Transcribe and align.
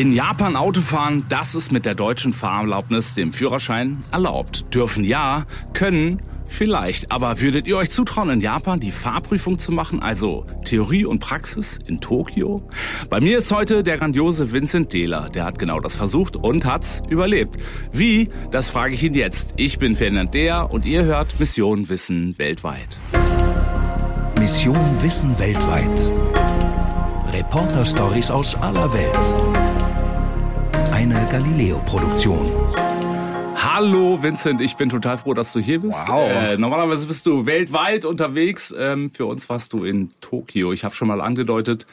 In 0.00 0.12
Japan 0.12 0.56
Autofahren, 0.56 1.26
das 1.28 1.54
ist 1.54 1.72
mit 1.72 1.84
der 1.84 1.94
deutschen 1.94 2.32
Fahrerlaubnis, 2.32 3.12
dem 3.12 3.34
Führerschein, 3.34 3.98
erlaubt. 4.10 4.74
Dürfen 4.74 5.04
ja, 5.04 5.44
können 5.74 6.22
vielleicht. 6.46 7.12
Aber 7.12 7.42
würdet 7.42 7.66
ihr 7.66 7.76
euch 7.76 7.90
zutrauen, 7.90 8.30
in 8.30 8.40
Japan 8.40 8.80
die 8.80 8.92
Fahrprüfung 8.92 9.58
zu 9.58 9.72
machen, 9.72 10.00
also 10.00 10.46
Theorie 10.64 11.04
und 11.04 11.18
Praxis 11.18 11.78
in 11.86 12.00
Tokio? 12.00 12.62
Bei 13.10 13.20
mir 13.20 13.36
ist 13.36 13.52
heute 13.52 13.82
der 13.82 13.98
grandiose 13.98 14.52
Vincent 14.52 14.90
Dehler. 14.94 15.28
Der 15.28 15.44
hat 15.44 15.58
genau 15.58 15.80
das 15.80 15.96
versucht 15.96 16.34
und 16.34 16.64
hat's 16.64 17.02
überlebt. 17.10 17.58
Wie? 17.92 18.30
Das 18.50 18.70
frage 18.70 18.94
ich 18.94 19.02
ihn 19.02 19.12
jetzt. 19.12 19.52
Ich 19.58 19.78
bin 19.78 19.94
Ferdinand 19.94 20.32
Deher 20.32 20.72
und 20.72 20.86
ihr 20.86 21.04
hört 21.04 21.38
Mission 21.38 21.90
Wissen 21.90 22.38
weltweit. 22.38 22.98
Mission 24.38 24.78
Wissen 25.02 25.38
weltweit. 25.38 26.10
Reporter-Stories 27.34 28.30
aus 28.30 28.54
aller 28.54 28.90
Welt. 28.94 29.49
Eine 31.00 31.24
Galileo-Produktion. 31.30 32.52
Hallo 33.56 34.22
Vincent, 34.22 34.60
ich 34.60 34.76
bin 34.76 34.90
total 34.90 35.16
froh, 35.16 35.32
dass 35.32 35.54
du 35.54 35.58
hier 35.58 35.80
bist. 35.80 36.06
Wow. 36.06 36.30
Äh, 36.30 36.58
normalerweise 36.58 37.06
bist 37.06 37.24
du 37.24 37.46
weltweit 37.46 38.04
unterwegs. 38.04 38.74
Ähm, 38.76 39.10
für 39.10 39.24
uns 39.24 39.48
warst 39.48 39.72
du 39.72 39.84
in 39.84 40.10
Tokio. 40.20 40.74
Ich 40.74 40.84
habe 40.84 40.94
schon 40.94 41.08
mal 41.08 41.22
angedeutet, 41.22 41.86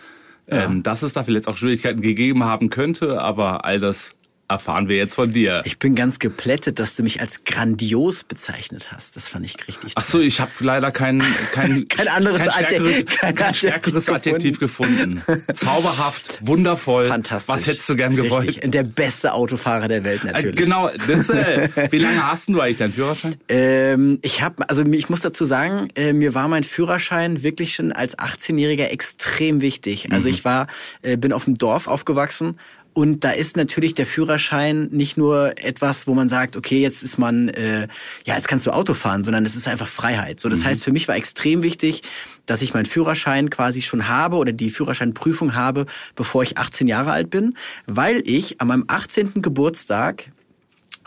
ähm, 0.49 0.83
dass 0.83 1.03
es 1.03 1.13
da 1.13 1.23
vielleicht 1.23 1.47
auch 1.47 1.55
Schwierigkeiten 1.55 2.01
gegeben 2.01 2.43
haben 2.43 2.69
könnte, 2.69 3.21
aber 3.21 3.63
all 3.63 3.79
das 3.79 4.17
erfahren 4.49 4.87
wir 4.87 4.95
jetzt 4.95 5.15
von 5.15 5.33
dir. 5.33 5.61
Ich 5.65 5.77
bin 5.77 5.93
ganz 5.95 6.19
geplättet, 6.19 6.79
dass 6.79 6.95
du 6.95 7.03
mich 7.03 7.19
als 7.19 7.43
grandios 7.43 8.23
bezeichnet 8.23 8.91
hast. 8.91 9.15
Das 9.15 9.27
fand 9.27 9.45
ich 9.45 9.67
richtig 9.67 9.93
Ach 9.95 10.03
so, 10.03 10.21
ich 10.21 10.39
habe 10.39 10.51
leider 10.59 10.91
kein 10.91 11.21
kein, 11.53 11.87
Kein 11.89 12.07
anderes 12.07 12.39
kein 12.47 12.51
stärkeres, 12.51 12.97
Adjektiv- 12.97 13.17
kein 13.19 13.35
kein 13.35 13.53
stärkeres 13.53 14.09
Adjektiv 14.09 14.59
gefunden. 14.59 15.21
Zauberhaft, 15.53 16.39
wundervoll. 16.45 17.07
Fantastisch. 17.07 17.53
Was 17.53 17.67
hättest 17.67 17.89
du 17.89 17.95
gern 17.95 18.15
gewollt? 18.15 18.47
Richtig. 18.47 18.63
Und 18.63 18.73
der 18.73 18.83
beste 18.83 19.33
Autofahrer 19.33 19.87
der 19.87 20.03
Welt 20.05 20.23
Äh, 20.23 20.27
natürlich. 20.27 20.55
Genau, 20.55 20.89
das, 21.07 21.29
äh, 21.29 21.69
wie 21.91 21.97
lange 21.99 22.25
hast 22.25 22.47
du 22.47 22.61
eigentlich 22.61 22.77
deinen 22.77 22.93
Führerschein? 22.93 23.35
Ähm, 23.49 24.19
ich 24.21 24.41
habe, 24.41 24.69
also 24.69 24.83
ich 24.85 25.09
muss 25.09 25.21
dazu 25.21 25.43
sagen, 25.43 25.89
äh, 25.95 26.13
mir 26.13 26.33
war 26.33 26.47
mein 26.47 26.63
Führerschein 26.63 27.43
wirklich 27.43 27.75
schon 27.75 27.91
als 27.91 28.17
18-Jähriger 28.17 28.85
extrem 28.87 29.61
wichtig. 29.61 30.11
Also 30.11 30.29
ich 30.29 30.45
war, 30.45 30.67
äh, 31.01 31.17
bin 31.17 31.33
auf 31.33 31.43
dem 31.45 31.57
Dorf 31.57 31.87
aufgewachsen. 31.87 32.57
Und 32.97 33.23
da 33.23 33.29
ist 33.29 33.57
natürlich 33.57 33.93
der 33.93 34.07
Führerschein 34.07 34.87
nicht 34.89 35.17
nur 35.17 35.63
etwas, 35.63 36.07
wo 36.07 36.15
man 36.15 36.29
sagt, 36.29 36.55
okay, 36.55 36.81
jetzt 36.81 37.03
ist 37.03 37.19
man, 37.19 37.47
äh, 37.49 37.87
ja, 38.25 38.33
jetzt 38.33 38.47
kannst 38.47 38.65
du 38.65 38.71
Auto 38.71 38.95
fahren, 38.95 39.23
sondern 39.23 39.45
es 39.45 39.55
ist 39.55 39.67
einfach 39.67 39.85
Freiheit. 39.85 40.39
So, 40.39 40.49
das 40.49 40.65
heißt, 40.65 40.83
für 40.83 40.91
mich 40.91 41.07
war 41.07 41.15
extrem 41.15 41.61
wichtig, 41.61 42.01
dass 42.47 42.63
ich 42.63 42.73
meinen 42.73 42.87
Führerschein 42.87 43.51
quasi 43.51 43.83
schon 43.83 44.07
habe 44.07 44.37
oder 44.37 44.51
die 44.51 44.71
Führerscheinprüfung 44.71 45.53
habe, 45.53 45.85
bevor 46.15 46.41
ich 46.41 46.57
18 46.57 46.87
Jahre 46.87 47.11
alt 47.11 47.29
bin, 47.29 47.53
weil 47.85 48.23
ich 48.25 48.61
an 48.61 48.69
meinem 48.69 48.85
18. 48.87 49.43
Geburtstag 49.43 50.31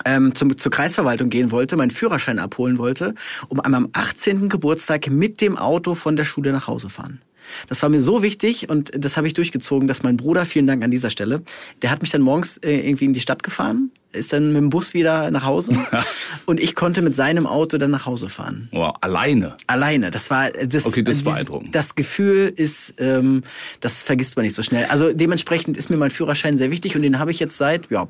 ähm, 0.04 0.32
zum, 0.36 0.56
zur 0.56 0.70
Kreisverwaltung 0.70 1.28
gehen 1.28 1.50
wollte, 1.50 1.76
meinen 1.76 1.90
Führerschein 1.90 2.38
abholen 2.38 2.78
wollte, 2.78 3.16
um 3.48 3.58
an 3.58 3.72
meinem 3.72 3.88
18. 3.94 4.48
Geburtstag 4.48 5.10
mit 5.10 5.40
dem 5.40 5.58
Auto 5.58 5.96
von 5.96 6.14
der 6.14 6.24
Schule 6.24 6.52
nach 6.52 6.68
Hause 6.68 6.88
fahren. 6.88 7.20
Das 7.68 7.82
war 7.82 7.88
mir 7.88 8.00
so 8.00 8.22
wichtig 8.22 8.68
und 8.68 8.90
das 8.96 9.16
habe 9.16 9.26
ich 9.26 9.34
durchgezogen, 9.34 9.88
dass 9.88 10.02
mein 10.02 10.16
Bruder, 10.16 10.46
vielen 10.46 10.66
Dank 10.66 10.82
an 10.84 10.90
dieser 10.90 11.10
Stelle, 11.10 11.42
der 11.82 11.90
hat 11.90 12.02
mich 12.02 12.10
dann 12.10 12.20
morgens 12.22 12.56
äh, 12.58 12.80
irgendwie 12.86 13.04
in 13.06 13.12
die 13.12 13.20
Stadt 13.20 13.42
gefahren, 13.42 13.90
ist 14.12 14.32
dann 14.32 14.48
mit 14.52 14.56
dem 14.56 14.70
Bus 14.70 14.92
wieder 14.94 15.30
nach 15.30 15.44
Hause 15.44 15.72
und 16.46 16.58
ich 16.60 16.74
konnte 16.74 17.00
mit 17.02 17.14
seinem 17.14 17.46
Auto 17.46 17.78
dann 17.78 17.90
nach 17.92 18.06
Hause 18.06 18.28
fahren. 18.28 18.68
Oh, 18.72 18.90
alleine. 19.00 19.56
Alleine, 19.68 20.10
das 20.10 20.30
war 20.30 20.54
äh, 20.54 20.66
das. 20.66 20.86
Okay, 20.86 21.02
das 21.02 21.16
ist 21.16 21.20
dieses- 21.20 21.34
beeindruckend. 21.34 21.74
Das 21.74 21.94
Gefühl 21.94 22.52
ist, 22.54 22.94
ähm, 22.98 23.42
das 23.80 24.02
vergisst 24.02 24.36
man 24.36 24.44
nicht 24.44 24.54
so 24.54 24.62
schnell. 24.62 24.86
Also 24.86 25.12
dementsprechend 25.12 25.76
ist 25.76 25.90
mir 25.90 25.96
mein 25.96 26.10
Führerschein 26.10 26.56
sehr 26.56 26.70
wichtig 26.70 26.96
und 26.96 27.02
den 27.02 27.18
habe 27.18 27.30
ich 27.30 27.38
jetzt 27.38 27.56
seit 27.56 27.90
ja 27.90 28.06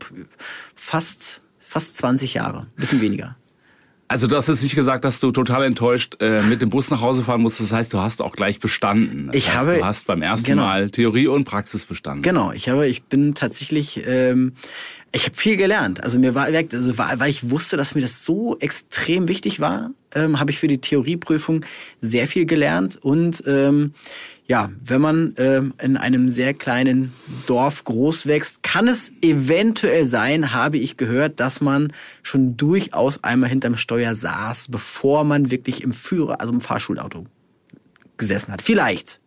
fast 0.75 1.41
fast 1.59 1.97
20 1.99 2.35
Jahre, 2.35 2.67
bisschen 2.77 3.01
weniger. 3.01 3.37
Also 4.13 4.27
du 4.27 4.35
hast 4.35 4.49
jetzt 4.49 4.65
nicht 4.65 4.75
gesagt, 4.75 5.05
dass 5.05 5.21
du 5.21 5.31
total 5.31 5.63
enttäuscht 5.63 6.17
äh, 6.19 6.43
mit 6.43 6.61
dem 6.61 6.69
Bus 6.69 6.91
nach 6.91 7.01
Hause 7.01 7.23
fahren 7.23 7.43
musst. 7.43 7.61
Das 7.61 7.71
heißt, 7.73 7.93
du 7.93 8.01
hast 8.01 8.21
auch 8.21 8.33
gleich 8.33 8.59
bestanden. 8.59 9.29
Das 9.29 9.37
Ich 9.37 9.47
heißt, 9.49 9.59
habe- 9.69 9.77
du 9.79 9.85
hast 9.85 10.09
beim 10.09 10.21
ersten 10.23 10.47
genau. 10.49 10.63
Mal 10.65 10.91
Theorie 10.91 11.29
und 11.29 11.45
Praxis 11.45 11.85
bestanden. 11.85 12.23
Genau, 12.23 12.51
ich 12.51 12.69
habe, 12.69 12.89
ich 12.89 13.05
bin 13.05 13.37
tatsächlich, 13.37 14.03
ähm, 14.09 14.55
ich 15.13 15.27
habe 15.27 15.37
viel 15.37 15.57
gelernt. 15.57 16.03
Also 16.03 16.19
mir 16.19 16.35
war, 16.35 16.47
also 16.47 16.99
weil 16.99 17.31
ich 17.31 17.51
wusste, 17.51 17.77
dass 17.77 17.95
mir 17.95 18.01
das 18.01 18.25
so 18.25 18.57
extrem 18.59 19.29
wichtig 19.29 19.61
war, 19.61 19.93
ähm, 20.13 20.41
habe 20.41 20.51
ich 20.51 20.59
für 20.59 20.67
die 20.67 20.79
Theorieprüfung 20.79 21.65
sehr 22.01 22.27
viel 22.27 22.47
gelernt 22.47 22.99
und 23.01 23.45
ähm, 23.47 23.95
ja, 24.51 24.69
wenn 24.83 25.01
man 25.01 25.35
ähm, 25.37 25.75
in 25.81 25.97
einem 25.97 26.29
sehr 26.29 26.55
kleinen 26.55 27.13
Dorf 27.47 27.85
groß 27.85 28.27
wächst, 28.27 28.65
kann 28.65 28.89
es 28.89 29.13
eventuell 29.23 30.05
sein, 30.05 30.53
habe 30.53 30.77
ich 30.77 30.97
gehört, 30.97 31.39
dass 31.39 31.61
man 31.61 31.93
schon 32.25 32.57
durchaus 32.57 33.23
einmal 33.23 33.49
hinterm 33.49 33.77
Steuer 33.77 34.17
saß, 34.17 34.67
bevor 34.73 35.23
man 35.23 35.53
wirklich 35.53 35.85
im 35.85 35.93
Führer, 35.93 36.41
also 36.41 36.53
im 36.53 36.61
Fahrschulauto 36.61 37.27
gesessen 38.17 38.51
hat. 38.53 38.61
Vielleicht. 38.61 39.21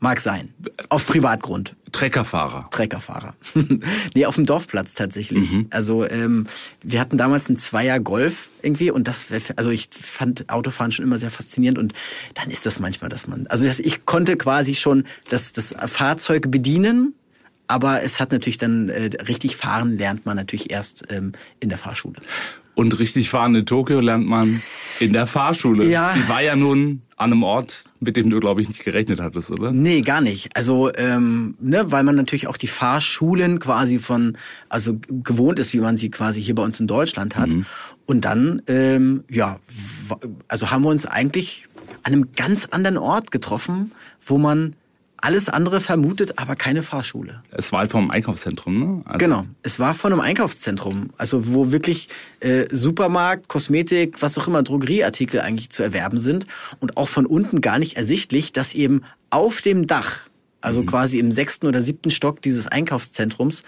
Mag 0.00 0.18
sein. 0.18 0.52
Auf 0.88 1.06
Privatgrund. 1.06 1.76
Treckerfahrer. 1.94 2.68
Treckerfahrer. 2.70 3.34
nee, 4.14 4.26
auf 4.26 4.34
dem 4.34 4.46
Dorfplatz 4.46 4.94
tatsächlich. 4.94 5.52
Mhm. 5.52 5.66
Also 5.70 6.04
ähm, 6.08 6.46
wir 6.82 6.98
hatten 6.98 7.16
damals 7.16 7.48
einen 7.48 7.56
Zweier 7.56 8.00
Golf 8.00 8.48
irgendwie 8.62 8.90
und 8.90 9.06
das, 9.06 9.28
also 9.54 9.70
ich 9.70 9.88
fand 9.92 10.50
Autofahren 10.50 10.90
schon 10.90 11.04
immer 11.04 11.20
sehr 11.20 11.30
faszinierend 11.30 11.78
und 11.78 11.92
dann 12.34 12.50
ist 12.50 12.66
das 12.66 12.80
manchmal, 12.80 13.10
dass 13.10 13.28
man, 13.28 13.46
also 13.46 13.64
das, 13.64 13.78
ich 13.78 14.06
konnte 14.06 14.36
quasi 14.36 14.74
schon 14.74 15.04
das, 15.28 15.52
das 15.52 15.72
Fahrzeug 15.86 16.50
bedienen, 16.50 17.14
aber 17.68 18.02
es 18.02 18.18
hat 18.18 18.32
natürlich 18.32 18.58
dann 18.58 18.88
äh, 18.88 19.10
richtig 19.28 19.56
fahren 19.56 19.96
lernt 19.96 20.26
man 20.26 20.36
natürlich 20.36 20.72
erst 20.72 21.04
ähm, 21.10 21.32
in 21.60 21.68
der 21.68 21.78
Fahrschule. 21.78 22.16
Und 22.74 22.98
richtig 22.98 23.30
fahren 23.30 23.54
in 23.54 23.66
Tokio 23.66 24.00
lernt 24.00 24.28
man 24.28 24.60
in 24.98 25.12
der 25.12 25.26
Fahrschule. 25.26 25.84
Ja. 25.84 26.14
Die 26.14 26.28
war 26.28 26.42
ja 26.42 26.56
nun 26.56 27.02
an 27.16 27.32
einem 27.32 27.44
Ort, 27.44 27.84
mit 28.00 28.16
dem 28.16 28.30
du, 28.30 28.40
glaube 28.40 28.60
ich, 28.60 28.68
nicht 28.68 28.84
gerechnet 28.84 29.20
hattest, 29.20 29.52
oder? 29.52 29.70
Nee, 29.70 30.02
gar 30.02 30.20
nicht. 30.20 30.56
Also, 30.56 30.92
ähm, 30.94 31.54
ne, 31.60 31.92
weil 31.92 32.02
man 32.02 32.16
natürlich 32.16 32.48
auch 32.48 32.56
die 32.56 32.66
Fahrschulen 32.66 33.60
quasi 33.60 33.98
von, 33.98 34.36
also 34.68 34.98
gewohnt 35.08 35.60
ist, 35.60 35.72
wie 35.72 35.78
man 35.78 35.96
sie 35.96 36.10
quasi 36.10 36.42
hier 36.42 36.56
bei 36.56 36.64
uns 36.64 36.80
in 36.80 36.88
Deutschland 36.88 37.36
hat. 37.36 37.54
Und 38.06 38.24
dann, 38.24 38.62
ähm, 38.66 39.24
ja, 39.30 39.58
also 40.48 40.70
haben 40.70 40.82
wir 40.82 40.90
uns 40.90 41.06
eigentlich 41.06 41.68
an 42.02 42.12
einem 42.12 42.32
ganz 42.36 42.66
anderen 42.66 42.98
Ort 42.98 43.30
getroffen, 43.30 43.92
wo 44.20 44.38
man 44.38 44.74
alles 45.24 45.48
andere 45.48 45.80
vermutet, 45.80 46.38
aber 46.38 46.54
keine 46.54 46.82
Fahrschule. 46.82 47.42
Es 47.50 47.72
war 47.72 47.80
halt 47.80 47.90
vom 47.90 48.10
Einkaufszentrum, 48.10 48.78
ne? 48.78 49.02
Also, 49.06 49.18
Genau. 49.18 49.46
Es 49.62 49.80
war 49.80 49.94
von 49.94 50.12
einem 50.12 50.20
Einkaufszentrum, 50.20 51.10
also 51.16 51.54
wo 51.54 51.72
wirklich 51.72 52.10
äh, 52.40 52.66
Supermarkt, 52.70 53.48
Kosmetik, 53.48 54.20
was 54.20 54.36
auch 54.36 54.48
immer, 54.48 54.62
Drogerieartikel 54.62 55.40
eigentlich 55.40 55.70
zu 55.70 55.82
erwerben 55.82 56.20
sind 56.20 56.46
und 56.78 56.98
auch 56.98 57.08
von 57.08 57.24
unten 57.24 57.62
gar 57.62 57.78
nicht 57.78 57.96
ersichtlich, 57.96 58.52
dass 58.52 58.74
eben 58.74 59.02
auf 59.30 59.62
dem 59.62 59.86
Dach, 59.86 60.20
also 60.60 60.82
quasi 60.84 61.18
im 61.18 61.32
sechsten 61.32 61.66
oder 61.66 61.80
siebten 61.80 62.10
Stock 62.10 62.42
dieses 62.42 62.66
Einkaufszentrums, 62.66 63.62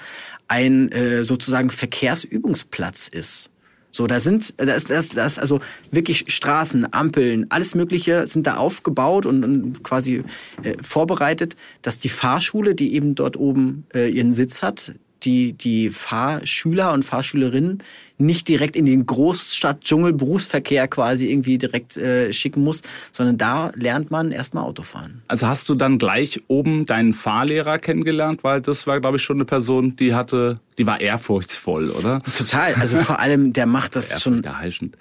ein 0.49 0.93
äh, 0.93 1.25
sozusagen 1.25 1.71
Verkehrsübungsplatz 1.71 3.09
ist. 3.09 3.49
So, 3.97 4.07
da 4.07 4.21
sind, 4.21 4.53
da 4.59 4.75
ist, 4.75 4.91
da 4.91 4.99
ist, 4.99 5.17
da 5.17 5.25
ist 5.25 5.39
also 5.39 5.61
wirklich 5.91 6.27
Straßen, 6.29 6.93
Ampeln, 6.93 7.47
alles 7.49 7.75
Mögliche 7.75 8.27
sind 8.27 8.47
da 8.47 8.59
aufgebaut 8.59 9.25
und, 9.25 9.43
und 9.43 9.83
quasi 9.83 10.23
äh, 10.63 10.75
vorbereitet, 10.83 11.57
dass 11.81 11.99
die 11.99 12.11
Fahrschule, 12.11 12.75
die 12.75 12.93
eben 12.93 13.15
dort 13.15 13.39
oben 13.39 13.87
äh, 13.95 14.11
ihren 14.11 14.33
Sitz 14.33 14.61
hat, 14.61 14.93
die, 15.23 15.53
die 15.53 15.91
Fahrschüler 15.91 16.93
und 16.93 17.05
Fahrschülerinnen 17.05 17.83
nicht 18.19 18.49
direkt 18.49 18.77
in 18.77 18.87
den 18.87 19.05
Großstadt-Dschungel-Berufsverkehr 19.05 20.89
quasi 20.89 21.31
irgendwie 21.31 21.59
direkt 21.59 21.97
äh, 21.97 22.33
schicken 22.33 22.65
muss, 22.65 22.83
sondern 23.13 23.37
da 23.37 23.71
lernt 23.75 24.11
man 24.11 24.33
erstmal 24.33 24.65
Autofahren. 24.65 25.23
Also 25.29 25.47
hast 25.47 25.69
du 25.69 25.75
dann 25.75 25.99
gleich 25.99 26.41
oben 26.49 26.87
deinen 26.87 27.13
Fahrlehrer 27.13 27.79
kennengelernt, 27.79 28.43
weil 28.43 28.63
das 28.63 28.87
war, 28.87 29.01
glaube 29.01 29.19
ich, 29.19 29.23
schon 29.23 29.37
eine 29.37 29.45
Person, 29.45 29.97
die 29.97 30.15
hatte, 30.15 30.61
die 30.79 30.87
war 30.87 31.01
ehrfurchtsvoll, 31.01 31.91
oder? 31.91 32.21
Total, 32.21 32.75
also 32.75 32.97
vor 32.99 33.21
allem, 33.21 33.53
der 33.53 33.67
macht 33.67 33.97
das 33.97 34.09
schon 34.23 34.37
Ehrfurchterheischend. 34.37 34.97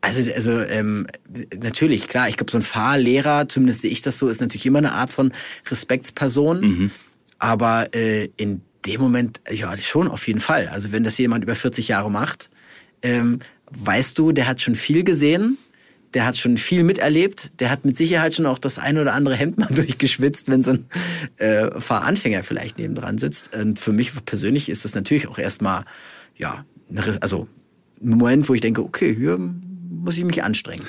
Also, 0.00 0.30
also 0.32 0.50
ähm, 0.60 1.08
natürlich, 1.60 2.06
klar, 2.06 2.28
ich 2.28 2.36
glaube, 2.36 2.52
so 2.52 2.58
ein 2.58 2.62
Fahrlehrer, 2.62 3.48
zumindest 3.48 3.82
sehe 3.82 3.90
ich 3.90 4.02
das 4.02 4.18
so, 4.18 4.28
ist 4.28 4.40
natürlich 4.40 4.66
immer 4.66 4.78
eine 4.78 4.92
Art 4.92 5.12
von 5.12 5.32
Respektsperson. 5.68 6.90
Aber 7.38 7.92
äh, 7.92 8.28
in 8.36 8.62
dem 8.86 9.00
Moment, 9.00 9.40
ja, 9.50 9.76
schon 9.78 10.08
auf 10.08 10.26
jeden 10.26 10.40
Fall. 10.40 10.68
Also 10.68 10.92
wenn 10.92 11.04
das 11.04 11.18
jemand 11.18 11.44
über 11.44 11.54
40 11.54 11.88
Jahre 11.88 12.10
macht, 12.10 12.50
ähm, 13.02 13.40
weißt 13.70 14.18
du, 14.18 14.32
der 14.32 14.46
hat 14.46 14.60
schon 14.60 14.74
viel 14.74 15.04
gesehen, 15.04 15.58
der 16.14 16.26
hat 16.26 16.36
schon 16.36 16.56
viel 16.56 16.82
miterlebt, 16.82 17.60
der 17.60 17.70
hat 17.70 17.84
mit 17.84 17.96
Sicherheit 17.96 18.34
schon 18.34 18.46
auch 18.46 18.58
das 18.58 18.78
ein 18.78 18.98
oder 18.98 19.14
andere 19.14 19.34
Hemd 19.34 19.58
mal 19.58 19.66
durchgeschwitzt, 19.70 20.48
wenn 20.50 20.62
so 20.62 20.72
ein 20.72 20.86
äh, 21.38 21.80
Fahranfänger 21.80 22.42
vielleicht 22.42 22.78
nebendran 22.78 23.18
sitzt. 23.18 23.54
Und 23.54 23.78
für 23.78 23.92
mich 23.92 24.12
persönlich 24.24 24.68
ist 24.68 24.84
das 24.84 24.94
natürlich 24.94 25.28
auch 25.28 25.38
erstmal, 25.38 25.84
ja, 26.36 26.64
also 27.20 27.48
ein 28.02 28.10
Moment, 28.10 28.48
wo 28.48 28.54
ich 28.54 28.60
denke, 28.60 28.82
okay, 28.82 29.14
hier 29.14 29.38
muss 29.38 30.18
ich 30.18 30.24
mich 30.24 30.42
anstrengen. 30.42 30.84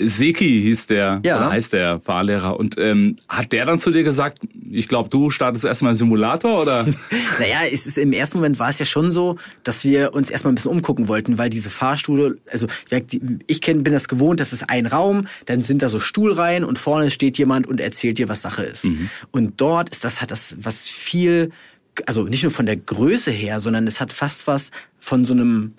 Seki 0.00 0.62
hieß 0.62 0.86
der, 0.86 1.20
Ja. 1.24 1.38
oder 1.38 1.50
heißt 1.50 1.72
der 1.72 1.98
Fahrlehrer. 2.00 2.58
Und 2.58 2.76
ähm, 2.78 3.16
hat 3.28 3.52
der 3.52 3.66
dann 3.66 3.80
zu 3.80 3.90
dir 3.90 4.04
gesagt, 4.04 4.38
ich 4.70 4.86
glaube, 4.88 5.08
du 5.08 5.30
startest 5.30 5.64
erstmal 5.64 5.94
Simulator 5.94 6.62
oder? 6.62 6.86
Naja, 7.40 7.60
es 7.72 7.86
ist, 7.86 7.98
im 7.98 8.12
ersten 8.12 8.38
Moment 8.38 8.58
war 8.58 8.70
es 8.70 8.78
ja 8.78 8.86
schon 8.86 9.10
so, 9.10 9.36
dass 9.64 9.84
wir 9.84 10.14
uns 10.14 10.30
erstmal 10.30 10.52
ein 10.52 10.54
bisschen 10.54 10.70
umgucken 10.70 11.08
wollten, 11.08 11.38
weil 11.38 11.50
diese 11.50 11.70
Fahrstühle, 11.70 12.38
also 12.50 12.66
ich 13.46 13.60
kenn, 13.60 13.82
bin 13.82 13.92
das 13.92 14.08
gewohnt, 14.08 14.40
das 14.40 14.52
ist 14.52 14.68
ein 14.70 14.86
Raum, 14.86 15.26
dann 15.46 15.62
sind 15.62 15.82
da 15.82 15.88
so 15.88 16.00
Stuhlreihen 16.00 16.64
und 16.64 16.78
vorne 16.78 17.10
steht 17.10 17.38
jemand 17.38 17.66
und 17.66 17.80
erzählt 17.80 18.18
dir, 18.18 18.28
was 18.28 18.42
Sache 18.42 18.62
ist. 18.64 18.88
Und 19.32 19.60
dort 19.60 19.88
ist 19.90 20.04
das, 20.04 20.20
hat 20.22 20.30
das 20.30 20.56
was 20.60 20.86
viel, 20.86 21.50
also 22.06 22.24
nicht 22.24 22.42
nur 22.44 22.52
von 22.52 22.66
der 22.66 22.76
Größe 22.76 23.30
her, 23.30 23.58
sondern 23.60 23.86
es 23.86 24.00
hat 24.00 24.12
fast 24.12 24.46
was 24.46 24.70
von 25.00 25.24
so 25.24 25.32
einem, 25.34 25.74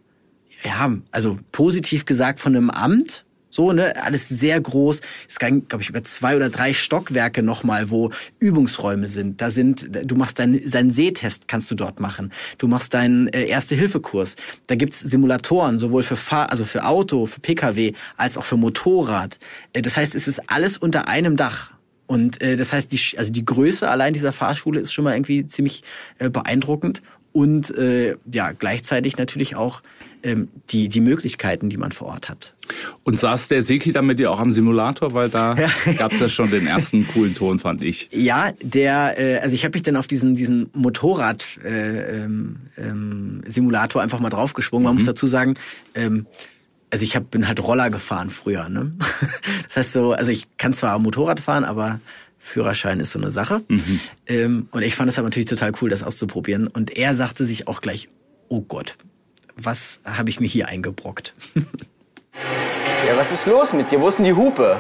ja, 0.64 0.92
also 1.12 1.38
positiv 1.52 2.06
gesagt 2.06 2.40
von 2.40 2.56
einem 2.56 2.70
Amt. 2.70 3.26
So, 3.50 3.72
ne, 3.72 3.96
alles 4.04 4.30
sehr 4.30 4.60
groß. 4.60 5.02
Es 5.28 5.40
ging, 5.40 5.68
glaube 5.68 5.82
ich, 5.82 5.90
über 5.90 6.04
zwei 6.04 6.36
oder 6.36 6.50
drei 6.50 6.74
Stockwerke 6.74 7.42
nochmal, 7.42 7.90
wo 7.90 8.12
Übungsräume 8.40 9.08
sind. 9.08 9.42
Da 9.42 9.50
sind, 9.50 9.90
du 10.06 10.16
machst 10.16 10.40
deinen, 10.40 10.70
deinen 10.70 10.92
Sehtest 10.92 11.48
kannst 11.48 11.72
du 11.72 11.76
dort 11.76 12.00
machen. 12.00 12.32
Du 12.58 12.68
machst 12.68 12.94
deinen 12.94 13.28
äh, 13.28 13.46
Erste-Hilfe-Kurs. 13.46 14.36
Da 14.68 14.76
gibt's 14.76 15.00
Simulatoren, 15.00 15.80
sowohl 15.80 16.04
für 16.04 16.16
Fahr 16.16 16.52
also 16.52 16.66
für 16.66 16.86
Auto, 16.86 17.26
für 17.26 17.40
Pkw, 17.40 17.94
als 18.18 18.38
auch 18.38 18.44
für 18.44 18.58
Motorrad. 18.58 19.40
Äh, 19.74 19.82
das 19.82 19.98
heißt, 19.98 20.16
es 20.16 20.28
ist 20.28 20.50
alles 20.50 20.78
unter 20.78 21.08
einem 21.08 21.36
Dach. 21.36 21.74
Und 22.10 22.42
äh, 22.42 22.56
das 22.56 22.74
heißt, 22.74 22.92
die, 22.92 23.00
also 23.18 23.32
die 23.32 23.46
Größe 23.46 23.88
allein 23.88 24.14
dieser 24.14 24.34
Fahrschule 24.34 24.80
ist 24.80 24.92
schon 24.92 25.04
mal 25.04 25.14
irgendwie 25.14 25.46
ziemlich 25.46 25.84
äh, 26.18 26.30
beeindruckend. 26.30 27.04
Und 27.40 27.74
äh, 27.78 28.18
ja, 28.30 28.52
gleichzeitig 28.52 29.16
natürlich 29.16 29.56
auch 29.56 29.82
ähm, 30.24 30.50
die, 30.72 30.90
die 30.90 31.00
Möglichkeiten, 31.00 31.70
die 31.70 31.78
man 31.78 31.94
vor 31.94 32.10
Ort 32.10 32.28
hat. 32.28 32.54
Und 33.04 33.18
saß 33.18 33.48
der 33.48 33.64
Seki 33.64 33.94
dann 33.94 34.08
mit 34.08 34.20
dir 34.20 34.30
auch 34.30 34.42
am 34.42 34.52
Simulator, 34.52 35.14
weil 35.14 35.30
da 35.30 35.56
gab's 35.98 36.20
ja 36.20 36.28
schon 36.28 36.52
den 36.52 36.68
ersten 36.68 37.08
coolen 37.08 37.34
Ton, 37.36 37.58
fand 37.58 37.82
ich. 37.82 38.10
Ja, 38.12 38.52
der, 38.62 39.18
äh, 39.18 39.38
also 39.38 39.56
ich 39.56 39.64
habe 39.64 39.72
mich 39.72 39.84
dann 39.84 39.96
auf 39.96 40.06
diesen 40.06 40.36
diesen 40.36 40.70
Motorrad 40.74 41.46
äh, 41.64 42.24
ähm, 42.24 42.58
ähm, 42.78 43.42
Simulator 43.48 44.02
einfach 44.02 44.20
mal 44.20 44.30
draufgeschwungen. 44.30 44.84
Man 44.84 44.96
muss 44.96 45.06
dazu 45.06 45.28
sagen, 45.28 45.54
ähm, 45.96 46.26
also 46.92 47.06
ich 47.06 47.16
hab, 47.16 47.32
bin 47.32 47.48
halt 47.48 47.64
Roller 47.64 47.90
gefahren 47.90 48.30
früher. 48.30 48.68
Ne? 48.68 48.92
Das 49.70 49.78
heißt 49.78 49.94
so, 49.94 50.12
also 50.12 50.30
ich 50.30 50.58
kann 50.58 50.74
zwar 50.74 51.00
Motorrad 51.00 51.40
fahren, 51.40 51.64
aber 51.64 52.02
Führerschein 52.40 53.00
ist 53.00 53.12
so 53.12 53.20
eine 53.20 53.30
Sache. 53.30 53.62
Mhm. 53.68 54.00
Ähm, 54.26 54.70
und 54.72 54.82
ich 54.82 54.96
fand 54.96 55.10
es 55.10 55.20
aber 55.20 55.28
natürlich 55.28 55.50
total 55.50 55.74
cool, 55.82 55.90
das 55.90 56.04
auszuprobieren. 56.04 56.68
Und 56.68 56.96
er 56.96 57.14
sagte 57.16 57.46
sich 57.46 57.68
auch 57.68 57.82
gleich, 57.82 58.10
oh 58.48 58.62
Gott, 58.62 58.96
was 59.56 60.02
habe 60.06 60.30
ich 60.30 60.40
mir 60.40 60.48
hier 60.48 60.68
eingebrockt? 60.70 61.34
ja, 61.56 63.18
was 63.18 63.32
ist 63.32 63.46
los 63.46 63.74
mit 63.74 63.92
dir? 63.92 64.00
Wo 64.00 64.08
ist 64.08 64.18
denn 64.18 64.26
die 64.26 64.34
Hupe? 64.34 64.80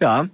Ja, 0.00 0.26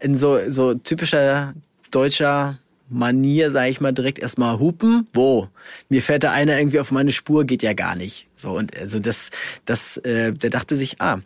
in 0.00 0.16
so, 0.16 0.38
so 0.48 0.74
typischer 0.74 1.52
deutscher 1.90 2.58
Manier, 2.92 3.50
sage 3.50 3.70
ich 3.70 3.80
mal, 3.80 3.92
direkt 3.92 4.18
erstmal 4.18 4.58
hupen. 4.58 5.06
Wo? 5.12 5.48
Mir 5.88 6.02
fährt 6.02 6.24
da 6.24 6.32
einer 6.32 6.58
irgendwie 6.58 6.80
auf 6.80 6.90
meine 6.90 7.12
Spur, 7.12 7.44
geht 7.44 7.62
ja 7.62 7.72
gar 7.72 7.96
nicht. 7.96 8.26
So, 8.36 8.52
und 8.52 8.76
also 8.76 8.98
das, 8.98 9.30
das, 9.64 9.96
äh, 9.98 10.32
der 10.32 10.50
dachte 10.50 10.76
sich, 10.76 11.00
ah, 11.00 11.18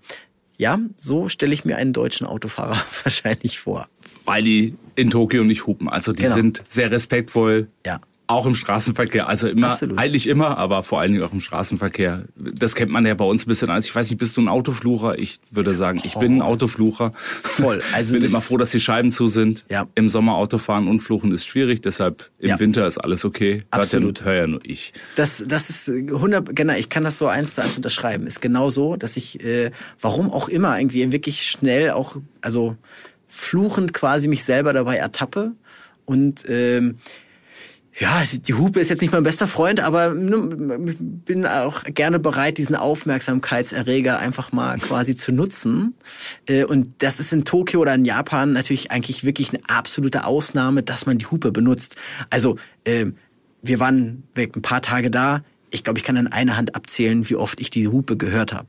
ja, 0.59 0.79
so 0.97 1.29
stelle 1.29 1.53
ich 1.53 1.65
mir 1.65 1.77
einen 1.77 1.93
deutschen 1.93 2.27
Autofahrer 2.27 2.81
wahrscheinlich 3.05 3.59
vor. 3.59 3.89
Weil 4.25 4.43
die 4.43 4.75
in 4.95 5.11
Tokio 5.11 5.45
nicht 5.45 5.67
hupen. 5.67 5.89
Also 5.89 6.13
die 6.13 6.23
Genau. 6.23 6.35
sind 6.35 6.63
sehr 6.69 6.91
respektvoll. 6.91 7.69
Ja. 7.85 8.01
Auch 8.29 8.45
im 8.45 8.57
Straßenverkehr, 8.57 9.29
also 9.29 9.49
immer, 9.49 9.69
Absolut. 9.69 9.99
eigentlich 9.99 10.27
immer, 10.27 10.59
aber 10.59 10.83
vor 10.83 11.01
allen 11.01 11.13
Dingen 11.13 11.23
auch 11.23 11.33
im 11.33 11.39
Straßenverkehr. 11.39 12.25
Das 12.35 12.75
kennt 12.75 12.91
man 12.91 13.07
ja 13.07 13.15
bei 13.15 13.25
uns 13.25 13.47
ein 13.47 13.49
bisschen 13.49 13.71
als, 13.71 13.87
ich 13.87 13.95
weiß 13.95 14.11
nicht, 14.11 14.19
bist 14.19 14.37
du 14.37 14.41
ein 14.41 14.49
Autoflucher? 14.49 15.17
Ich 15.19 15.39
würde 15.53 15.77
sagen, 15.77 16.01
ich 16.03 16.15
bin 16.15 16.39
ein 16.39 16.43
Autoflucher. 16.43 17.13
Voll. 17.15 17.83
Also 17.95 18.15
bin 18.15 18.25
immer 18.25 18.41
froh, 18.41 18.57
dass 18.57 18.73
die 18.73 18.81
Scheiben 18.81 19.11
zu 19.11 19.29
sind. 19.29 19.65
Ja. 19.71 19.87
Im 19.95 20.09
Sommer 20.09 20.35
Autofahren 20.37 20.89
und 20.89 21.01
Fluchen 21.01 21.31
ist 21.33 21.47
schwierig, 21.47 21.83
deshalb 21.83 22.31
im 22.39 22.49
Ja. 22.49 22.61
Winter 22.61 22.87
ist 22.87 22.99
alles 22.99 23.25
okay. 23.25 23.63
Absolut. 23.71 24.21
Hört 24.25 24.27
ja, 24.27 24.33
hör 24.33 24.41
ja 24.41 24.47
nur 24.49 24.61
ich. 24.65 24.93
Das, 25.15 25.45
das 25.47 25.71
ist 25.71 25.89
100, 25.89 26.55
genau, 26.55 26.75
ich 26.75 26.89
kann 26.89 27.05
das 27.05 27.19
so 27.19 27.29
eins 27.29 27.55
zu 27.55 27.63
eins 27.63 27.77
unterschreiben. 27.77 28.27
Ist 28.27 28.43
genau 28.43 28.71
so, 28.71 28.97
dass 28.97 29.17
ich, 29.17 29.43
äh, 29.45 29.71
warum 30.01 30.31
auch 30.33 30.49
immer, 30.49 30.79
irgendwie 30.79 31.13
wirklich 31.13 31.47
schnell 31.47 31.91
auch, 31.93 32.17
also 32.41 32.77
fluchend 33.29 33.93
quasi 33.93 34.27
mich 34.29 34.45
selber 34.45 34.73
dabei 34.73 34.97
ertappe. 34.97 35.53
Und 36.05 36.45
ähm, 36.49 36.99
ja, 37.99 38.23
die- 38.31 38.55
Hupe 38.55 38.81
ist 38.81 38.91
jetzt 38.91 39.01
nicht 39.01 39.13
mein 39.13 39.23
bester 39.23 39.47
Freund, 39.47 39.81
aber 39.81 40.13
ne, 40.15 40.37
bin 41.25 41.47
auch 41.47 41.85
gerne 41.85 42.19
bereit, 42.19 42.59
diesen 42.59 42.77
Aufmerksamkeitserreger 42.77 44.19
einfach 44.19 44.53
mal 44.53 44.79
quasi 44.79 45.17
zu 45.17 45.33
nutzen. 45.33 45.95
Äh, 46.49 46.65
Und 46.65 46.95
das 46.99 47.21
ist 47.21 47.33
in 47.33 47.45
Tokio 47.45 47.81
oder 47.81 47.95
in 47.95 48.05
Japan 48.05 48.53
natürlich 48.53 48.91
eigentlich 48.91 49.25
wirklich 49.25 49.51
eine 49.51 49.61
absolute 49.69 50.25
Ausnahme, 50.25 50.83
dass 50.83 51.07
man 51.07 51.19
die 51.19 51.27
Hupe 51.27 51.53
benutzt. 51.53 51.97
Also 52.31 52.57
ähm, 52.85 53.17
wir 53.63 53.81
waren 53.81 54.23
ein 54.37 54.63
paar 54.63 54.83
Tage 54.83 55.11
da. 55.11 55.43
Ich 55.71 55.83
glaube, 55.85 55.99
ich 55.99 56.05
kann 56.05 56.17
an 56.17 56.27
einer 56.29 56.57
Hand 56.57 56.75
abzählen, 56.75 57.29
wie 57.29 57.37
oft 57.37 57.61
ich 57.61 57.71
die 57.71 57.89
Hupe 57.89 58.17
gehört 58.17 58.53
habe. 58.53 58.69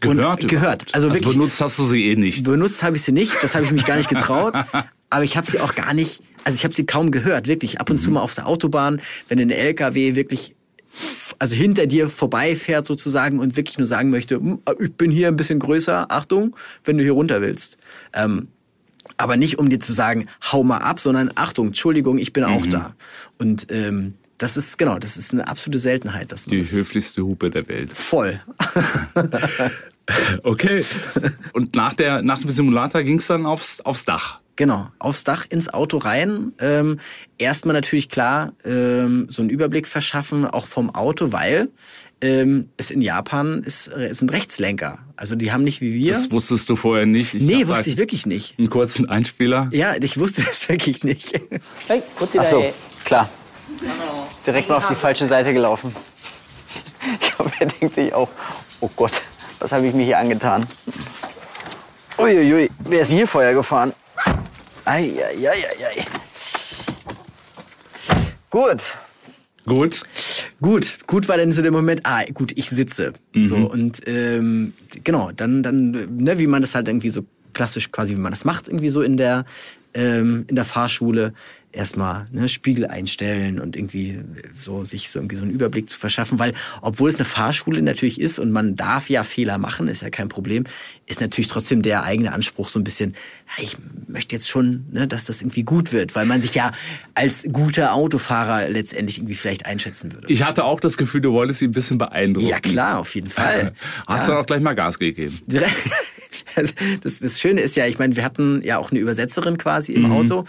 Gehört? 0.00 0.48
Gehört. 0.48 0.50
überhaupt? 0.82 0.94
Also 0.94 1.12
wirklich. 1.12 1.32
benutzt 1.32 1.60
hast 1.60 1.78
du 1.78 1.84
sie 1.84 2.10
eh 2.10 2.16
nicht. 2.16 2.42
Benutzt 2.44 2.82
habe 2.82 2.96
ich 2.96 3.02
sie 3.02 3.12
nicht, 3.12 3.32
das 3.42 3.54
habe 3.54 3.64
ich 3.64 3.70
mich 3.70 3.84
gar 3.86 3.96
nicht 3.96 4.08
getraut. 4.08 4.54
Aber 5.12 5.24
ich 5.24 5.36
habe 5.36 5.48
sie 5.50 5.60
auch 5.60 5.74
gar 5.74 5.94
nicht, 5.94 6.22
also 6.44 6.56
ich 6.56 6.64
habe 6.64 6.74
sie 6.74 6.86
kaum 6.86 7.10
gehört, 7.10 7.46
wirklich. 7.46 7.80
Ab 7.80 7.90
und 7.90 7.98
zu 7.98 8.10
mal 8.10 8.20
auf 8.20 8.34
der 8.34 8.46
Autobahn, 8.46 9.00
wenn 9.28 9.38
ein 9.38 9.50
LKW 9.50 10.14
wirklich 10.14 10.54
also 11.38 11.54
hinter 11.54 11.86
dir 11.86 12.08
vorbeifährt 12.08 12.86
sozusagen 12.86 13.38
und 13.38 13.56
wirklich 13.56 13.78
nur 13.78 13.86
sagen 13.86 14.10
möchte, 14.10 14.36
"Hm, 14.36 14.60
ich 14.80 14.92
bin 14.92 15.10
hier 15.10 15.28
ein 15.28 15.36
bisschen 15.36 15.58
größer, 15.58 16.10
Achtung, 16.10 16.54
wenn 16.84 16.98
du 16.98 17.02
hier 17.04 17.12
runter 17.12 17.40
willst. 17.40 17.78
Ähm, 18.12 18.48
aber 19.16 19.36
nicht 19.36 19.58
um 19.58 19.68
dir 19.68 19.80
zu 19.80 19.92
sagen, 19.92 20.26
hau 20.50 20.62
mal 20.64 20.78
ab, 20.78 21.00
sondern 21.00 21.30
Achtung, 21.34 21.68
Entschuldigung, 21.68 22.18
ich 22.18 22.32
bin 22.32 22.44
auch 22.44 22.66
da. 22.66 22.94
Und 23.38 23.66
ähm, 23.70 24.14
das 24.38 24.56
ist 24.56 24.76
genau, 24.78 24.98
das 24.98 25.16
ist 25.16 25.32
eine 25.32 25.48
absolute 25.48 25.78
Seltenheit, 25.78 26.32
dass 26.32 26.46
man 26.46 26.56
Die 26.56 26.62
das 26.62 26.72
höflichste 26.72 27.22
Hupe 27.22 27.50
der 27.50 27.68
Welt. 27.68 27.92
voll. 27.92 28.40
Okay. 30.42 30.84
Und 31.52 31.76
nach, 31.76 31.92
der, 31.94 32.22
nach 32.22 32.40
dem 32.40 32.50
Simulator 32.50 33.02
ging's 33.04 33.28
dann 33.28 33.46
aufs, 33.46 33.80
aufs 33.80 34.04
Dach. 34.04 34.40
Genau, 34.56 34.88
aufs 34.98 35.24
Dach, 35.24 35.46
ins 35.48 35.72
Auto 35.72 35.96
rein. 35.96 36.52
Ähm, 36.60 37.00
erstmal 37.38 37.74
natürlich 37.74 38.08
klar 38.08 38.52
ähm, 38.64 39.26
so 39.28 39.40
einen 39.42 39.50
Überblick 39.50 39.86
verschaffen, 39.86 40.44
auch 40.44 40.66
vom 40.66 40.94
Auto, 40.94 41.32
weil 41.32 41.70
ähm, 42.20 42.68
es 42.76 42.90
in 42.90 43.00
Japan 43.00 43.62
ist, 43.64 43.88
es 43.88 44.18
sind 44.18 44.30
Rechtslenker. 44.30 44.98
Also 45.16 45.34
die 45.36 45.52
haben 45.52 45.64
nicht 45.64 45.80
wie 45.80 45.94
wir. 45.94 46.12
Das 46.12 46.30
wusstest 46.30 46.68
du 46.68 46.76
vorher 46.76 47.06
nicht. 47.06 47.34
Ich 47.34 47.42
nee, 47.42 47.66
wusste 47.66 47.90
ich 47.90 47.96
wirklich 47.96 48.26
nicht. 48.26 48.58
Einen 48.58 48.70
kurzen 48.70 49.08
Einspieler. 49.08 49.68
Ja, 49.72 49.94
ich 50.00 50.18
wusste 50.18 50.42
das 50.42 50.68
wirklich 50.68 51.02
nicht. 51.02 51.40
Hey, 51.88 52.02
Ach 52.38 52.44
so, 52.44 52.72
klar. 53.04 53.28
Genau. 53.80 54.28
Direkt 54.46 54.68
mal 54.68 54.76
auf 54.76 54.84
die 54.84 54.88
genau. 54.88 55.00
falsche 55.00 55.26
Seite 55.26 55.52
gelaufen. 55.52 55.94
Ich 57.20 57.34
glaube, 57.34 57.50
er 57.58 57.66
denkt 57.66 57.94
sich 57.94 58.14
auch, 58.14 58.28
oh 58.80 58.90
Gott, 58.94 59.12
was 59.58 59.72
habe 59.72 59.86
ich 59.86 59.94
mir 59.94 60.04
hier 60.04 60.18
angetan? 60.18 60.66
Uiuiui, 62.18 62.70
wer 62.80 63.00
ist 63.00 63.08
denn 63.08 63.16
hier 63.16 63.26
Feuer 63.26 63.54
gefahren? 63.54 63.92
Eieieiei. 64.84 66.04
Gut. 68.50 68.82
Gut. 69.64 70.02
Gut, 70.60 70.98
gut 71.06 71.28
war 71.28 71.36
dann 71.36 71.52
so 71.52 71.62
der 71.62 71.72
Moment, 71.72 72.02
ah, 72.04 72.22
gut, 72.32 72.52
ich 72.56 72.70
sitze. 72.70 73.14
So, 73.34 73.56
und 73.56 74.00
ähm, 74.06 74.74
genau, 75.04 75.30
dann, 75.32 75.62
dann, 75.62 75.90
ne, 76.16 76.38
wie 76.38 76.46
man 76.46 76.62
das 76.62 76.74
halt 76.74 76.88
irgendwie 76.88 77.10
so 77.10 77.24
klassisch 77.52 77.90
quasi, 77.90 78.14
wie 78.14 78.20
man 78.20 78.32
das 78.32 78.44
macht, 78.44 78.68
irgendwie 78.68 78.88
so 78.88 79.02
in 79.02 79.16
der, 79.16 79.44
ähm, 79.94 80.44
in 80.48 80.54
der 80.56 80.64
Fahrschule, 80.64 81.32
erstmal 81.72 82.26
ne, 82.30 82.48
Spiegel 82.48 82.86
einstellen 82.86 83.58
und 83.58 83.76
irgendwie 83.76 84.20
so 84.54 84.84
sich 84.84 85.10
so 85.10 85.18
irgendwie 85.18 85.36
so 85.36 85.42
einen 85.42 85.52
Überblick 85.52 85.88
zu 85.88 85.98
verschaffen, 85.98 86.38
weil 86.38 86.54
obwohl 86.82 87.10
es 87.10 87.16
eine 87.16 87.24
Fahrschule 87.24 87.82
natürlich 87.82 88.20
ist 88.20 88.38
und 88.38 88.52
man 88.52 88.76
darf 88.76 89.08
ja 89.08 89.24
Fehler 89.24 89.58
machen, 89.58 89.88
ist 89.88 90.02
ja 90.02 90.10
kein 90.10 90.28
Problem, 90.28 90.64
ist 91.12 91.20
natürlich 91.20 91.48
trotzdem 91.48 91.82
der 91.82 92.02
eigene 92.04 92.32
Anspruch 92.32 92.68
so 92.68 92.80
ein 92.80 92.84
bisschen, 92.84 93.14
ich 93.58 93.76
möchte 94.08 94.34
jetzt 94.34 94.48
schon, 94.48 94.86
ne, 94.90 95.06
dass 95.06 95.26
das 95.26 95.42
irgendwie 95.42 95.62
gut 95.62 95.92
wird, 95.92 96.14
weil 96.14 96.26
man 96.26 96.40
sich 96.40 96.54
ja 96.54 96.72
als 97.14 97.46
guter 97.52 97.94
Autofahrer 97.94 98.68
letztendlich 98.68 99.18
irgendwie 99.18 99.34
vielleicht 99.34 99.66
einschätzen 99.66 100.12
würde. 100.12 100.26
Ich 100.28 100.42
hatte 100.42 100.64
auch 100.64 100.80
das 100.80 100.96
Gefühl, 100.96 101.20
du 101.20 101.32
wolltest 101.32 101.62
ihn 101.62 101.70
ein 101.70 101.72
bisschen 101.72 101.98
beeindrucken. 101.98 102.48
Ja 102.48 102.60
klar, 102.60 102.98
auf 102.98 103.14
jeden 103.14 103.30
Fall. 103.30 103.72
Hast 104.06 104.28
ja. 104.28 104.34
du 104.34 104.40
auch 104.40 104.46
gleich 104.46 104.60
mal 104.60 104.74
Gas 104.74 104.98
gegeben. 104.98 105.40
Das, 107.02 107.18
das 107.20 107.40
Schöne 107.40 107.62
ist 107.62 107.76
ja, 107.76 107.86
ich 107.86 107.98
meine, 107.98 108.14
wir 108.16 108.24
hatten 108.24 108.62
ja 108.62 108.76
auch 108.76 108.90
eine 108.90 109.00
Übersetzerin 109.00 109.56
quasi 109.56 109.92
im 109.92 110.12
Auto. 110.12 110.44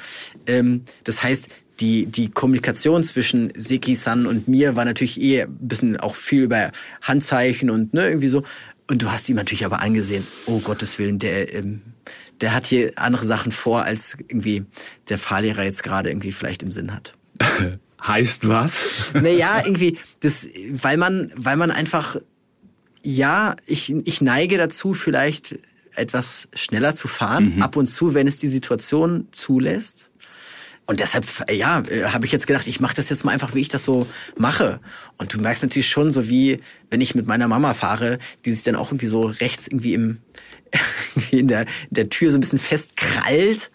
Ähm, 0.47 0.83
das 1.05 1.23
heißt, 1.23 1.47
die, 1.79 2.05
die 2.05 2.29
Kommunikation 2.29 3.03
zwischen 3.03 3.51
Seki-san 3.55 4.25
und 4.25 4.47
mir 4.47 4.75
war 4.75 4.85
natürlich 4.85 5.19
eh 5.21 5.43
ein 5.43 5.57
bisschen 5.59 5.97
auch 5.97 6.15
viel 6.15 6.43
über 6.43 6.71
Handzeichen 7.01 7.69
und 7.69 7.93
ne, 7.93 8.07
irgendwie 8.07 8.29
so. 8.29 8.43
Und 8.87 9.01
du 9.01 9.11
hast 9.11 9.29
ihm 9.29 9.35
natürlich 9.35 9.65
aber 9.65 9.79
angesehen, 9.79 10.27
oh 10.45 10.59
Gottes 10.59 10.99
Willen, 10.99 11.19
der, 11.19 11.53
ähm, 11.53 11.81
der 12.41 12.53
hat 12.53 12.67
hier 12.67 12.93
andere 12.97 13.25
Sachen 13.25 13.51
vor, 13.51 13.83
als 13.83 14.17
irgendwie 14.27 14.65
der 15.09 15.17
Fahrlehrer 15.17 15.63
jetzt 15.63 15.83
gerade 15.83 16.09
irgendwie 16.09 16.31
vielleicht 16.31 16.63
im 16.63 16.71
Sinn 16.71 16.93
hat. 16.93 17.13
Heißt 18.05 18.49
was? 18.49 18.85
Naja, 19.13 19.61
irgendwie, 19.63 19.97
das, 20.19 20.47
weil 20.69 20.97
man, 20.97 21.31
weil 21.37 21.55
man 21.55 21.71
einfach, 21.71 22.17
ja, 23.01 23.55
ich, 23.65 23.93
ich 24.05 24.21
neige 24.21 24.57
dazu, 24.57 24.93
vielleicht 24.93 25.57
etwas 25.95 26.49
schneller 26.53 26.95
zu 26.95 27.07
fahren, 27.07 27.61
ab 27.61 27.75
und 27.77 27.87
zu, 27.87 28.13
wenn 28.13 28.27
es 28.27 28.37
die 28.37 28.47
Situation 28.47 29.27
zulässt. 29.31 30.09
Und 30.85 30.99
deshalb, 30.99 31.25
ja, 31.49 31.81
äh, 31.81 32.05
habe 32.05 32.25
ich 32.25 32.31
jetzt 32.31 32.45
gedacht, 32.45 32.67
ich 32.67 32.81
mache 32.81 32.95
das 32.95 33.09
jetzt 33.09 33.23
mal 33.23 33.31
einfach, 33.31 33.55
wie 33.55 33.61
ich 33.61 33.69
das 33.69 33.85
so 33.85 34.05
mache. 34.37 34.81
Und 35.17 35.33
du 35.33 35.39
merkst 35.39 35.63
natürlich 35.63 35.87
schon, 35.87 36.11
so 36.11 36.27
wie 36.27 36.59
wenn 36.89 37.01
ich 37.01 37.15
mit 37.15 37.27
meiner 37.27 37.47
Mama 37.47 37.73
fahre, 37.73 38.19
die 38.45 38.53
sich 38.53 38.63
dann 38.63 38.75
auch 38.75 38.89
irgendwie 38.89 39.07
so 39.07 39.25
rechts 39.25 39.67
irgendwie 39.67 39.93
im 39.93 40.17
in 41.31 41.47
der, 41.47 41.65
der 41.89 42.09
Tür 42.09 42.31
so 42.31 42.37
ein 42.37 42.41
bisschen 42.41 42.59
festkrallt. 42.59 43.71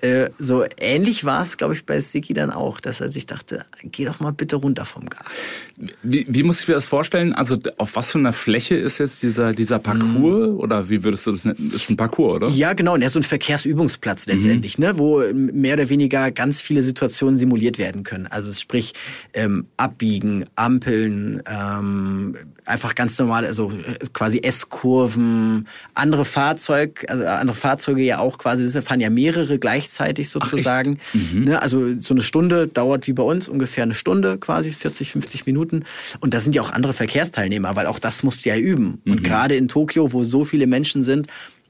Äh, 0.00 0.30
so 0.38 0.64
ähnlich 0.78 1.24
war 1.24 1.42
es, 1.42 1.56
glaube 1.56 1.74
ich, 1.74 1.84
bei 1.84 2.00
Siki 2.00 2.32
dann 2.32 2.50
auch, 2.50 2.80
dass 2.80 3.00
er 3.00 3.10
sich 3.10 3.26
dachte, 3.26 3.64
geh 3.82 4.04
doch 4.04 4.20
mal 4.20 4.30
bitte 4.30 4.56
runter 4.56 4.84
vom 4.86 5.08
Gas. 5.08 5.58
Wie, 6.02 6.24
wie 6.28 6.44
muss 6.44 6.60
ich 6.60 6.68
mir 6.68 6.74
das 6.74 6.86
vorstellen? 6.86 7.32
Also 7.32 7.58
auf 7.78 7.96
was 7.96 8.12
für 8.12 8.18
einer 8.18 8.32
Fläche 8.32 8.76
ist 8.76 8.98
jetzt 8.98 9.22
dieser, 9.22 9.52
dieser 9.52 9.80
Parcours? 9.80 10.50
Oder 10.58 10.88
wie 10.88 11.02
würdest 11.02 11.26
du 11.26 11.32
das 11.32 11.44
nennen? 11.44 11.70
Das 11.72 11.82
ist 11.82 11.90
ein 11.90 11.96
Parcours, 11.96 12.36
oder? 12.36 12.48
Ja, 12.48 12.74
genau. 12.74 12.94
Und 12.94 13.02
er 13.02 13.08
ist 13.08 13.14
so 13.14 13.18
ein 13.18 13.24
Verkehrsübungsplatz 13.24 14.26
letztendlich, 14.26 14.78
ne, 14.78 14.98
wo 14.98 15.22
mehr 15.32 15.74
oder 15.74 15.88
weniger 15.88 16.30
ganz 16.30 16.60
viele 16.60 16.82
Situationen 16.82 17.36
simuliert 17.36 17.78
werden 17.78 18.04
können. 18.04 18.28
Also 18.28 18.52
sprich 18.52 18.94
ähm, 19.34 19.66
Abbiegen, 19.76 20.44
Ampeln, 20.54 21.42
ähm, 21.46 22.36
einfach 22.64 22.94
ganz 22.94 23.18
normal, 23.18 23.46
also 23.46 23.70
äh, 23.70 24.06
quasi 24.12 24.40
S-Kurven, 24.42 25.66
andere 25.94 26.24
Fahrzeug, 26.24 27.06
also 27.08 27.24
andere 27.26 27.56
Fahrzeuge 27.56 28.02
ja 28.02 28.18
auch 28.18 28.38
quasi, 28.38 28.70
das 28.70 28.84
fahren 28.84 29.00
ja 29.00 29.10
mehrere 29.10 29.58
gleichzeitig 29.58 30.28
sozusagen. 30.30 30.98
Ne, 31.44 31.60
also 31.62 31.98
so 31.98 32.14
eine 32.14 32.22
Stunde 32.22 32.68
dauert 32.68 33.06
wie 33.06 33.12
bei 33.12 33.22
uns 33.22 33.48
ungefähr 33.48 33.84
eine 33.84 33.94
Stunde, 33.94 34.38
quasi 34.38 34.72
40, 34.72 35.12
50 35.12 35.46
Minuten. 35.46 35.84
Und 36.20 36.34
da 36.34 36.40
sind 36.40 36.54
ja 36.54 36.62
auch 36.62 36.70
andere 36.70 36.92
Verkehrsteilnehmer, 36.92 37.76
weil 37.76 37.86
auch 37.86 37.98
das 37.98 38.22
musst 38.22 38.44
du 38.44 38.50
ja 38.50 38.56
üben. 38.56 39.00
Und 39.06 39.24
gerade 39.24 39.56
in 39.56 39.68
Tokio, 39.68 40.12
wo 40.12 40.22
so 40.24 40.44
viele 40.44 40.66
Menschen 40.66 41.02
sind, 41.02 41.28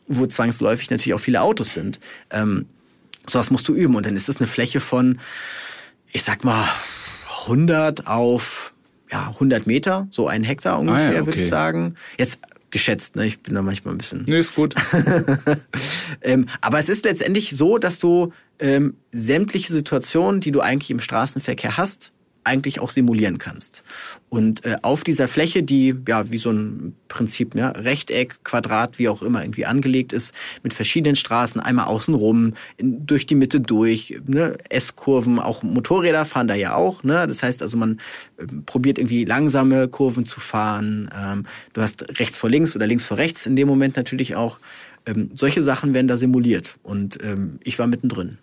wo 0.09 0.27
zwangsläufig 0.27 0.91
natürlich 0.91 1.15
auch 1.15 1.21
viele 1.21 1.43
Autos 1.43 1.75
sind, 1.75 2.01
ähm, 2.31 2.67
sowas 3.27 3.51
musst 3.51 3.69
du 3.69 3.75
üben. 3.75 3.95
Und 3.95 4.07
dann 4.07 4.17
ist 4.17 4.29
es 4.29 4.39
eine 4.39 4.47
Fläche 4.47 4.81
von, 4.81 5.19
ich 6.11 6.23
sag 6.23 6.45
mal, 6.45 6.65
100 7.49 8.07
auf 8.07 8.58
ja, 9.11 9.29
100 9.29 9.67
Meter, 9.67 10.07
so 10.11 10.29
ein 10.29 10.45
Hektar 10.45 10.79
ungefähr, 10.79 11.09
Ah 11.09 11.13
ja, 11.13 11.19
würde 11.21 11.31
okay. 11.31 11.41
ich 11.41 11.49
sagen. 11.49 11.95
Jetzt 12.19 12.41
geschätzt, 12.71 13.17
ne? 13.17 13.27
ich 13.27 13.41
bin 13.41 13.55
da 13.55 13.63
manchmal 13.63 13.95
ein 13.95 13.99
bisschen 13.99 14.25
Nee, 14.29 14.39
ist 14.39 14.55
gut. 14.55 14.75
ähm, 16.21 16.47
aber 16.61 16.79
es 16.79 16.89
ist 16.89 17.05
letztendlich 17.05 17.57
so, 17.57 17.79
dass 17.79 17.99
du 17.99 18.33
ähm, 18.59 18.95
sämtliche 19.11 19.73
Situationen, 19.73 20.41
die 20.41 20.53
du 20.53 20.61
eigentlich 20.61 20.91
im 20.91 21.01
Straßenverkehr 21.01 21.77
hast, 21.77 22.13
eigentlich 22.49 22.81
auch 22.81 22.91
simulieren 22.91 23.39
kannst. 23.39 23.85
Und 24.31 24.65
äh, 24.65 24.77
auf 24.83 25.05
dieser 25.05 25.29
Fläche, 25.29 25.63
die 25.63 25.95
ja 26.07 26.31
wie 26.31 26.39
so 26.39 26.51
ein 26.51 26.95
Prinzip, 27.09 27.55
ja, 27.55 27.71
Rechteck, 27.71 28.45
Quadrat, 28.45 28.99
wie 28.99 29.09
auch 29.09 29.23
immer 29.23 29.43
irgendwie 29.43 29.65
angelegt 29.65 30.13
ist, 30.13 30.35
mit 30.63 30.75
verschiedenen 30.75 31.17
Straßen, 31.17 31.61
einmal 31.61 31.87
außenrum, 31.87 32.55
in, 32.77 33.07
durch 33.07 33.27
die 33.27 33.35
Mitte 33.35 33.61
durch, 33.61 34.21
ne, 34.27 34.57
S-Kurven, 34.69 35.39
auch 35.39 35.63
Motorräder 35.63 36.25
fahren 36.25 36.49
da 36.49 36.55
ja 36.55 36.75
auch, 36.75 37.05
ne? 37.05 37.27
Das 37.27 37.43
heißt 37.43 37.63
also, 37.63 37.77
man 37.77 38.01
ähm, 38.39 38.65
probiert 38.67 38.99
irgendwie 38.99 39.25
langsame 39.25 39.89
Kurven 39.89 40.27
zu 40.27 40.41
fahren. 40.41 41.09
Ähm, 41.17 41.47
du 41.73 41.81
hast 41.81 42.19
rechts 42.19 42.37
vor 42.37 42.51
links 42.51 42.77
oder 42.77 42.87
links 42.87 43.05
vor 43.05 43.17
rechts 43.17 43.47
in 43.47 43.57
dem 43.57 43.69
Moment 43.69 43.97
natürlich 43.97 44.37
auch. 44.37 44.59
Ähm, 45.07 45.31
solche 45.35 45.63
Sachen 45.63 45.95
werden 45.95 46.09
da 46.09 46.19
simuliert 46.19 46.75
und 46.83 47.19
ähm, 47.23 47.61
ich 47.65 47.79
war 47.79 47.87
mittendrin. 47.87 48.39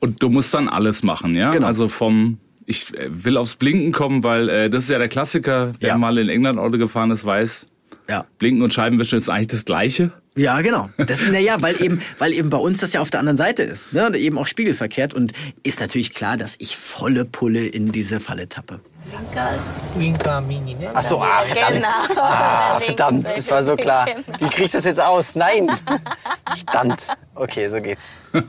Und 0.00 0.22
du 0.22 0.30
musst 0.30 0.52
dann 0.52 0.68
alles 0.68 1.04
machen, 1.04 1.34
ja? 1.34 1.50
Genau. 1.50 1.66
Also 1.66 1.88
vom 1.88 2.38
ich 2.68 2.94
äh, 2.94 3.08
will 3.10 3.36
aufs 3.36 3.56
Blinken 3.56 3.92
kommen, 3.92 4.22
weil 4.22 4.48
äh, 4.48 4.70
das 4.70 4.84
ist 4.84 4.90
ja 4.90 4.98
der 4.98 5.08
Klassiker. 5.08 5.72
Wer 5.80 5.88
ja. 5.90 5.98
mal 5.98 6.18
in 6.18 6.28
England 6.28 6.58
Auto 6.58 6.78
gefahren 6.78 7.10
ist, 7.10 7.24
weiß, 7.24 7.66
ja. 8.08 8.24
Blinken 8.38 8.62
und 8.62 8.72
Scheibenwischen 8.72 9.18
ist 9.18 9.28
eigentlich 9.28 9.48
das 9.48 9.64
Gleiche. 9.64 10.12
Ja, 10.36 10.60
genau. 10.60 10.88
Das 10.98 11.20
ist, 11.20 11.30
na 11.32 11.38
ja, 11.38 11.60
weil 11.60 11.80
eben, 11.82 12.00
weil 12.18 12.32
eben 12.32 12.48
bei 12.48 12.58
uns 12.58 12.78
das 12.78 12.92
ja 12.92 13.00
auf 13.00 13.10
der 13.10 13.20
anderen 13.20 13.36
Seite 13.36 13.62
ist, 13.62 13.92
ne? 13.92 14.06
Und 14.06 14.14
eben 14.14 14.38
auch 14.38 14.46
spiegelverkehrt 14.46 15.12
und 15.12 15.32
ist 15.64 15.80
natürlich 15.80 16.14
klar, 16.14 16.36
dass 16.36 16.54
ich 16.58 16.76
volle 16.76 17.24
Pulle 17.24 17.66
in 17.66 17.90
diese 17.90 18.20
Falle 18.20 18.48
tappe. 18.48 18.80
Blinker 19.96 20.40
Mini, 20.42 20.74
ne? 20.74 20.90
Ach 20.94 21.02
so, 21.02 21.20
ah, 21.20 21.42
genau. 21.42 21.60
verdammt. 21.60 22.08
Genau. 22.08 22.22
Ah, 22.22 22.80
verdammt, 22.80 23.26
das 23.34 23.50
war 23.50 23.62
so 23.62 23.74
klar. 23.74 24.06
Genau. 24.06 24.38
Wie 24.38 24.48
krieg 24.50 24.66
ich 24.66 24.72
das 24.72 24.84
jetzt 24.84 25.00
aus? 25.00 25.34
Nein. 25.34 25.70
Verdammt. 26.54 27.08
Okay, 27.34 27.68
so 27.68 27.80
geht's. 27.80 28.12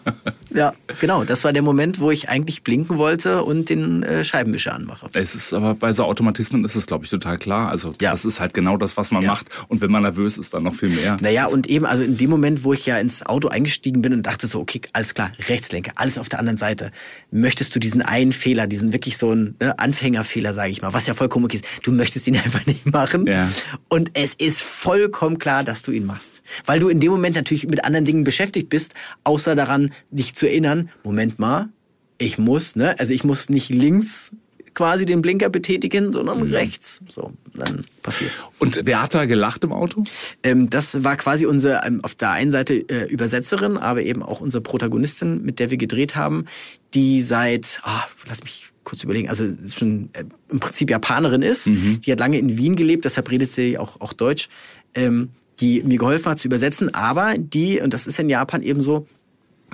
Ja, 0.53 0.73
genau. 0.99 1.23
Das 1.23 1.43
war 1.43 1.53
der 1.53 1.61
Moment, 1.61 1.99
wo 1.99 2.11
ich 2.11 2.29
eigentlich 2.29 2.63
blinken 2.63 2.97
wollte 2.97 3.43
und 3.43 3.69
den 3.69 4.03
äh, 4.03 4.23
Scheibenwischer 4.25 4.73
anmache. 4.73 5.07
Es 5.13 5.35
ist 5.35 5.53
aber 5.53 5.75
bei 5.75 5.91
so 5.93 6.03
Automatismen 6.05 6.63
ist 6.65 6.75
es, 6.75 6.85
glaube 6.87 7.05
ich, 7.05 7.09
total 7.11 7.37
klar. 7.37 7.69
Also 7.69 7.93
Ja. 8.01 8.11
das 8.11 8.25
ist 8.25 8.39
halt 8.39 8.53
genau 8.53 8.77
das, 8.77 8.97
was 8.97 9.11
man 9.11 9.21
Ja. 9.21 9.29
macht. 9.29 9.47
Und 9.67 9.81
wenn 9.81 9.91
man 9.91 10.03
nervös 10.03 10.37
ist, 10.37 10.53
dann 10.53 10.63
noch 10.63 10.75
viel 10.75 10.89
mehr. 10.89 11.17
Naja, 11.21 11.45
und 11.47 11.67
eben, 11.67 11.85
also 11.85 12.03
in 12.03 12.17
dem 12.17 12.29
Moment, 12.29 12.63
wo 12.63 12.73
ich 12.73 12.85
ja 12.85 12.97
ins 12.97 13.25
Auto 13.25 13.47
eingestiegen 13.49 14.01
bin 14.01 14.13
und 14.13 14.23
dachte 14.23 14.47
so, 14.47 14.59
okay, 14.59 14.81
alles 14.93 15.13
klar, 15.13 15.31
Rechtslenker, 15.47 15.91
alles 15.95 16.17
auf 16.17 16.29
der 16.29 16.39
anderen 16.39 16.57
Seite. 16.57 16.91
Möchtest 17.31 17.75
du 17.75 17.79
diesen 17.79 18.01
einen 18.01 18.31
Fehler, 18.31 18.65
diesen 18.67 18.91
wirklich 18.93 19.17
so 19.17 19.31
einen 19.31 19.55
ne, 19.59 19.77
Anfängerfehler, 19.77 20.53
sage 20.53 20.71
ich 20.71 20.81
mal, 20.81 20.93
was 20.93 21.05
ja 21.07 21.13
vollkommen 21.13 21.45
okay 21.45 21.57
ist, 21.57 21.65
du 21.83 21.91
möchtest 21.91 22.27
ihn 22.27 22.35
einfach 22.43 22.65
nicht 22.65 22.85
machen. 22.85 23.25
Ja. 23.27 23.49
Und 23.87 24.11
es 24.13 24.33
ist 24.33 24.61
vollkommen 24.61 25.37
klar, 25.37 25.63
dass 25.63 25.83
du 25.83 25.91
ihn 25.91 26.05
machst. 26.05 26.41
Weil 26.65 26.79
du 26.79 26.89
in 26.89 26.99
dem 26.99 27.11
Moment 27.11 27.35
natürlich 27.35 27.67
mit 27.67 27.83
anderen 27.83 28.05
Dingen 28.05 28.23
beschäftigt 28.23 28.69
bist, 28.69 28.93
außer 29.23 29.55
daran, 29.55 29.91
dich 30.11 30.33
zu 30.35 30.38
erinnern, 30.47 30.89
Moment 31.03 31.39
mal, 31.39 31.69
ich 32.17 32.37
muss, 32.37 32.75
ne, 32.75 32.99
also 32.99 33.13
ich 33.13 33.23
muss 33.23 33.49
nicht 33.49 33.69
links 33.69 34.31
quasi 34.73 35.05
den 35.05 35.21
Blinker 35.21 35.49
betätigen, 35.49 36.11
sondern 36.11 36.41
rechts. 36.43 37.01
So, 37.09 37.33
dann 37.53 37.83
passiert's. 38.03 38.45
Und 38.59 38.81
wer 38.85 39.01
hat 39.01 39.13
da 39.13 39.25
gelacht 39.25 39.63
im 39.63 39.73
Auto? 39.73 40.03
Ähm, 40.43 40.69
das 40.69 41.03
war 41.03 41.17
quasi 41.17 41.45
unsere, 41.45 41.81
ähm, 41.85 41.99
auf 42.03 42.15
der 42.15 42.31
einen 42.31 42.51
Seite 42.51 42.75
äh, 42.75 43.11
Übersetzerin, 43.11 43.77
aber 43.77 44.03
eben 44.03 44.23
auch 44.23 44.41
unsere 44.41 44.61
Protagonistin, 44.61 45.43
mit 45.43 45.59
der 45.59 45.69
wir 45.69 45.77
gedreht 45.77 46.15
haben, 46.15 46.45
die 46.93 47.21
seit, 47.21 47.81
ah, 47.83 48.05
lass 48.27 48.41
mich 48.41 48.69
kurz 48.83 49.03
überlegen, 49.03 49.27
also 49.27 49.45
schon 49.67 50.09
äh, 50.13 50.23
im 50.49 50.59
Prinzip 50.59 50.89
Japanerin 50.89 51.41
ist. 51.41 51.65
Die 51.67 52.11
hat 52.11 52.19
lange 52.19 52.39
in 52.39 52.57
Wien 52.57 52.75
gelebt, 52.75 53.05
deshalb 53.05 53.29
redet 53.29 53.51
sie 53.51 53.77
auch, 53.77 53.99
auch 53.99 54.13
Deutsch, 54.13 54.49
ähm, 54.95 55.29
die 55.59 55.83
mir 55.83 55.97
geholfen 55.97 56.31
hat 56.31 56.39
zu 56.39 56.47
übersetzen, 56.47 56.93
aber 56.93 57.35
die, 57.37 57.81
und 57.81 57.93
das 57.93 58.07
ist 58.07 58.17
in 58.17 58.29
Japan 58.29 58.63
eben 58.63 58.79
so, 58.79 59.07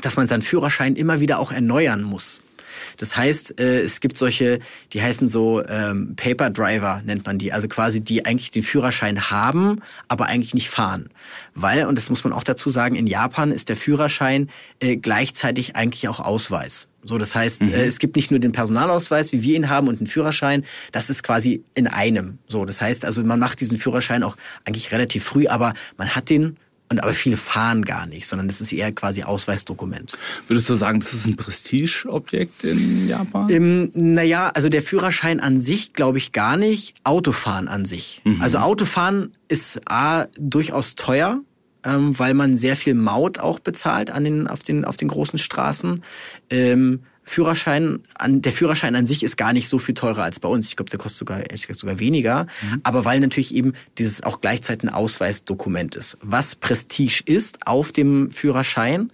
dass 0.02 0.18
man 0.18 0.28
seinen 0.28 0.42
Führerschein 0.42 0.96
immer 0.96 1.20
wieder 1.20 1.40
auch 1.40 1.52
erneuern 1.52 2.04
muss. 2.04 2.42
Das 2.98 3.18
heißt, 3.18 3.60
äh, 3.60 3.82
es 3.82 4.00
gibt 4.00 4.18
solche, 4.18 4.60
die 4.94 5.02
heißen 5.02 5.28
so 5.28 5.64
ähm, 5.66 6.16
Paper 6.16 6.50
Driver, 6.50 7.02
nennt 7.06 7.26
man 7.26 7.38
die. 7.38 7.54
Also 7.54 7.68
quasi 7.68 8.02
die 8.02 8.26
eigentlich 8.26 8.52
den 8.52 8.64
Führerschein 8.64 9.30
haben, 9.30 9.82
aber 10.08 10.28
eigentlich 10.28 10.54
nicht 10.54 10.70
fahren. 10.70 11.10
Weil, 11.54 11.86
und 11.86 11.98
das 11.98 12.10
muss 12.10 12.24
man 12.24 12.34
auch 12.34 12.44
dazu 12.44 12.70
sagen, 12.70 12.96
in 12.96 13.08
Japan 13.08 13.52
ist 13.52 13.70
der 13.70 13.78
Führerschein 13.78 14.50
äh, 14.80 14.98
gleichzeitig 14.98 15.76
eigentlich 15.76 16.08
auch 16.08 16.20
Ausweis. 16.20 16.88
So, 17.04 17.18
das 17.18 17.36
heißt, 17.36 17.64
äh, 17.64 17.86
es 17.86 18.00
gibt 18.00 18.16
nicht 18.16 18.32
nur 18.32 18.40
den 18.40 18.52
Personalausweis, 18.52 19.32
wie 19.32 19.44
wir 19.44 19.56
ihn 19.56 19.70
haben, 19.70 19.88
und 19.88 20.00
einen 20.00 20.08
Führerschein. 20.08 20.66
Das 20.92 21.10
ist 21.10 21.24
quasi 21.24 21.64
in 21.76 21.88
einem. 21.88 22.40
So, 22.48 22.66
das 22.66 22.82
heißt, 22.82 23.06
also 23.06 23.24
man 23.24 23.40
macht 23.40 23.60
diesen 23.60 23.78
Führerschein 23.78 24.24
auch 24.24 24.38
eigentlich 24.66 24.92
relativ 24.92 25.24
früh, 25.24 25.48
aber 25.48 25.74
man 25.98 26.16
hat 26.16 26.30
den 26.30 26.58
und 26.90 27.02
aber 27.02 27.14
viele 27.14 27.38
fahren 27.38 27.84
gar 27.84 28.06
nicht, 28.06 28.28
sondern 28.28 28.48
das 28.48 28.62
ist 28.62 28.72
eher 28.72 28.92
quasi 28.92 29.24
Ausweisdokument. 29.24 30.18
Würdest 30.48 30.70
du 30.70 30.76
sagen, 30.76 31.00
das 31.00 31.14
ist 31.14 31.26
ein 31.26 31.36
Prestigeobjekt 31.36 32.64
in 32.64 33.08
Japan? 33.08 33.50
Ähm, 33.50 33.92
naja, 33.94 34.52
also 34.54 34.70
der 34.70 34.84
Führerschein 34.84 35.40
an 35.40 35.60
sich 35.60 35.94
glaube 35.94 36.20
ich 36.20 36.32
gar 36.32 36.58
nicht. 36.58 36.96
Autofahren 37.04 37.68
an 37.68 37.86
sich. 37.86 38.22
Also 38.40 38.60
Autofahren 38.60 39.34
ist 39.48 39.82
A, 39.90 40.28
durchaus 40.38 40.96
teuer, 40.96 41.42
ähm, 41.84 42.18
weil 42.18 42.34
man 42.34 42.56
sehr 42.56 42.76
viel 42.76 42.94
Maut 42.94 43.40
auch 43.40 43.60
bezahlt 43.60 44.12
an 44.12 44.24
den, 44.24 44.48
auf, 44.48 44.64
den, 44.64 44.86
auf 44.86 44.98
den 44.98 45.08
großen 45.08 45.40
Straßen. 45.40 46.04
Ähm, 46.50 47.02
Führerschein, 47.26 48.00
an, 48.14 48.42
der 48.42 48.52
Führerschein 48.52 48.96
an 48.96 49.08
sich 49.08 49.24
ist 49.24 49.36
gar 49.36 49.52
nicht 49.52 49.68
so 49.68 49.80
viel 49.80 49.96
teurer 49.96 50.24
als 50.24 50.40
bei 50.40 50.48
uns. 50.48 50.68
Ich 50.68 50.76
glaube, 50.76 50.90
der 50.90 51.00
kostet 51.00 51.20
sogar, 51.20 51.44
sogar 51.74 52.00
weniger. 52.00 52.48
Aber 52.84 53.04
weil 53.04 53.20
natürlich 53.20 53.54
eben 53.54 53.74
dieses 53.98 54.24
auch 54.24 54.42
gleichzeitig 54.42 54.90
ein 54.90 54.94
Ausweisdokument 54.94 55.96
ist. 55.96 56.18
Was 56.22 56.56
Prestige 56.56 57.24
ist 57.26 57.68
auf 57.68 57.92
dem 57.92 58.30
Führerschein, 58.32 59.12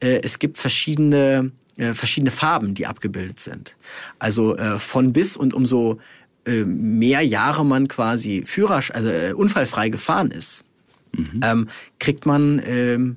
äh, 0.00 0.20
es 0.22 0.38
gibt 0.38 0.58
verschiedene, 0.58 1.52
äh, 1.76 1.94
verschiedene 1.94 2.30
Farben, 2.30 2.74
die 2.74 2.86
abgebildet 2.86 3.40
sind. 3.40 3.76
Also 4.18 4.56
äh, 4.56 4.78
von 4.78 5.12
bis 5.12 5.36
und 5.36 5.54
umso 5.54 5.98
äh, 6.44 6.64
mehr 6.64 7.22
Jahre 7.22 7.64
man 7.64 7.88
quasi 7.88 8.42
Führersch 8.44 8.90
also 8.90 9.08
äh, 9.08 9.32
unfallfrei 9.32 9.88
gefahren 9.88 10.30
ist, 10.30 10.64
ähm, 11.42 11.68
kriegt 11.98 12.26
man 12.26 12.60
ähm, 12.64 13.16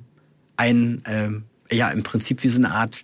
ein, 0.56 1.02
ähm, 1.06 1.44
ja, 1.70 1.90
im 1.90 2.02
Prinzip 2.02 2.42
wie 2.42 2.48
so 2.48 2.58
eine 2.58 2.70
Art 2.70 3.02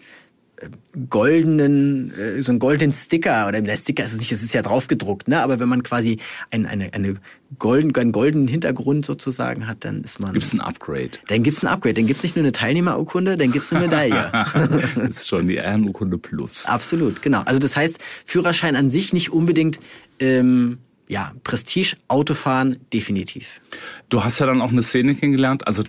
goldenen, 1.09 2.13
äh, 2.19 2.43
so 2.43 2.53
einen 2.53 2.59
goldenen 2.59 2.93
Sticker 2.93 3.49
oder 3.49 3.61
der 3.61 3.77
Sticker 3.77 4.05
ist 4.05 4.13
es 4.13 4.19
nicht, 4.19 4.33
es 4.33 4.43
ist 4.43 4.55
ja 4.55 4.63
drauf 4.63 4.87
gedruckt, 4.87 5.29
ne? 5.29 5.43
Aber 5.43 5.59
wenn 5.59 5.69
man 5.69 5.83
quasi 5.83 6.19
ein, 6.51 6.67
eine, 6.67 6.93
eine 6.95 7.17
golden, 7.59 7.95
einen 7.97 8.13
goldenen 8.13 8.49
Hintergrund 8.49 9.05
sozusagen 9.05 9.67
hat, 9.67 9.85
dann 9.85 10.03
ist 10.03 10.21
man. 10.21 10.33
Gibt's 10.33 10.53
ein 10.53 10.61
Upgrade? 10.61 11.11
Dann 11.29 11.43
gibt's 11.43 11.63
ein 11.63 11.67
Upgrade. 11.69 11.95
Dann 11.95 12.07
gibt's 12.07 12.23
nicht 12.23 12.37
nur 12.37 12.45
eine 12.45 12.53
Teilnehmerurkunde, 12.53 13.37
dann 13.37 13.51
gibt's 13.51 13.73
eine 13.73 13.85
Medaille. 13.85 14.31
das 14.97 14.97
ist 14.97 15.29
schon 15.29 15.49
die 15.49 15.57
Ehrenurkunde 15.57 16.19
Plus. 16.19 16.67
Absolut, 16.67 17.23
genau. 17.23 17.41
Also 17.41 17.59
das 17.59 17.77
heißt, 17.77 17.99
Führerschein 18.25 18.77
an 18.77 18.89
sich 18.89 19.13
nicht 19.13 19.33
unbedingt 19.33 19.81
ähm, 20.21 20.79
ja, 21.09 21.33
Prestige, 21.45 21.97
Autofahren, 22.09 22.79
definitiv. 22.93 23.61
Du 24.09 24.25
hast 24.25 24.39
ja 24.39 24.47
dann 24.47 24.63
auch 24.63 24.71
eine 24.71 24.83
Szene 24.83 25.15
kennengelernt, 25.15 25.67
also 25.67 25.83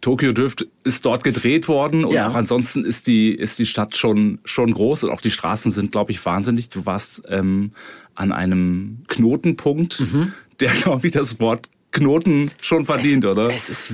Tokyo 0.00 0.32
Drift 0.32 0.66
ist 0.84 1.04
dort 1.04 1.24
gedreht 1.24 1.68
worden 1.68 2.04
und 2.04 2.12
Ja. 2.14 2.28
auch 2.28 2.34
ansonsten 2.34 2.84
ist 2.84 3.06
die, 3.06 3.32
ist 3.32 3.58
die 3.58 3.66
Stadt 3.66 3.96
schon, 3.96 4.38
schon 4.44 4.72
groß 4.72 5.04
und 5.04 5.10
auch 5.10 5.20
die 5.20 5.30
Straßen 5.30 5.70
sind, 5.72 5.92
glaube 5.92 6.12
ich, 6.12 6.24
wahnsinnig. 6.24 6.68
Du 6.68 6.86
warst 6.86 7.22
ähm, 7.28 7.72
an 8.14 8.32
einem 8.32 8.98
Knotenpunkt, 9.08 10.00
Mhm. 10.00 10.32
der, 10.60 10.72
glaube 10.72 11.06
ich, 11.06 11.12
das 11.12 11.40
Wort 11.40 11.68
Knoten 11.90 12.50
schon 12.60 12.84
verdient, 12.84 13.24
es, 13.24 13.30
oder? 13.30 13.50
Es 13.54 13.68
ist 13.68 13.92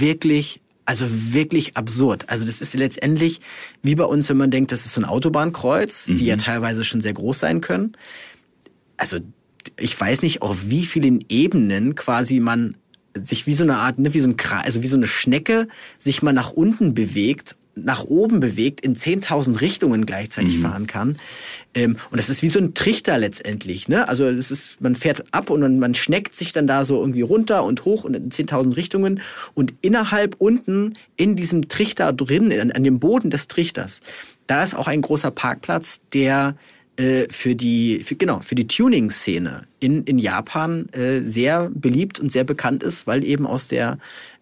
wirklich, 0.00 0.60
also 0.86 1.06
wirklich 1.08 1.76
absurd. 1.76 2.28
Also 2.28 2.44
das 2.44 2.60
ist 2.60 2.74
letztendlich 2.74 3.40
wie 3.82 3.94
bei 3.94 4.04
uns, 4.04 4.28
wenn 4.30 4.38
man 4.38 4.50
denkt, 4.50 4.72
das 4.72 4.86
ist 4.86 4.94
so 4.94 5.00
ein 5.00 5.04
Autobahnkreuz, 5.04 6.06
die 6.06 6.12
Mhm. 6.14 6.18
ja 6.28 6.36
teilweise 6.36 6.82
schon 6.84 7.00
sehr 7.00 7.12
groß 7.12 7.38
sein 7.38 7.60
können. 7.60 7.92
Also 8.96 9.18
ich 9.78 9.98
weiß 10.00 10.22
nicht, 10.22 10.42
auf 10.42 10.70
wie 10.70 10.84
vielen 10.84 11.24
Ebenen 11.28 11.94
quasi 11.94 12.40
man 12.40 12.76
sich 13.20 13.46
wie 13.46 13.54
so 13.54 13.64
eine 13.64 13.76
Art, 13.76 13.98
ne, 13.98 14.14
wie 14.14 14.20
so 14.20 14.28
ein 14.28 14.36
Kra 14.36 14.60
also 14.60 14.82
wie 14.82 14.88
so 14.88 14.96
eine 14.96 15.06
Schnecke 15.06 15.68
sich 15.98 16.22
mal 16.22 16.32
nach 16.32 16.52
unten 16.52 16.94
bewegt, 16.94 17.56
nach 17.74 18.04
oben 18.04 18.40
bewegt, 18.40 18.82
in 18.82 18.94
10.000 18.94 19.60
Richtungen 19.60 20.04
gleichzeitig 20.04 20.58
fahren 20.58 20.86
kann. 20.86 21.16
Ähm, 21.74 21.96
und 22.10 22.18
das 22.18 22.28
ist 22.28 22.42
wie 22.42 22.48
so 22.48 22.58
ein 22.58 22.74
Trichter 22.74 23.16
letztendlich. 23.16 23.88
Ne? 23.88 24.08
Also 24.08 24.30
das 24.30 24.50
ist, 24.50 24.80
man 24.80 24.94
fährt 24.94 25.24
ab 25.30 25.48
und 25.48 25.60
man, 25.60 25.78
man 25.78 25.94
schneckt 25.94 26.34
sich 26.34 26.52
dann 26.52 26.66
da 26.66 26.84
so 26.84 27.00
irgendwie 27.00 27.22
runter 27.22 27.64
und 27.64 27.84
hoch 27.86 28.04
und 28.04 28.14
in 28.14 28.28
10.000 28.28 28.76
Richtungen. 28.76 29.22
Und 29.54 29.74
innerhalb 29.80 30.36
unten 30.38 30.94
in 31.16 31.34
diesem 31.34 31.68
Trichter 31.68 32.12
drin, 32.12 32.52
an, 32.52 32.72
an 32.72 32.84
dem 32.84 33.00
Boden 33.00 33.30
des 33.30 33.48
Trichters, 33.48 34.02
da 34.46 34.62
ist 34.62 34.74
auch 34.74 34.88
ein 34.88 35.00
großer 35.00 35.30
Parkplatz, 35.30 36.02
der 36.12 36.56
äh, 36.96 37.26
für 37.30 37.54
die 37.54 38.02
für, 38.04 38.16
genau 38.16 38.40
für 38.40 38.54
die 38.54 38.66
Tuning-Szene 38.66 39.64
in 39.80 40.04
in 40.04 40.18
Japan 40.18 40.88
äh, 40.92 41.20
sehr 41.20 41.70
beliebt 41.74 42.20
und 42.20 42.30
sehr 42.30 42.44
bekannt 42.44 42.82
ist, 42.82 43.06
weil 43.06 43.24
eben 43.24 43.46
aus 43.46 43.68
der 43.68 43.98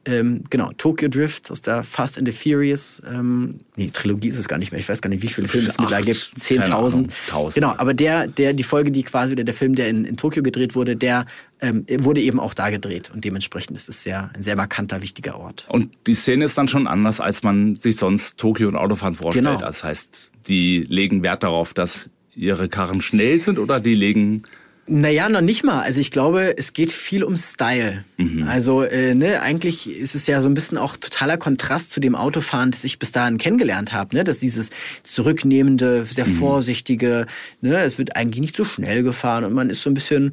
ähm, 0.06 0.44
genau 0.48 0.70
Tokyo 0.78 1.08
Drift 1.08 1.50
aus 1.50 1.60
der 1.60 1.84
Fast 1.84 2.16
and 2.16 2.26
the 2.26 2.32
Furious 2.32 3.02
ähm, 3.06 3.60
nee 3.76 3.90
Trilogie 3.92 4.28
ist 4.28 4.38
es 4.38 4.48
gar 4.48 4.58
nicht 4.58 4.72
mehr 4.72 4.80
ich 4.80 4.88
weiß 4.88 5.02
gar 5.02 5.10
nicht 5.10 5.22
wie 5.22 5.28
viele 5.28 5.46
Filme 5.46 5.68
es 5.68 5.78
mittlerweile 5.78 6.06
gibt 6.06 6.32
Acht, 6.34 6.48
keine 6.48 6.74
Ahnung, 6.74 6.88
10.000 6.88 7.10
tausend. 7.28 7.54
genau 7.54 7.74
aber 7.76 7.92
der 7.92 8.26
der 8.26 8.54
die 8.54 8.62
Folge 8.62 8.90
die 8.90 9.02
quasi 9.02 9.32
oder 9.32 9.44
der 9.44 9.52
Film 9.52 9.74
der 9.74 9.88
in, 9.88 10.06
in 10.06 10.16
Tokio 10.16 10.42
gedreht 10.42 10.74
wurde 10.74 10.96
der 10.96 11.26
ähm, 11.60 11.84
wurde 11.98 12.22
eben 12.22 12.40
auch 12.40 12.54
da 12.54 12.70
gedreht 12.70 13.10
und 13.12 13.24
dementsprechend 13.24 13.76
ist 13.76 13.90
es 13.90 14.02
sehr 14.02 14.30
ein 14.34 14.42
sehr 14.42 14.56
markanter 14.56 15.02
wichtiger 15.02 15.38
Ort 15.38 15.66
Und 15.68 15.92
die 16.06 16.14
Szene 16.14 16.46
ist 16.46 16.56
dann 16.56 16.68
schon 16.68 16.86
anders, 16.86 17.20
als 17.20 17.42
man 17.42 17.76
sich 17.76 17.96
sonst 17.96 18.38
Tokio 18.38 18.68
und 18.68 18.76
Autofahren 18.76 19.14
vorstellt. 19.14 19.46
Genau. 19.46 19.60
Das 19.60 19.84
heißt, 19.84 20.30
die 20.46 20.82
legen 20.88 21.22
Wert 21.22 21.42
darauf, 21.42 21.74
dass 21.74 22.10
ihre 22.34 22.68
Karren 22.68 23.00
schnell 23.00 23.40
sind 23.40 23.58
oder 23.58 23.80
die 23.80 23.94
legen 23.94 24.42
Naja, 24.86 25.28
noch 25.28 25.40
nicht 25.40 25.62
mal. 25.62 25.82
Also 25.82 26.00
ich 26.00 26.10
glaube, 26.10 26.56
es 26.56 26.72
geht 26.72 26.90
viel 26.90 27.22
um 27.22 27.36
Style. 27.36 28.04
Also 28.48 28.82
äh, 28.82 29.14
ne, 29.14 29.40
eigentlich 29.40 29.88
ist 29.88 30.14
es 30.14 30.26
ja 30.26 30.40
so 30.42 30.48
ein 30.48 30.54
bisschen 30.54 30.78
auch 30.78 30.96
totaler 30.96 31.36
Kontrast 31.36 31.92
zu 31.92 32.00
dem 32.00 32.16
Autofahren, 32.16 32.72
das 32.72 32.82
ich 32.84 32.98
bis 32.98 33.12
dahin 33.12 33.38
kennengelernt 33.38 33.92
habe. 33.92 34.16
Ne? 34.16 34.24
Dass 34.24 34.38
dieses 34.40 34.70
zurücknehmende, 35.04 36.04
sehr 36.04 36.26
vorsichtige, 36.26 37.26
ne, 37.60 37.80
es 37.82 37.98
wird 37.98 38.16
eigentlich 38.16 38.40
nicht 38.40 38.56
so 38.56 38.64
schnell 38.64 39.02
gefahren 39.02 39.44
und 39.44 39.52
man 39.52 39.70
ist 39.70 39.82
so 39.82 39.90
ein 39.90 39.94
bisschen, 39.94 40.32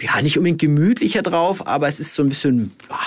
ja, 0.00 0.22
nicht 0.22 0.38
unbedingt 0.38 0.60
gemütlicher 0.60 1.22
drauf, 1.22 1.66
aber 1.66 1.88
es 1.88 2.00
ist 2.00 2.14
so 2.14 2.22
ein 2.22 2.28
bisschen, 2.28 2.72
ja, 2.88 2.98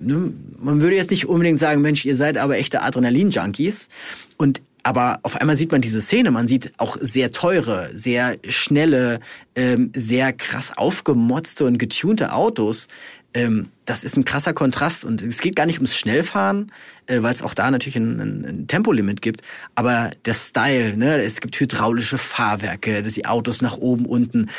ne, 0.00 0.32
man 0.58 0.80
würde 0.80 0.96
jetzt 0.96 1.10
nicht 1.10 1.28
unbedingt 1.28 1.58
sagen, 1.58 1.80
Mensch, 1.80 2.04
ihr 2.04 2.16
seid 2.16 2.38
aber 2.38 2.58
echte 2.58 2.82
Adrenalin-Junkies. 2.82 3.88
Und 4.36 4.62
aber 4.82 5.20
auf 5.22 5.36
einmal 5.36 5.56
sieht 5.56 5.72
man 5.72 5.80
diese 5.80 6.00
Szene, 6.00 6.30
man 6.30 6.48
sieht 6.48 6.72
auch 6.78 6.96
sehr 7.00 7.32
teure, 7.32 7.90
sehr 7.94 8.36
schnelle, 8.48 9.20
ähm, 9.54 9.90
sehr 9.94 10.32
krass 10.32 10.72
aufgemotzte 10.76 11.64
und 11.64 11.78
getunte 11.78 12.32
Autos. 12.32 12.88
Ähm, 13.32 13.68
das 13.84 14.04
ist 14.04 14.16
ein 14.16 14.24
krasser 14.24 14.52
Kontrast. 14.52 15.04
Und 15.04 15.22
es 15.22 15.40
geht 15.40 15.56
gar 15.56 15.66
nicht 15.66 15.78
ums 15.78 15.96
Schnellfahren, 15.96 16.72
äh, 17.06 17.22
weil 17.22 17.32
es 17.32 17.42
auch 17.42 17.54
da 17.54 17.70
natürlich 17.70 17.96
ein, 17.96 18.20
ein, 18.20 18.44
ein 18.44 18.66
Tempolimit 18.66 19.22
gibt, 19.22 19.42
aber 19.74 20.10
der 20.24 20.34
Style, 20.34 20.96
ne, 20.96 21.22
es 21.22 21.40
gibt 21.40 21.58
hydraulische 21.58 22.18
Fahrwerke, 22.18 23.02
dass 23.02 23.14
die 23.14 23.26
Autos 23.26 23.62
nach 23.62 23.76
oben, 23.76 24.06
unten, 24.06 24.50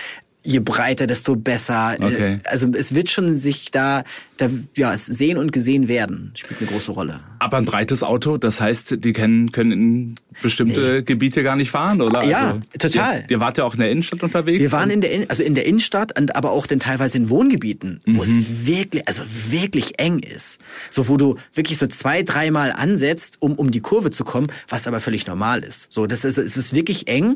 je 0.44 0.60
breiter, 0.60 1.06
desto 1.08 1.36
besser. 1.36 1.96
Okay. 2.00 2.38
Also 2.46 2.68
es 2.74 2.96
wird 2.96 3.10
schon 3.10 3.38
sich 3.38 3.70
da, 3.72 4.04
da 4.38 4.50
ja, 4.76 4.92
es 4.94 5.06
sehen 5.06 5.38
und 5.38 5.52
gesehen 5.52 5.88
werden, 5.88 6.32
spielt 6.36 6.62
eine 6.62 6.70
große 6.72 6.92
Rolle. 6.92 7.20
aber 7.40 7.58
ein 7.58 7.66
breites 7.66 8.02
Auto. 8.02 8.38
Das 8.38 8.60
heißt, 8.60 9.04
die 9.04 9.14
können, 9.14 9.52
können 9.52 9.72
in 9.72 10.16
bestimmte 10.42 11.04
Gebiete 11.04 11.44
gar 11.44 11.56
nicht 11.56 11.70
fahren, 11.70 12.02
oder? 12.02 12.24
Ja, 12.24 12.58
total. 12.80 13.20
Ihr, 13.22 13.32
ihr 13.32 13.40
wart 13.40 13.58
ja 13.60 13.64
auch 13.66 13.74
in 13.74 13.82
der 13.82 13.92
Innenstadt 13.92 14.24
unterwegs. 14.24 14.60
Wir 14.60 14.72
waren 14.72 14.90
in 14.90 15.02
der, 15.02 15.12
In 15.12 15.30
also 15.30 15.44
in 15.44 15.54
der 15.54 15.66
Innenstadt, 15.66 16.18
und 16.18 16.36
aber 16.36 16.52
auch 16.52 16.66
dann 16.66 16.80
teilweise 16.80 17.18
in 17.18 17.30
Wohngebieten, 17.30 18.00
wo 18.08 18.14
Mhm. 18.14 18.22
es 18.22 18.66
wirklich, 18.66 19.08
also 19.08 19.22
wirklich 19.50 20.00
eng 20.00 20.20
ist. 20.20 20.60
So, 20.90 21.08
wo 21.08 21.18
du 21.18 21.36
wirklich 21.54 21.78
so 21.78 21.86
zwei, 21.88 22.24
dreimal 22.24 22.72
ansetzt, 22.72 23.38
um, 23.42 23.54
um 23.54 23.70
die 23.70 23.82
Kurve 23.82 24.10
zu 24.10 24.24
kommen, 24.24 24.48
was 24.68 24.88
aber 24.88 25.00
völlig 25.00 25.28
normal 25.28 25.64
ist. 25.64 25.92
So, 25.92 26.08
das 26.08 26.26
ist, 26.26 26.38
es 26.40 26.58
ist 26.58 26.74
wirklich 26.74 27.08
eng. 27.08 27.36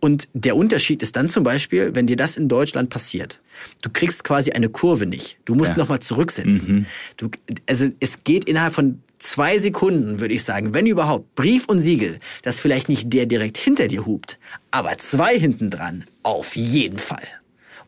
Und 0.00 0.28
der 0.32 0.56
Unterschied 0.56 1.02
ist 1.02 1.16
dann 1.16 1.28
zum 1.28 1.42
Beispiel, 1.42 1.94
wenn 1.94 2.06
dir 2.06 2.16
das 2.16 2.36
in 2.36 2.48
Deutschland 2.48 2.88
passiert. 2.90 3.40
Du 3.82 3.90
kriegst 3.90 4.22
quasi 4.22 4.52
eine 4.52 4.68
Kurve 4.68 5.06
nicht. 5.06 5.38
Du 5.44 5.54
musst 5.54 5.70
Ja. 5.70 5.74
Mhm. 5.74 5.80
noch 5.80 5.88
mal 5.88 6.00
zurücksetzen. 6.00 6.86
Du, 7.16 7.30
also 7.66 7.88
es 7.98 8.22
geht 8.22 8.44
innerhalb 8.44 8.72
von 8.74 9.02
zwei 9.18 9.58
Sekunden, 9.58 10.20
würde 10.20 10.34
ich 10.34 10.44
sagen, 10.44 10.72
wenn 10.74 10.86
überhaupt, 10.86 11.34
Brief 11.34 11.66
und 11.66 11.80
Siegel, 11.80 12.20
dass 12.42 12.60
vielleicht 12.60 12.88
nicht 12.88 13.12
der 13.12 13.26
direkt 13.26 13.58
hinter 13.58 13.88
dir 13.88 14.06
hupt, 14.06 14.38
aber 14.70 14.96
zwei 14.98 15.36
hinten 15.38 15.70
dran, 15.70 16.04
auf 16.22 16.54
jeden 16.54 16.98
Fall. 16.98 17.26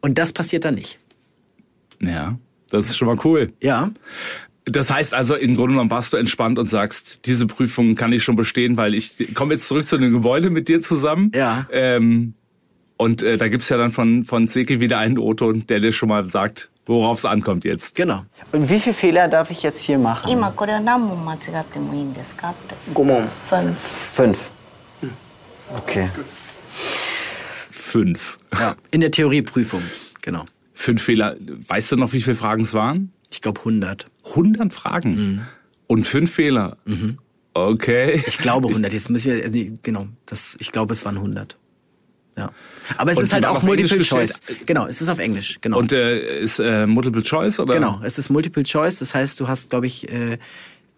Und 0.01 0.19
das 0.19 0.33
passiert 0.33 0.65
dann 0.65 0.75
nicht. 0.75 0.99
Ja, 2.01 2.37
das 2.71 2.87
ist 2.87 2.97
schon 2.97 3.07
mal 3.07 3.19
cool. 3.25 3.53
Ja, 3.61 3.93
das 4.71 4.91
heißt 4.91 5.15
also, 5.15 5.35
im 5.35 5.57
Grunde 5.57 5.73
genommen 5.73 5.91
warst 5.91 6.13
du 6.13 6.17
entspannt 6.17 6.59
und 6.59 6.67
sagst, 6.67 7.27
diese 7.27 7.47
Prüfung 7.47 7.95
kann 7.97 8.13
ich 8.13 8.23
schon 8.23 8.37
bestehen, 8.37 8.77
weil 8.77 8.95
ich 8.95 9.35
komme 9.35 9.55
jetzt 9.55 9.67
zurück 9.67 9.87
zu 9.87 9.99
dem 9.99 10.13
Gebäude 10.13 10.51
mit 10.51 10.69
dir 10.69 10.81
zusammen. 10.81 11.33
Ja. 11.35 11.67
Ähm, 11.73 12.35
und 12.97 13.23
äh, 13.23 13.39
da 13.39 13.49
gibt's 13.49 13.69
ja 13.71 13.79
dann 13.79 13.91
von, 13.91 14.25
von 14.25 14.47
Seki 14.47 14.79
wieder 14.79 14.99
einen 14.99 15.19
O-Ton, 15.19 15.67
der 15.67 15.81
dir 15.81 15.91
schon 15.91 16.11
mal 16.11 16.31
sagt, 16.31 16.71
worauf 16.87 17.19
es 17.19 17.25
ankommt 17.25 17.65
jetzt. 17.65 17.95
Genau. 17.95 18.25
Und 18.53 18.69
wie 18.69 18.79
viele 18.79 18.95
Fehler 18.95 19.29
darf 19.29 19.51
ich 19.51 19.63
jetzt 19.63 19.81
hier 19.81 19.99
machen? 19.99 20.31
Fünf. 23.49 23.77
Fünf. 24.13 24.39
Hm. 25.01 25.11
Okay. 25.77 26.11
Fünf. 27.71 28.39
Ja, 28.53 28.75
in 28.91 29.01
der 29.01 29.11
Theorieprüfung, 29.11 29.83
genau. 30.21 30.45
Fünf 30.75 31.03
Fehler. 31.03 31.37
Weißt 31.69 31.93
du 31.93 31.97
noch, 31.97 32.13
wie 32.13 32.21
viele 32.21 32.37
Fragen 32.37 32.63
es 32.63 32.75
waren? 32.75 33.13
Ich 33.31 33.41
glaube 33.41 33.61
100. 33.61 34.07
100 34.31 34.75
Fragen. 34.75 35.15
Mhm. 35.17 35.41
Und 35.87 36.07
fünf 36.07 36.33
Fehler. 36.33 36.77
Okay. 37.55 38.23
Ich 38.27 38.39
glaube 38.39 38.69
100. 38.73 38.93
Jetzt 38.93 39.11
müssen 39.11 39.33
wir, 39.33 39.45
äh, 39.45 39.49
nee, 39.51 39.73
genau, 39.83 40.07
das, 40.27 40.57
ich 40.61 40.73
glaube, 40.73 40.93
es 40.93 41.05
waren 41.05 41.17
100. 41.17 41.57
Ja. 42.37 42.53
Aber 42.97 43.13
es 43.13 43.19
Und 43.19 43.25
ist 43.25 43.33
halt 43.33 43.45
auch 43.45 43.63
Multiple 43.63 43.99
Choice. 44.01 44.41
gestellt? 44.41 44.67
Genau, 44.67 44.87
es 44.87 45.01
ist 45.01 45.09
auf 45.09 45.19
Englisch, 45.19 45.59
genau. 45.61 45.79
Und 45.79 45.93
äh, 45.93 46.41
ist 46.41 46.59
äh, 46.59 46.87
Multiple 46.87 47.23
Choice 47.23 47.61
oder? 47.61 47.75
Genau, 47.75 48.01
es 48.05 48.19
ist 48.19 48.31
Multiple 48.31 48.63
Choice. 48.63 49.01
Das 49.01 49.15
heißt, 49.15 49.39
du 49.41 49.49
hast, 49.49 49.71
glaube 49.71 49.87
ich, 49.87 50.09
äh, 50.11 50.39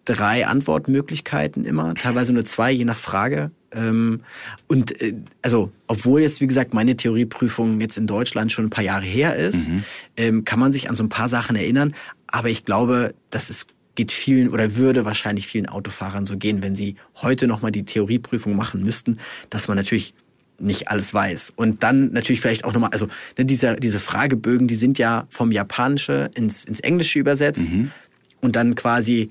drei 0.05 0.47
Antwortmöglichkeiten 0.47 1.65
immer, 1.65 1.95
teilweise 1.95 2.33
nur 2.33 2.45
zwei, 2.45 2.71
je 2.71 2.85
nach 2.85 2.97
Frage. 2.97 3.51
Ähm, 3.71 4.21
und 4.67 4.99
äh, 5.01 5.15
also, 5.41 5.71
obwohl 5.87 6.21
jetzt, 6.21 6.41
wie 6.41 6.47
gesagt, 6.47 6.73
meine 6.73 6.95
Theorieprüfung 6.95 7.79
jetzt 7.81 7.97
in 7.97 8.07
Deutschland 8.07 8.51
schon 8.51 8.65
ein 8.65 8.69
paar 8.69 8.83
Jahre 8.83 9.05
her 9.05 9.35
ist, 9.35 9.69
ähm, 10.17 10.45
kann 10.45 10.59
man 10.59 10.71
sich 10.71 10.89
an 10.89 10.95
so 10.95 11.03
ein 11.03 11.09
paar 11.09 11.29
Sachen 11.29 11.55
erinnern. 11.55 11.93
Aber 12.27 12.49
ich 12.49 12.65
glaube, 12.65 13.13
das 13.29 13.49
ist 13.49 13.67
geht 13.95 14.11
vielen 14.11 14.49
oder 14.49 14.75
würde 14.75 15.05
wahrscheinlich 15.05 15.47
vielen 15.47 15.67
Autofahrern 15.69 16.25
so 16.25 16.37
gehen, 16.37 16.63
wenn 16.63 16.75
sie 16.75 16.95
heute 17.21 17.47
nochmal 17.47 17.71
die 17.71 17.85
Theorieprüfung 17.85 18.55
machen 18.55 18.83
müssten, 18.83 19.19
dass 19.49 19.67
man 19.67 19.77
natürlich 19.77 20.13
nicht 20.59 20.87
alles 20.87 21.13
weiß. 21.13 21.53
Und 21.55 21.83
dann 21.83 22.11
natürlich 22.11 22.41
vielleicht 22.41 22.65
auch 22.65 22.73
nochmal, 22.73 22.91
also 22.91 23.07
ne, 23.37 23.45
diese, 23.45 23.75
diese 23.75 23.99
Fragebögen, 23.99 24.67
die 24.67 24.75
sind 24.75 24.97
ja 24.97 25.27
vom 25.29 25.51
Japanische 25.51 26.31
ins, 26.35 26.63
ins 26.63 26.79
Englische 26.79 27.19
übersetzt 27.19 27.73
und 28.41 28.55
dann 28.55 28.75
quasi 28.75 29.29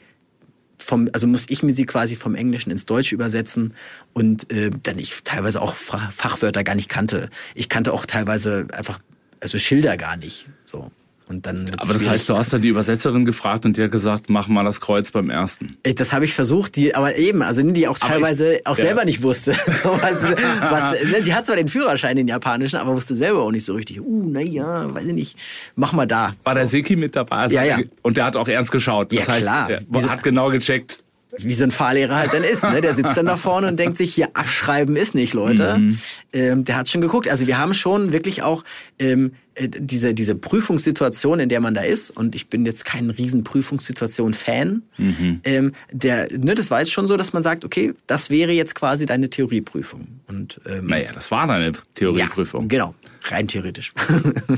vom, 0.82 1.08
also 1.12 1.26
muss 1.26 1.46
ich 1.48 1.62
mir 1.62 1.74
sie 1.74 1.86
quasi 1.86 2.16
vom 2.16 2.34
Englischen 2.34 2.70
ins 2.70 2.86
Deutsche 2.86 3.14
übersetzen 3.14 3.74
und 4.12 4.50
äh, 4.52 4.70
dann 4.82 4.98
ich 4.98 5.22
teilweise 5.22 5.60
auch 5.60 5.74
Fachwörter 5.74 6.64
gar 6.64 6.74
nicht 6.74 6.88
kannte. 6.88 7.30
Ich 7.54 7.68
kannte 7.68 7.92
auch 7.92 8.06
teilweise 8.06 8.66
einfach, 8.72 8.98
also 9.40 9.58
Schilder 9.58 9.96
gar 9.96 10.16
nicht. 10.16 10.48
So. 10.64 10.90
Und 11.32 11.46
dann 11.46 11.70
Aber 11.78 11.94
das 11.94 12.06
heißt, 12.08 12.28
du 12.28 12.36
hast 12.36 12.52
dann 12.52 12.60
die 12.62 12.68
Übersetzerin 12.68 13.24
gefragt 13.24 13.64
und 13.64 13.76
die 13.76 13.82
hat 13.82 13.90
gesagt, 13.90 14.28
mach 14.28 14.48
mal 14.48 14.64
das 14.64 14.80
Kreuz 14.80 15.10
beim 15.10 15.30
ersten. 15.30 15.78
Das 15.82 16.12
habe 16.12 16.24
ich 16.26 16.34
versucht, 16.34 16.76
die, 16.76 16.94
aber 16.94 17.16
eben, 17.16 17.42
also 17.42 17.62
die 17.62 17.88
auch 17.88 17.98
teilweise 17.98 18.56
ich- 18.56 18.66
auch 18.66 18.76
ja. 18.76 18.84
selber 18.84 19.04
nicht 19.04 19.22
wusste. 19.22 19.52
so, 19.82 19.98
was, 20.00 20.30
was, 20.60 20.92
ne, 21.10 21.22
die 21.24 21.32
hat 21.34 21.46
zwar 21.46 21.56
den 21.56 21.68
Führerschein, 21.68 22.16
den 22.16 22.28
japanischen, 22.28 22.76
aber 22.76 22.94
wusste 22.94 23.14
selber 23.14 23.40
auch 23.40 23.50
nicht 23.50 23.64
so 23.64 23.74
richtig. 23.74 24.00
Uh, 24.00 24.28
naja, 24.28 24.92
weiß 24.94 25.06
ich 25.06 25.14
nicht, 25.14 25.38
mach 25.74 25.92
mal 25.92 26.06
da. 26.06 26.32
War 26.44 26.54
der 26.54 26.66
Seki 26.66 26.96
mit 26.96 27.16
dabei? 27.16 27.36
Also 27.36 27.56
Ja, 27.56 27.64
ja. 27.64 27.78
Und 28.02 28.16
der 28.18 28.26
hat 28.26 28.36
auch 28.36 28.48
ernst 28.48 28.70
geschaut. 28.72 29.12
Das 29.12 29.26
Ja, 29.26 29.32
heißt, 29.32 29.42
klar. 29.42 29.70
er 29.70 29.80
Wieso- 29.88 30.10
hat 30.10 30.22
genau 30.22 30.50
gecheckt. 30.50 31.02
Wie 31.38 31.54
so 31.54 31.64
ein 31.64 31.70
Fahrlehrer 31.70 32.16
halt 32.16 32.34
dann 32.34 32.44
ist. 32.44 32.62
Ne? 32.62 32.80
Der 32.80 32.94
sitzt 32.94 33.16
dann 33.16 33.26
da 33.26 33.36
vorne 33.36 33.68
und 33.68 33.78
denkt 33.78 33.96
sich, 33.96 34.14
hier 34.14 34.28
abschreiben 34.34 34.96
ist 34.96 35.14
nicht, 35.14 35.32
Leute. 35.32 35.78
Mhm. 35.78 35.98
Ähm, 36.32 36.64
der 36.64 36.76
hat 36.76 36.88
schon 36.88 37.00
geguckt. 37.00 37.28
Also 37.28 37.46
wir 37.46 37.58
haben 37.58 37.72
schon 37.72 38.12
wirklich 38.12 38.42
auch 38.42 38.64
ähm, 38.98 39.32
äh, 39.54 39.68
diese, 39.68 40.12
diese 40.12 40.34
Prüfungssituation, 40.34 41.40
in 41.40 41.48
der 41.48 41.60
man 41.60 41.74
da 41.74 41.82
ist. 41.82 42.10
Und 42.10 42.34
ich 42.34 42.48
bin 42.48 42.66
jetzt 42.66 42.84
kein 42.84 43.08
riesen 43.08 43.44
Prüfungssituation-Fan. 43.44 44.82
Mhm. 44.98 45.40
Ähm, 45.44 45.72
der, 45.90 46.28
ne, 46.36 46.54
das 46.54 46.70
war 46.70 46.80
jetzt 46.80 46.92
schon 46.92 47.08
so, 47.08 47.16
dass 47.16 47.32
man 47.32 47.42
sagt, 47.42 47.64
okay, 47.64 47.94
das 48.06 48.28
wäre 48.28 48.52
jetzt 48.52 48.74
quasi 48.74 49.06
deine 49.06 49.30
Theorieprüfung. 49.30 50.06
Und 50.28 50.60
ähm, 50.66 50.86
Naja, 50.86 51.10
das 51.14 51.30
war 51.30 51.46
deine 51.46 51.72
Theorieprüfung. 51.94 52.64
ja, 52.64 52.68
genau, 52.68 52.94
rein 53.24 53.48
theoretisch. 53.48 53.94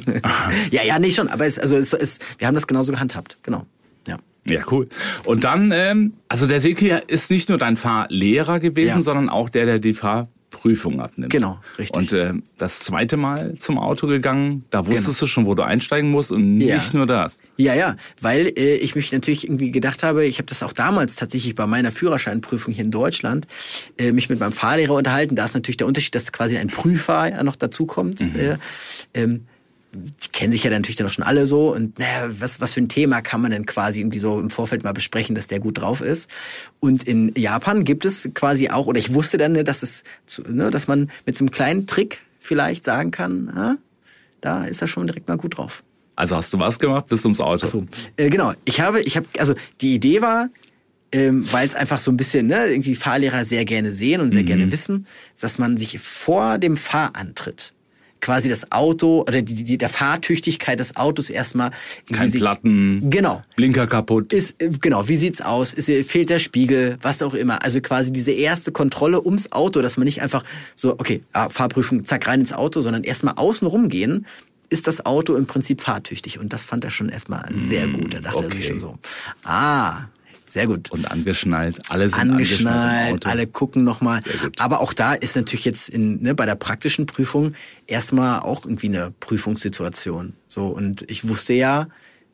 ja, 0.73 0.83
ja, 0.83 0.99
nee, 0.99 1.13
schon. 1.13 1.29
Aber 1.29 1.47
es, 1.47 1.59
also 1.59 1.77
es, 1.77 1.93
es, 1.93 2.19
wir 2.39 2.49
haben 2.49 2.55
das 2.55 2.67
genauso 2.67 2.91
gehandhabt. 2.91 3.39
Genau. 3.43 3.65
Ja. 4.07 4.19
Ja, 4.47 4.61
cool. 4.71 4.89
Und 5.25 5.45
dann, 5.45 5.73
ähm, 5.73 6.13
also 6.29 6.47
der 6.47 6.61
Seki 6.61 6.95
ist 7.07 7.31
nicht 7.31 7.49
nur 7.49 7.57
dein 7.57 7.79
Fahrlehrer 7.79 8.61
gewesen, 8.61 8.99
Ja. 8.99 9.03
sondern 9.03 9.31
auch 9.31 9.49
der, 9.49 9.65
der 9.65 9.79
die 9.79 9.95
Fahrprüfung 9.95 11.01
abnimmt. 11.01 11.33
Genau, 11.33 11.59
richtig. 11.79 11.97
Und 11.97 12.13
äh, 12.13 12.35
das 12.59 12.81
zweite 12.81 13.17
Mal 13.17 13.55
zum 13.59 13.79
Auto 13.79 14.07
gegangen, 14.07 14.65
da 14.69 14.87
wusstest 14.87 15.07
Genau. 15.07 15.19
du 15.21 15.27
schon, 15.29 15.47
wo 15.47 15.55
du 15.55 15.63
einsteigen 15.63 16.11
musst 16.11 16.31
und 16.31 16.61
Ja. 16.61 16.77
nicht 16.77 16.93
nur 16.93 17.07
das. 17.07 17.39
Ja, 17.57 17.75
ja, 17.75 17.97
weil 18.21 18.49
äh, 18.59 18.77
ich 18.77 18.95
mich 18.95 19.13
natürlich 19.13 19.45
irgendwie 19.47 19.71
gedacht 19.71 20.03
habe, 20.03 20.27
ich 20.27 20.37
habe 20.37 20.47
das 20.47 20.63
auch 20.63 20.75
damals 20.75 21.17
tatsächlich 21.17 21.55
bei 21.55 21.67
meiner 21.67 21.91
Führerscheinprüfung 21.91 22.75
hier 22.75 22.85
in 22.85 22.91
Deutschland, 22.91 23.47
äh, 23.97 24.13
mich 24.13 24.29
mit 24.29 24.41
meinem 24.41 24.53
Fahrlehrer 24.53 24.93
unterhalten. 24.95 25.37
Da 25.37 25.47
ist 25.47 25.55
natürlich 25.55 25.79
der 25.79 25.87
Unterschied, 25.87 26.15
dass 26.15 26.33
quasi 26.33 26.59
ein 26.59 26.69
Prüfer 26.69 27.43
noch 27.45 27.57
dazukommt. 27.57 28.21
Äh, 28.21 28.59
ähm, 29.15 29.47
die 29.95 30.29
kennen 30.33 30.53
sich 30.53 30.65
ja 30.65 30.71
dann 30.71 30.83
natürlich 30.83 30.97
dann 30.97 31.07
auch 31.07 31.13
schon 31.13 31.25
alle 31.25 31.47
so 31.47 31.73
und 31.75 31.99
naja, 31.99 32.29
was, 32.39 32.61
was 32.61 32.75
für 32.75 32.81
ein 32.81 32.89
Thema 32.89 33.23
kann 33.23 33.41
man 33.41 33.51
denn 33.53 33.65
quasi 33.67 34.01
irgendwie 34.01 34.19
so 34.19 34.41
im 34.41 34.51
Vorfeld 34.51 34.85
mal 34.85 34.93
besprechen, 34.93 35.35
dass 35.35 35.47
der 35.47 35.61
gut 35.61 35.79
drauf 35.81 36.01
ist. 36.01 36.29
Und 36.81 37.05
in 37.05 37.33
Japan 37.37 37.85
gibt 37.85 38.05
es 38.05 38.29
quasi 38.35 38.69
auch, 38.71 38.87
oder 38.87 38.99
ich 38.99 39.15
wusste 39.15 39.39
dann, 39.39 39.53
ne, 39.53 39.65
dass 39.65 39.83
es, 39.83 40.03
ne, 40.49 40.71
dass 40.71 40.89
man 40.89 41.11
mit 41.27 41.37
so 41.37 41.45
einem 41.45 41.51
kleinen 41.51 41.87
Trick 41.87 42.21
vielleicht 42.39 42.85
sagen 42.85 43.11
kann, 43.11 43.49
ah, 43.51 43.77
da 44.41 44.65
ist 44.65 44.83
er 44.83 44.89
schon 44.89 45.07
direkt 45.07 45.29
mal 45.29 45.37
gut 45.37 45.57
drauf. 45.57 45.83
Also 46.17 46.37
hast 46.37 46.53
du 46.53 46.59
was 46.61 46.79
gemacht? 46.79 47.07
Bist 47.09 47.25
ums 47.25 47.41
Auto. 47.41 47.67
So, 47.67 47.87
äh, 48.17 48.29
genau. 48.31 48.53
Ich 48.65 48.81
habe, 48.81 49.01
ich 49.03 49.17
habe, 49.17 49.27
also 49.39 49.55
die 49.81 49.95
Idee 49.95 50.21
war, 50.23 50.49
ähm, 51.11 51.47
weil 51.53 51.67
es 51.67 51.75
einfach 51.75 51.99
so 52.01 52.11
ein 52.11 52.17
bisschen, 52.17 52.47
ne, 52.49 52.67
irgendwie 52.67 52.95
Fahrlehrer 52.95 53.45
sehr 53.45 53.65
gerne 53.65 53.93
sehen 53.93 54.21
und 54.21 54.31
sehr 54.33 54.43
Mhm. 54.43 54.47
gerne 54.47 54.73
wissen, 54.73 55.07
dass 55.41 55.59
man 55.59 55.77
sich 55.77 55.99
vor 56.01 56.59
dem 56.59 56.77
Fahrantritt 56.77 57.73
quasi 58.25 58.49
das 58.49 58.73
Auto 58.73 59.21
oder 59.21 59.43
die, 59.43 59.65
die, 59.65 59.77
der 59.79 59.91
Fahrtüchtigkeit 59.91 60.81
des 60.81 60.97
Autos 60.97 61.29
erstmal 61.29 61.71
Kein 62.11 62.31
sich- 62.31 62.41
Platten, 62.41 63.11
Genau. 63.11 63.43
Blinker 63.55 63.87
kaputt. 63.87 64.33
Ist, 64.33 64.61
äh, 64.63 64.71
genau, 64.81 65.07
wie 65.09 65.17
sieht's 65.17 65.43
aus? 65.43 65.75
Ist, 65.75 65.91
äh, 65.91 66.03
fehlt 66.03 66.31
der 66.31 66.39
Spiegel? 66.39 66.97
Was 67.03 67.23
auch 67.23 67.35
immer. 67.35 67.63
Also 67.63 67.81
quasi 67.83 68.13
diese 68.13 68.33
erste 68.33 68.73
Kontrolle 68.73 69.23
ums 69.23 69.53
Auto, 69.53 69.83
dass 69.83 69.99
man 69.99 70.07
nicht 70.07 70.23
einfach 70.23 70.43
so, 70.75 70.93
okay, 70.93 71.23
ah, 71.35 71.51
Fahrprüfung, 71.51 72.05
zack, 72.07 72.27
rein 72.27 72.41
ins 72.41 72.53
Auto, 72.55 72.81
sondern 72.81 73.05
erstmal 73.05 73.35
außen 73.37 73.69
rumgehen. 73.69 74.27
Ist 74.71 74.87
das 74.87 75.05
Auto 75.05 75.37
im 75.37 75.45
Prinzip 75.47 75.83
fahrtüchtig? 75.83 76.39
Und 76.39 76.53
das 76.55 76.65
fand 76.65 76.83
er 76.85 76.91
schon 76.91 77.11
erstmal 77.11 77.45
sehr 77.53 77.87
gut. 77.87 78.15
Da 78.15 78.21
dachte 78.21 78.39
er 78.41 78.47
okay. 78.47 78.57
sich 78.57 78.67
schon 78.67 78.81
so, 78.81 78.99
ah, 79.45 80.05
sehr 80.55 80.69
gut. 80.69 80.91
und 80.93 81.11
angeschnallt. 81.11 81.83
Alle 81.91 82.09
sind 82.09 82.21
angeschnallt. 82.21 83.09
Angeschnallt, 83.09 83.27
alle 83.27 83.47
gucken 83.49 83.83
nochmal. 83.83 84.21
Aber 84.59 84.81
auch 84.81 84.93
da 84.93 85.13
ist 85.13 85.35
natürlich 85.35 85.65
jetzt 85.65 85.89
in, 85.89 86.23
ne, 86.23 86.35
bei 86.35 86.47
der 86.47 86.55
praktischen 86.55 87.07
Prüfung 87.07 87.55
erstmal 87.87 88.41
auch 88.41 88.65
irgendwie 88.65 88.87
eine 88.87 89.13
Prüfungssituation. 89.19 90.35
So, 90.49 90.69
und 90.69 91.05
ich 91.11 91.29
wusste 91.29 91.55
ja, 91.55 91.89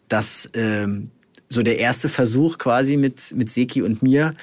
dass 0.09 0.50
ähm, 0.54 1.11
so 1.48 1.62
der 1.62 1.78
erste 1.78 2.11
Versuch 2.11 2.59
quasi 2.59 2.98
mit, 2.98 3.35
mit 3.35 3.48
Seki 3.48 3.80
und 3.80 4.02
mir, 4.02 4.35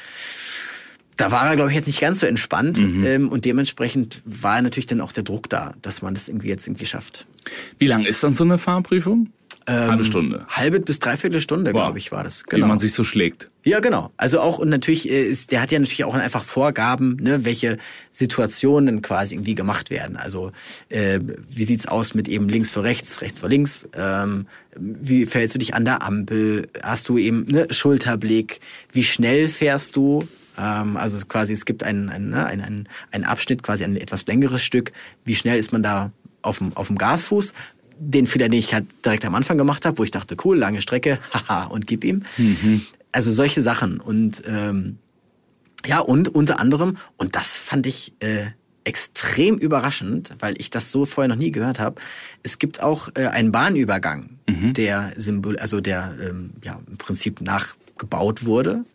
da 1.16 1.32
war 1.32 1.48
er, 1.48 1.56
glaube 1.56 1.70
ich, 1.70 1.76
jetzt 1.76 1.88
nicht 1.88 2.02
ganz 2.02 2.20
so 2.22 2.26
entspannt. 2.26 2.80
Mhm. 2.80 3.06
Ähm, 3.06 3.30
und 3.30 3.46
dementsprechend 3.46 4.24
war 4.26 4.60
natürlich 4.62 4.88
dann 4.88 5.02
auch 5.02 5.12
der 5.12 5.24
Druck 5.24 5.50
da, 5.50 5.76
dass 5.84 6.02
man 6.02 6.16
das 6.16 6.30
irgendwie 6.30 6.48
jetzt 6.48 6.68
irgendwie 6.68 6.88
schafft. 6.88 7.28
Wie 7.78 7.88
lang 7.88 8.06
ist 8.06 8.24
dann 8.24 8.34
so 8.34 8.44
eine 8.44 8.58
Fahrprüfung? 8.58 9.30
Halbe 9.74 10.04
Stunde. 10.04 10.46
Halbe 10.50 10.80
bis 10.80 11.00
dreiviertel 11.00 11.42
Stunde, 11.42 11.74
Wow. 11.74 11.82
glaube 11.82 11.98
ich, 11.98 12.12
war 12.12 12.24
das. 12.24 12.44
Wie 12.50 12.62
man 12.62 12.80
sich 12.80 12.94
so 12.94 13.04
schlägt. 13.04 13.50
Ja, 13.64 13.82
genau. 13.82 14.12
Also 14.16 14.40
auch 14.40 14.60
und 14.60 14.70
natürlich 14.70 15.10
äh, 15.10 15.24
ist, 15.24 15.52
der 15.52 15.62
hat 15.62 15.72
ja 15.72 15.80
natürlich 15.80 16.06
auch 16.06 16.16
einfach 16.16 16.46
Vorgaben, 16.46 17.18
ne, 17.18 17.44
welche 17.44 17.78
Situationen 18.12 19.02
quasi 19.02 19.36
irgendwie 19.36 19.56
gemacht 19.56 19.90
werden. 19.90 20.16
Also 20.16 20.52
äh, 20.90 21.20
wie 21.50 21.66
sieht's 21.66 21.86
aus 21.86 22.14
mit 22.14 22.28
eben 22.30 22.48
links 22.48 22.72
vor 22.72 22.84
rechts, 22.84 23.22
rechts 23.22 23.40
vor 23.40 23.50
links? 23.50 23.88
Ähm, 23.94 24.48
wie 24.78 25.26
verhältst 25.26 25.56
du 25.56 25.60
dich 25.60 25.74
an 25.74 25.84
der 25.86 26.02
Ampel? 26.02 26.68
Hast 26.82 27.10
du 27.10 27.18
eben 27.18 27.46
ne, 27.46 27.68
Schulterblick? 27.70 28.62
Wie 28.92 29.04
schnell 29.04 29.48
fährst 29.50 29.96
du? 29.98 30.28
Ähm, 30.58 30.96
also 30.98 31.18
quasi 31.28 31.52
es 31.54 31.66
gibt 31.66 31.84
einen, 31.84 32.10
einen, 32.10 32.30
ne, 32.30 32.46
einen, 32.46 32.62
einen, 32.62 32.90
einen 33.12 33.24
Abschnitt, 33.26 33.64
quasi 33.64 33.84
ein 33.84 33.98
etwas 33.98 34.26
längeres 34.28 34.64
Stück. 34.64 34.92
Wie 35.26 35.36
schnell 35.36 35.60
ist 35.60 35.74
man 35.74 35.84
da 35.84 36.12
auf 36.42 36.60
dem, 36.60 36.76
auf 36.78 36.88
dem 36.88 36.98
Gasfuß? 36.98 37.54
Den 38.00 38.28
Fehler, 38.28 38.50
den 38.50 38.60
ich 38.60 38.74
halt 38.74 38.86
direkt 39.04 39.26
am 39.26 39.36
Anfang 39.36 39.58
gemacht 39.58 39.86
habe, 39.86 39.98
wo 39.98 40.04
ich 40.04 40.12
dachte, 40.12 40.36
cool, 40.46 40.58
lange 40.58 40.82
Strecke, 40.82 41.20
haha, 41.34 41.66
und 41.66 41.88
gib 41.88 42.04
ihm. 42.04 42.24
Also 43.12 43.32
solche 43.32 43.62
Sachen. 43.62 44.00
Und 44.00 44.44
ähm, 44.46 44.98
ja, 45.86 46.00
und 46.00 46.30
unter 46.30 46.60
anderem, 46.60 46.98
und 47.18 47.36
das 47.36 47.58
fand 47.58 47.88
ich 47.88 48.14
äh, 48.20 48.48
extrem 48.84 49.58
überraschend, 49.58 50.34
weil 50.40 50.56
ich 50.60 50.70
das 50.70 50.92
so 50.92 51.06
vorher 51.06 51.28
noch 51.28 51.36
nie 51.36 51.52
gehört 51.52 51.80
habe, 51.80 52.02
es 52.44 52.58
gibt 52.58 52.82
auch 52.82 53.10
äh, 53.16 53.28
einen 53.28 53.52
Bahnübergang, 53.52 54.38
der 54.48 55.12
Symbol, 55.18 55.58
also 55.58 55.82
der 55.82 56.16
ähm, 56.22 56.52
ja 56.64 56.80
im 56.88 56.98
Prinzip 56.98 57.42
nachgebaut 57.42 58.46
wurde. 58.46 58.86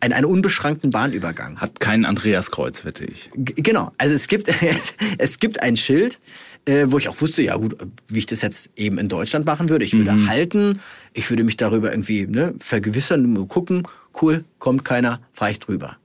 Ein, 0.00 0.14
einen 0.14 0.24
unbeschrankten 0.24 0.90
Bahnübergang. 0.90 1.60
Hat 1.60 1.80
kein 1.80 2.06
Andreaskreuz, 2.06 2.84
wette 2.86 3.04
ich. 3.04 3.30
G 3.34 3.54
genau, 3.60 3.92
also 3.98 4.14
es 4.14 4.26
gibt 4.26 4.48
es 5.18 5.38
gibt 5.38 5.62
ein 5.62 5.76
Schild, 5.76 6.18
äh, 6.66 6.86
wo 6.88 6.98
ich 6.98 7.08
auch 7.08 7.20
wusste, 7.20 7.42
ja 7.42 7.56
gut, 7.56 7.76
wie 8.08 8.18
ich 8.18 8.26
das 8.26 8.42
jetzt 8.42 8.70
eben 8.76 8.98
in 8.98 9.08
Deutschland 9.08 9.46
machen 9.46 9.68
würde. 9.68 9.84
Ich 9.84 9.92
würde 9.94 10.26
halten, 10.28 10.80
ich 11.12 11.28
würde 11.30 11.44
mich 11.44 11.56
darüber 11.56 11.90
irgendwie 11.92 12.26
ne, 12.26 12.54
vergewissern, 12.58 13.48
gucken, 13.48 13.82
cool, 14.20 14.44
kommt 14.58 14.84
keiner, 14.84 15.20
fahre 15.32 15.50
ich 15.52 15.60
drüber. 15.60 15.96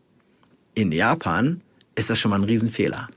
In 0.74 0.92
Japan 0.92 1.62
ist 1.96 2.10
das 2.10 2.20
schon 2.20 2.30
mal 2.32 2.38
ein 2.38 2.44
Riesenfehler. 2.44 3.08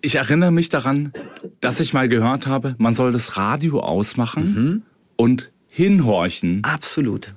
Ich 0.00 0.14
erinnere 0.16 0.52
mich 0.52 0.68
daran, 0.68 1.12
dass 1.60 1.80
ich 1.80 1.92
mal 1.92 2.08
gehört 2.08 2.46
habe, 2.46 2.76
man 2.78 2.94
soll 2.94 3.10
das 3.10 3.36
Radio 3.36 3.80
ausmachen 3.80 4.84
und 5.16 5.50
hinhorchen. 5.66 6.62
Absolut. 6.64 7.34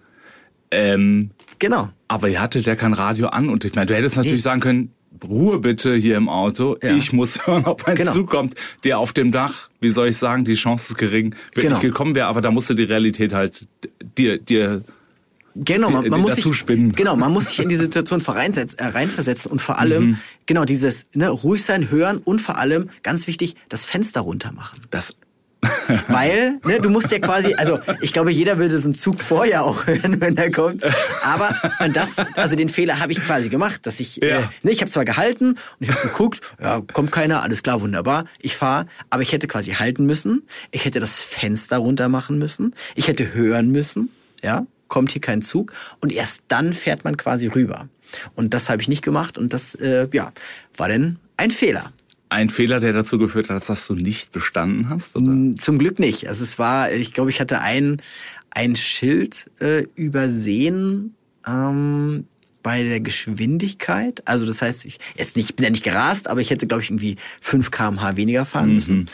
Ähm, 0.71 1.31
Genau. 1.59 1.89
aber 2.07 2.29
ihr 2.29 2.41
hattet 2.41 2.65
ja 2.65 2.75
kein 2.75 2.93
Radio 2.93 3.27
an 3.27 3.49
und 3.49 3.65
ich 3.65 3.75
meine, 3.75 3.87
du 3.87 3.95
hättest 3.95 4.15
natürlich 4.15 4.37
Nee. 4.37 4.41
sagen 4.41 4.61
können, 4.61 4.91
Ruhe 5.23 5.59
bitte 5.59 5.95
hier 5.95 6.17
im 6.17 6.29
Auto. 6.29 6.77
Ja. 6.81 6.95
Ich 6.95 7.13
muss 7.13 7.45
hören, 7.47 7.65
ob 7.65 7.85
ein 7.87 7.95
Genau. 7.95 8.11
Zug 8.13 8.29
kommt, 8.29 8.55
der 8.83 8.99
auf 8.99 9.13
dem 9.13 9.31
Dach, 9.31 9.69
wie 9.79 9.89
soll 9.89 10.09
ich 10.09 10.17
sagen, 10.17 10.45
die 10.45 10.55
Chance 10.55 10.93
ist 10.93 10.97
gering, 10.97 11.35
wirklich 11.53 11.65
Genau. 11.67 11.79
gekommen 11.79 12.15
wäre, 12.15 12.27
aber 12.27 12.41
da 12.41 12.51
musste 12.51 12.75
die 12.75 12.83
Realität 12.83 13.33
halt 13.33 13.67
dir, 14.17 14.37
dir 14.37 14.83
Genau, 15.53 15.89
man, 15.89 16.07
man 16.07 16.21
muss 16.21 16.35
sich, 16.35 16.55
spinnen. 16.55 16.93
genau, 16.93 17.17
man 17.17 17.33
muss 17.33 17.49
sich 17.49 17.59
in 17.59 17.67
die 17.67 17.75
Situation 17.75 18.21
äh, 18.21 18.85
reinversetzen 18.85 19.51
und 19.51 19.61
vor 19.61 19.79
allem, 19.79 20.17
genau, 20.45 20.63
dieses, 20.63 21.07
ne, 21.13 21.27
ruhig 21.29 21.63
sein, 21.63 21.91
hören 21.91 22.19
und 22.19 22.39
vor 22.39 22.57
allem, 22.57 22.89
ganz 23.03 23.27
wichtig, 23.27 23.55
das 23.67 23.83
Fenster 23.83 24.21
runter 24.21 24.53
machen. 24.53 24.79
das 24.91 25.15
Weil, 26.07 26.59
ne, 26.65 26.79
du 26.79 26.89
musst 26.89 27.11
ja 27.11 27.19
quasi, 27.19 27.53
also 27.53 27.79
ich 28.01 28.13
glaube, 28.13 28.31
jeder 28.31 28.57
würde 28.57 28.77
so 28.79 28.85
einen 28.85 28.93
Zug 28.95 29.19
vorher 29.21 29.63
auch 29.63 29.85
hören, 29.87 30.19
wenn 30.21 30.37
er 30.37 30.51
kommt. 30.51 30.83
Aber 31.23 31.55
und 31.79 31.95
das, 31.95 32.17
also 32.35 32.55
den 32.55 32.69
Fehler 32.69 32.99
habe 32.99 33.11
ich 33.11 33.19
quasi 33.19 33.49
gemacht, 33.49 33.85
dass 33.85 33.99
ich, 33.99 34.21
äh, 34.21 34.29
Ja. 34.29 34.49
ne, 34.63 34.71
ich 34.71 34.81
habe 34.81 34.89
zwar 34.89 35.05
gehalten 35.05 35.49
und 35.51 35.57
ich 35.79 35.89
habe 35.89 36.01
geguckt, 36.01 36.41
ja, 36.61 36.81
kommt 36.93 37.11
keiner, 37.11 37.43
alles 37.43 37.61
klar, 37.63 37.81
wunderbar, 37.81 38.25
ich 38.39 38.55
fahre, 38.55 38.87
aber 39.09 39.21
ich 39.21 39.31
hätte 39.33 39.47
quasi 39.47 39.71
halten 39.73 40.05
müssen, 40.05 40.43
ich 40.71 40.85
hätte 40.85 40.99
das 40.99 41.19
Fenster 41.19 41.77
runter 41.77 42.09
machen 42.09 42.37
müssen, 42.37 42.75
ich 42.95 43.07
hätte 43.07 43.33
hören 43.33 43.69
müssen, 43.71 44.09
ja, 44.41 44.65
kommt 44.87 45.11
hier 45.11 45.21
kein 45.21 45.41
Zug 45.41 45.73
und 46.01 46.11
erst 46.11 46.41
dann 46.47 46.73
fährt 46.73 47.03
man 47.03 47.17
quasi 47.17 47.47
rüber. 47.47 47.87
Und 48.35 48.53
das 48.53 48.69
habe 48.69 48.81
ich 48.81 48.89
nicht 48.89 49.03
gemacht 49.03 49.37
und 49.37 49.53
das, 49.53 49.75
äh, 49.75 50.07
ja, 50.11 50.31
war 50.75 50.87
denn 50.89 51.17
ein 51.37 51.51
Fehler. 51.51 51.91
Ein 52.31 52.49
Fehler, 52.49 52.79
der 52.79 52.93
dazu 52.93 53.17
geführt 53.17 53.49
hat, 53.49 53.67
dass 53.67 53.87
du 53.87 53.93
nicht 53.93 54.31
bestanden 54.31 54.89
hast? 54.89 55.15
Oder? 55.17 55.31
Mm, 55.31 55.57
Zum 55.57 55.77
Glück 55.77 55.99
nicht. 55.99 56.27
Also 56.27 56.43
es 56.43 56.57
war, 56.57 56.91
ich 56.91 57.13
glaube, 57.13 57.29
ich 57.29 57.41
hatte 57.41 57.59
ein, 57.59 58.01
ein 58.51 58.75
Schild 58.75 59.51
äh, 59.59 59.85
übersehen. 59.95 61.13
Ähm, 61.45 62.25
bei 62.63 62.83
der 62.83 62.99
Geschwindigkeit. 62.99 64.21
Also 64.25 64.45
das 64.45 64.61
heißt, 64.61 64.85
ich 64.85 64.99
jetzt 65.15 65.35
nicht, 65.35 65.49
ich 65.49 65.55
bin 65.55 65.63
ja 65.63 65.71
nicht 65.71 65.83
gerast, 65.83 66.27
aber 66.27 66.41
ich 66.41 66.51
hätte, 66.51 66.67
glaube 66.67 66.83
ich, 66.83 66.89
irgendwie 66.89 67.17
5 67.41 67.71
km/h 67.71 68.17
weniger 68.17 68.45
fahren 68.45 68.75
müssen. 68.75 69.07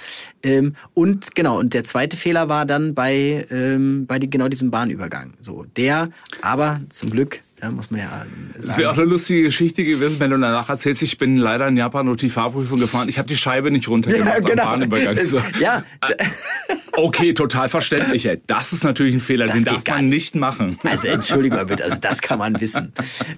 Ähm, 0.43 0.75
und 0.93 1.33
genau, 1.33 1.57
und 1.57 1.73
der 1.73 1.85
zweite 1.85 2.17
Fehler 2.17 2.49
war 2.49 2.65
dann 2.65 2.93
bei, 2.93 3.45
ähm, 3.49 4.05
bei 4.05 4.19
die, 4.19 4.29
genau 4.29 4.49
diesem 4.49 4.69
Bahnübergang. 4.69 5.33
So, 5.39 5.65
der, 5.77 6.09
aber 6.41 6.81
zum 6.89 7.09
Glück, 7.09 7.41
ja, 7.61 7.71
muss 7.71 7.89
man 7.89 8.01
ja 8.01 8.09
sagen. 8.09 8.53
Es 8.57 8.77
wäre 8.77 8.91
auch 8.91 8.97
eine 8.97 9.05
lustige 9.05 9.43
Geschichte 9.43 9.83
gewesen, 9.83 10.19
wenn 10.19 10.29
du 10.29 10.37
danach 10.37 10.69
erzählst, 10.69 11.01
ich 11.01 11.17
bin 11.17 11.37
leider 11.37 11.67
in 11.67 11.75
Japan 11.75 12.05
nur 12.05 12.15
die 12.15 12.29
Fahrprüfung 12.29 12.79
gefahren. 12.79 13.09
Ich 13.09 13.17
habe 13.17 13.27
die 13.27 13.37
Scheibe 13.37 13.71
nicht 13.71 13.87
runtergemacht 13.87 14.27
Ja, 14.35 14.39
genau. 14.41 14.63
am 14.63 14.69
Bahnübergang. 14.79 15.25
So. 15.25 15.41
ja. 15.59 15.83
Okay, 16.93 17.33
total 17.33 17.69
verständlich. 17.69 18.25
Ey. 18.25 18.39
Das 18.47 18.73
ist 18.73 18.83
natürlich 18.83 19.13
ein 19.15 19.19
Fehler, 19.19 19.45
Das 19.45 19.55
den 19.55 19.65
darf 19.65 19.83
man 19.87 20.05
nicht. 20.05 20.13
nicht 20.13 20.35
machen. 20.35 20.77
Also 20.83 21.07
entschuldige 21.07 21.55
mal 21.55 21.65
bitte, 21.65 21.83
also 21.83 21.97
das 21.99 22.21
kann 22.21 22.39
man 22.39 22.59
wissen. 22.59 22.91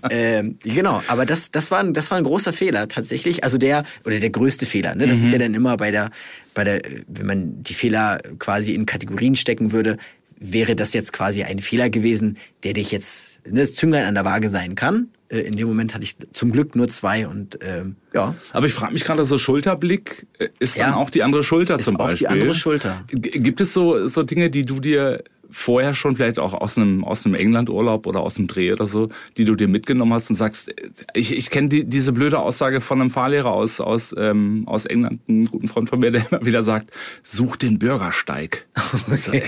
Ähm, 0.09 0.57
genau, 0.63 1.03
aber 1.07 1.25
das, 1.25 1.51
das, 1.51 1.69
war 1.71 1.79
ein, 1.79 1.93
das 1.93 2.09
war 2.11 2.17
ein 2.17 2.23
großer 2.23 2.53
Fehler 2.53 2.87
tatsächlich. 2.87 3.43
Also 3.43 3.57
der, 3.57 3.83
oder 4.05 4.19
der 4.19 4.29
größte 4.29 4.65
Fehler. 4.65 4.95
Ne? 4.95 5.07
Das 5.07 5.19
ist 5.21 5.31
ja 5.31 5.37
dann 5.37 5.53
immer 5.53 5.75
bei 5.77 5.91
der, 5.91 6.09
bei 6.53 6.63
der, 6.63 6.81
wenn 7.07 7.25
man 7.25 7.63
die 7.63 7.73
Fehler 7.73 8.19
quasi 8.37 8.73
in 8.73 8.85
Kategorien 8.85 9.35
stecken 9.35 9.71
würde, 9.71 9.97
wäre 10.39 10.75
das 10.75 10.93
jetzt 10.93 11.11
quasi 11.13 11.43
ein 11.43 11.59
Fehler 11.59 11.89
gewesen, 11.89 12.37
der 12.63 12.73
dich 12.73 12.91
jetzt 12.91 13.39
ne, 13.45 13.61
das 13.61 13.73
Zünglein 13.75 14.05
an 14.05 14.15
der 14.15 14.25
Waage 14.25 14.49
sein 14.49 14.75
kann. 14.75 15.09
Äh, 15.29 15.41
In 15.41 15.55
dem 15.57 15.67
Moment 15.67 15.93
hatte 15.93 16.03
ich 16.03 16.15
zum 16.33 16.51
Glück 16.51 16.75
nur 16.75 16.87
zwei 16.87 17.27
und 17.27 17.59
ähm, 17.61 17.95
ja. 18.13 18.35
Aber 18.53 18.65
ich 18.65 18.73
frage 18.73 18.93
mich 18.93 19.03
gerade, 19.05 19.25
so 19.25 19.37
Schulterblick 19.37 20.27
äh, 20.39 20.47
ist 20.59 20.77
Ja. 20.77 20.85
dann 20.87 20.93
auch 20.95 21.09
die 21.09 21.23
andere 21.23 21.43
Schulter 21.43 21.77
Ist 21.77 21.85
zum 21.85 21.97
auch 21.97 22.05
die 22.07 22.23
Beispiel. 22.23 22.27
andere 22.27 22.55
Schulter. 22.55 23.03
G 23.07 23.39
gibt 23.39 23.59
es 23.61 23.73
so, 23.73 24.07
so 24.07 24.23
Dinge, 24.23 24.49
die 24.49 24.65
du 24.65 24.79
dir 24.79 25.23
vorher 25.51 25.93
schon 25.93 26.15
vielleicht 26.15 26.39
auch 26.39 26.53
aus 26.53 26.77
einem, 26.77 27.03
aus 27.03 27.25
einem 27.25 27.35
England-Urlaub 27.35 28.07
oder 28.07 28.21
aus 28.21 28.37
einem 28.37 28.47
Dreh 28.47 28.71
oder 28.71 28.85
so, 28.85 29.09
die 29.37 29.45
du 29.45 29.55
dir 29.55 29.67
mitgenommen 29.67 30.13
hast 30.13 30.29
und 30.29 30.35
sagst, 30.35 30.69
äh, 30.69 30.89
ich, 31.13 31.35
ich 31.35 31.49
kenne 31.49 31.69
die, 31.69 31.83
diese 31.85 32.11
blöde 32.11 32.39
Aussage 32.39 32.81
von 32.81 33.01
einem 33.01 33.09
Fahrlehrer 33.09 33.51
aus, 33.51 33.81
aus, 33.81 34.13
ähm, 34.17 34.63
aus 34.67 34.85
England, 34.85 35.19
einen 35.27 35.45
guten 35.45 35.67
Freund 35.67 35.89
von 35.89 35.99
mir, 35.99 36.11
der 36.11 36.25
immer 36.31 36.45
wieder 36.45 36.63
sagt, 36.63 36.91
such 37.23 37.55
den 37.55 37.79
Bürgersteig. 37.79 38.65
So, 39.19 39.33
äh, 39.33 39.41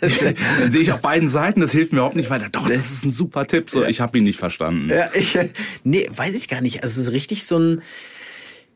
Dann 0.00 0.70
sehe 0.70 0.80
ich 0.80 0.92
auf 0.92 1.00
beiden 1.00 1.28
Seiten, 1.28 1.60
das 1.60 1.72
hilft 1.72 1.92
mir 1.92 1.98
überhaupt 1.98 2.16
nicht 2.16 2.30
weiter. 2.30 2.48
Doch, 2.50 2.68
das 2.68 2.90
ist 2.90 3.04
ein 3.04 3.10
super 3.10 3.46
Tipp. 3.46 3.68
So, 3.68 3.84
ich 3.84 4.00
habe 4.00 4.18
ihn 4.18 4.24
nicht 4.24 4.38
verstanden. 4.38 4.88
Ja, 4.88 5.08
ich, 5.12 5.36
äh, 5.36 5.48
nee, 5.84 6.08
weiß 6.10 6.34
ich 6.34 6.48
gar 6.48 6.60
nicht. 6.60 6.82
Also 6.82 7.02
so 7.02 7.10
richtig 7.10 7.44
so 7.44 7.58
ein, 7.58 7.82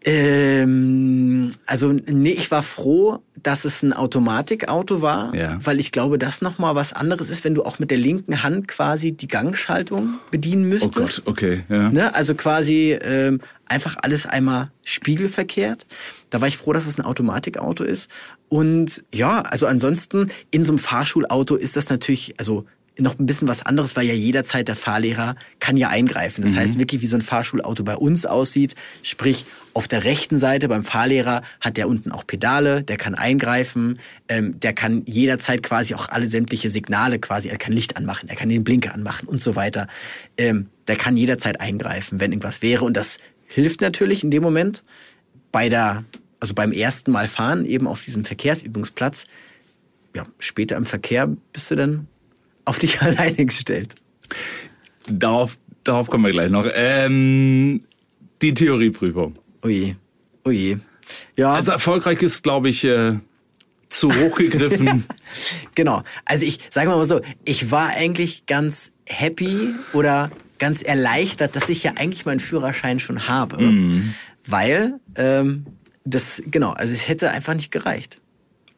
ähm, 0.04 1.50
also 1.66 1.92
nee, 1.92 2.30
ich 2.30 2.50
war 2.50 2.62
froh, 2.62 3.18
dass 3.42 3.64
es 3.64 3.82
ein 3.82 3.92
Automatikauto 3.92 5.02
war, 5.02 5.34
Ja. 5.34 5.58
weil 5.64 5.80
ich 5.80 5.92
glaube, 5.92 6.18
das 6.18 6.40
noch 6.42 6.58
mal 6.58 6.74
was 6.74 6.92
anderes 6.92 7.30
ist, 7.30 7.44
wenn 7.44 7.54
du 7.54 7.62
auch 7.64 7.78
mit 7.78 7.90
der 7.90 7.98
linken 7.98 8.42
Hand 8.42 8.68
quasi 8.68 9.12
die 9.12 9.28
Gangschaltung 9.28 10.14
bedienen 10.30 10.64
Oh 10.66 10.68
müsstest. 10.68 11.24
Gott, 11.24 11.32
okay, 11.34 11.62
ja. 11.68 11.90
Ne? 11.90 12.14
Also 12.14 12.34
quasi 12.34 12.98
ähm, 13.00 13.40
einfach 13.66 13.96
alles 14.02 14.26
einmal 14.26 14.70
spiegelverkehrt. 14.82 15.86
Da 16.30 16.40
war 16.40 16.48
ich 16.48 16.56
froh, 16.56 16.72
dass 16.72 16.86
es 16.86 16.98
ein 16.98 17.02
Automatikauto 17.04 17.84
ist. 17.84 18.10
Und 18.48 19.04
ja, 19.12 19.40
also 19.42 19.66
ansonsten 19.66 20.30
in 20.50 20.64
so 20.64 20.72
einem 20.72 20.78
Fahrschulauto 20.78 21.56
ist 21.56 21.76
das 21.76 21.88
natürlich, 21.88 22.34
also 22.38 22.64
noch 22.98 23.18
ein 23.18 23.26
bisschen 23.26 23.48
was 23.48 23.66
anderes, 23.66 23.96
weil 23.96 24.06
ja 24.06 24.14
jederzeit 24.14 24.68
der 24.68 24.76
Fahrlehrer 24.76 25.34
kann 25.58 25.76
ja 25.76 25.88
eingreifen. 25.88 26.42
Das 26.42 26.56
heißt 26.56 26.78
wirklich, 26.78 27.02
wie 27.02 27.06
so 27.06 27.16
ein 27.16 27.22
Fahrschulauto 27.22 27.82
bei 27.82 27.96
uns 27.96 28.24
aussieht. 28.24 28.76
Sprich, 29.02 29.46
auf 29.72 29.88
der 29.88 30.04
rechten 30.04 30.36
Seite 30.36 30.68
beim 30.68 30.84
Fahrlehrer 30.84 31.42
hat 31.60 31.76
der 31.76 31.88
unten 31.88 32.12
auch 32.12 32.24
Pedale, 32.24 32.84
der 32.84 32.96
kann 32.96 33.16
eingreifen, 33.16 33.98
ähm, 34.28 34.60
der 34.60 34.72
kann 34.74 35.02
jederzeit 35.06 35.64
quasi 35.64 35.94
auch 35.94 36.08
alle 36.08 36.28
sämtliche 36.28 36.70
Signale 36.70 37.18
quasi, 37.18 37.48
er 37.48 37.58
kann 37.58 37.72
Licht 37.72 37.96
anmachen, 37.96 38.28
er 38.28 38.36
kann 38.36 38.48
den 38.48 38.62
Blinker 38.62 38.94
anmachen 38.94 39.26
und 39.26 39.42
so 39.42 39.56
weiter. 39.56 39.88
Ähm, 40.38 40.68
der 40.86 40.94
kann 40.94 41.16
jederzeit 41.16 41.60
eingreifen, 41.60 42.20
wenn 42.20 42.30
irgendwas 42.30 42.62
wäre. 42.62 42.84
Und 42.84 42.96
das 42.96 43.18
hilft 43.46 43.80
natürlich 43.80 44.22
in 44.22 44.30
dem 44.30 44.42
Moment 44.42 44.84
bei 45.50 45.68
der, 45.68 46.04
also 46.38 46.54
beim 46.54 46.70
ersten 46.70 47.10
Mal 47.10 47.26
fahren, 47.26 47.64
eben 47.64 47.88
auf 47.88 48.04
diesem 48.04 48.24
Verkehrsübungsplatz. 48.24 49.24
Ja, 50.14 50.26
später 50.38 50.76
im 50.76 50.86
Verkehr 50.86 51.26
bist 51.52 51.72
du 51.72 51.74
dann 51.74 52.06
auf 52.64 52.78
dich 52.78 53.00
alleine 53.02 53.46
gestellt. 53.46 53.94
Darauf, 55.08 55.58
darauf 55.84 56.08
kommen 56.08 56.24
wir 56.24 56.32
gleich 56.32 56.50
noch. 56.50 56.66
Ähm, 56.72 57.80
die 58.42 58.54
Theorieprüfung. 58.54 59.34
Oje, 59.62 59.96
oje. 60.44 60.80
Ja, 61.36 61.52
Also 61.54 61.72
erfolgreich 61.72 62.22
ist, 62.22 62.42
glaube 62.42 62.68
ich, 62.70 62.84
äh, 62.84 63.18
zu 63.88 64.12
hoch 64.14 64.36
gegriffen. 64.36 65.04
genau. 65.74 66.02
Also 66.24 66.44
ich 66.46 66.58
sage 66.70 66.88
mal 66.88 67.04
so, 67.06 67.20
ich 67.44 67.70
war 67.70 67.88
eigentlich 67.88 68.46
ganz 68.46 68.92
happy 69.06 69.74
oder 69.92 70.30
ganz 70.58 70.82
erleichtert, 70.82 71.56
dass 71.56 71.68
ich 71.68 71.82
ja 71.82 71.92
eigentlich 71.96 72.26
meinen 72.26 72.40
Führerschein 72.40 72.98
schon 72.98 73.28
habe, 73.28 73.58
weil 74.46 75.00
ähm, 75.16 75.66
das 76.04 76.42
genau, 76.46 76.70
also 76.70 76.92
es 76.92 77.08
hätte 77.08 77.30
einfach 77.30 77.54
nicht 77.54 77.70
gereicht. 77.70 78.20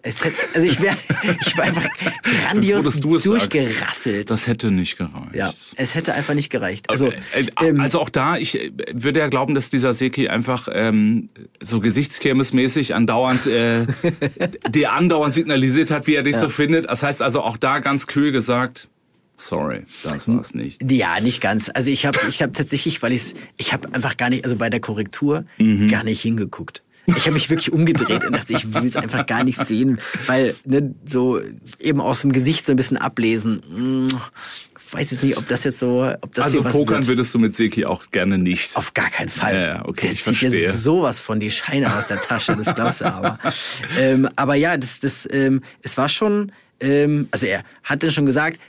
Es 0.08 0.24
hätte, 0.24 0.36
also 0.54 0.64
ich 0.66 0.80
wäre, 0.80 0.96
ich 1.40 1.56
war 1.56 1.64
einfach 1.64 1.88
grandios 2.22 2.84
Bevor 2.84 3.00
du 3.00 3.16
es 3.16 3.24
sagst. 3.24 3.54
durchgerasselt. 3.54 4.30
Das 4.30 4.46
hätte 4.46 4.70
nicht 4.70 4.96
gereicht. 4.96 5.34
ja, 5.34 5.52
es 5.76 5.94
hätte 5.96 6.14
einfach 6.14 6.34
nicht 6.34 6.48
gereicht. 6.50 6.88
Also, 6.90 7.08
Äh, 7.08 7.12
ähm, 7.60 7.80
also 7.80 8.00
auch 8.00 8.08
da, 8.10 8.36
ich 8.36 8.54
äh, 8.60 8.70
würde 8.92 9.18
ja 9.18 9.26
glauben, 9.26 9.54
dass 9.54 9.68
dieser 9.68 9.94
Seki 9.94 10.28
einfach 10.28 10.68
ähm, 10.70 11.28
so 11.60 11.80
gesichtskirmesmäßig 11.80 12.94
andauernd, 12.94 13.46
äh, 13.48 13.86
dir 14.70 14.92
andauernd 14.92 15.34
signalisiert 15.34 15.90
hat, 15.90 16.06
wie 16.06 16.14
er 16.14 16.22
dich 16.22 16.36
so 16.36 16.48
findet. 16.48 16.88
Das 16.88 17.02
heißt 17.02 17.20
also 17.22 17.42
auch 17.42 17.56
da 17.56 17.80
ganz 17.80 18.06
kühl 18.06 18.30
gesagt, 18.30 18.88
sorry, 19.36 19.84
das 20.04 20.28
war's 20.28 20.54
nicht. 20.54 20.88
Ja, 20.90 21.20
nicht 21.20 21.40
ganz. 21.40 21.68
Also 21.74 21.90
ich 21.90 22.06
habe 22.06 22.18
ich 22.28 22.42
hab 22.42 22.54
tatsächlich, 22.54 23.02
weil 23.02 23.12
ich 23.12 23.34
ich 23.56 23.72
habe 23.72 23.92
einfach 23.92 24.16
gar 24.16 24.30
nicht, 24.30 24.44
also 24.44 24.56
bei 24.56 24.70
der 24.70 24.80
Korrektur 24.80 25.44
Mhm. 25.58 25.88
gar 25.88 26.04
nicht 26.04 26.20
hingeguckt. 26.22 26.82
Ich 27.06 27.20
habe 27.20 27.32
mich 27.32 27.50
wirklich 27.50 27.72
umgedreht 27.72 28.24
und 28.24 28.34
dachte, 28.34 28.52
ich 28.52 28.74
will 28.74 28.86
es 28.86 28.96
einfach 28.96 29.26
gar 29.26 29.44
nicht 29.44 29.58
sehen, 29.58 30.00
weil 30.26 30.54
ne, 30.64 30.94
so 31.04 31.40
eben 31.78 32.00
aus 32.00 32.22
dem 32.22 32.32
Gesicht 32.32 32.66
so 32.66 32.72
ein 32.72 32.76
bisschen 32.76 32.96
ablesen. 32.96 33.62
Hm, 33.68 34.08
weiß 34.92 35.10
jetzt 35.10 35.22
nicht, 35.22 35.36
ob 35.36 35.46
das 35.46 35.64
jetzt 35.64 35.78
so, 35.78 36.04
ob 36.20 36.34
das 36.34 36.46
Also 36.46 36.62
pokern 36.62 36.98
wird. 36.98 37.06
würdest 37.08 37.34
du 37.34 37.38
mit 37.38 37.54
Seki 37.54 37.84
auch 37.84 38.10
gerne 38.10 38.38
nicht. 38.38 38.76
Auf 38.76 38.94
gar 38.94 39.10
keinen 39.10 39.28
Fall. 39.28 39.54
Ja, 39.54 39.60
ja, 39.60 39.84
okay, 39.86 40.06
Der 40.06 40.12
ich 40.12 40.24
zieht 40.24 40.42
ja 40.42 40.72
sowas 40.72 41.20
von 41.20 41.40
die 41.40 41.50
Scheine 41.50 41.94
aus 41.96 42.06
der 42.08 42.20
Tasche, 42.20 42.56
das 42.56 42.74
glaubst 42.74 43.00
du 43.00 43.06
aber. 43.06 43.38
ähm, 43.98 44.28
aber 44.36 44.54
ja, 44.54 44.76
das, 44.76 45.00
das, 45.00 45.28
ähm, 45.30 45.62
es 45.82 45.96
war 45.96 46.08
schon, 46.08 46.52
ähm, 46.80 47.28
also 47.30 47.46
er 47.46 47.62
hat 47.82 48.02
dann 48.02 48.12
schon 48.12 48.26
gesagt, 48.26 48.60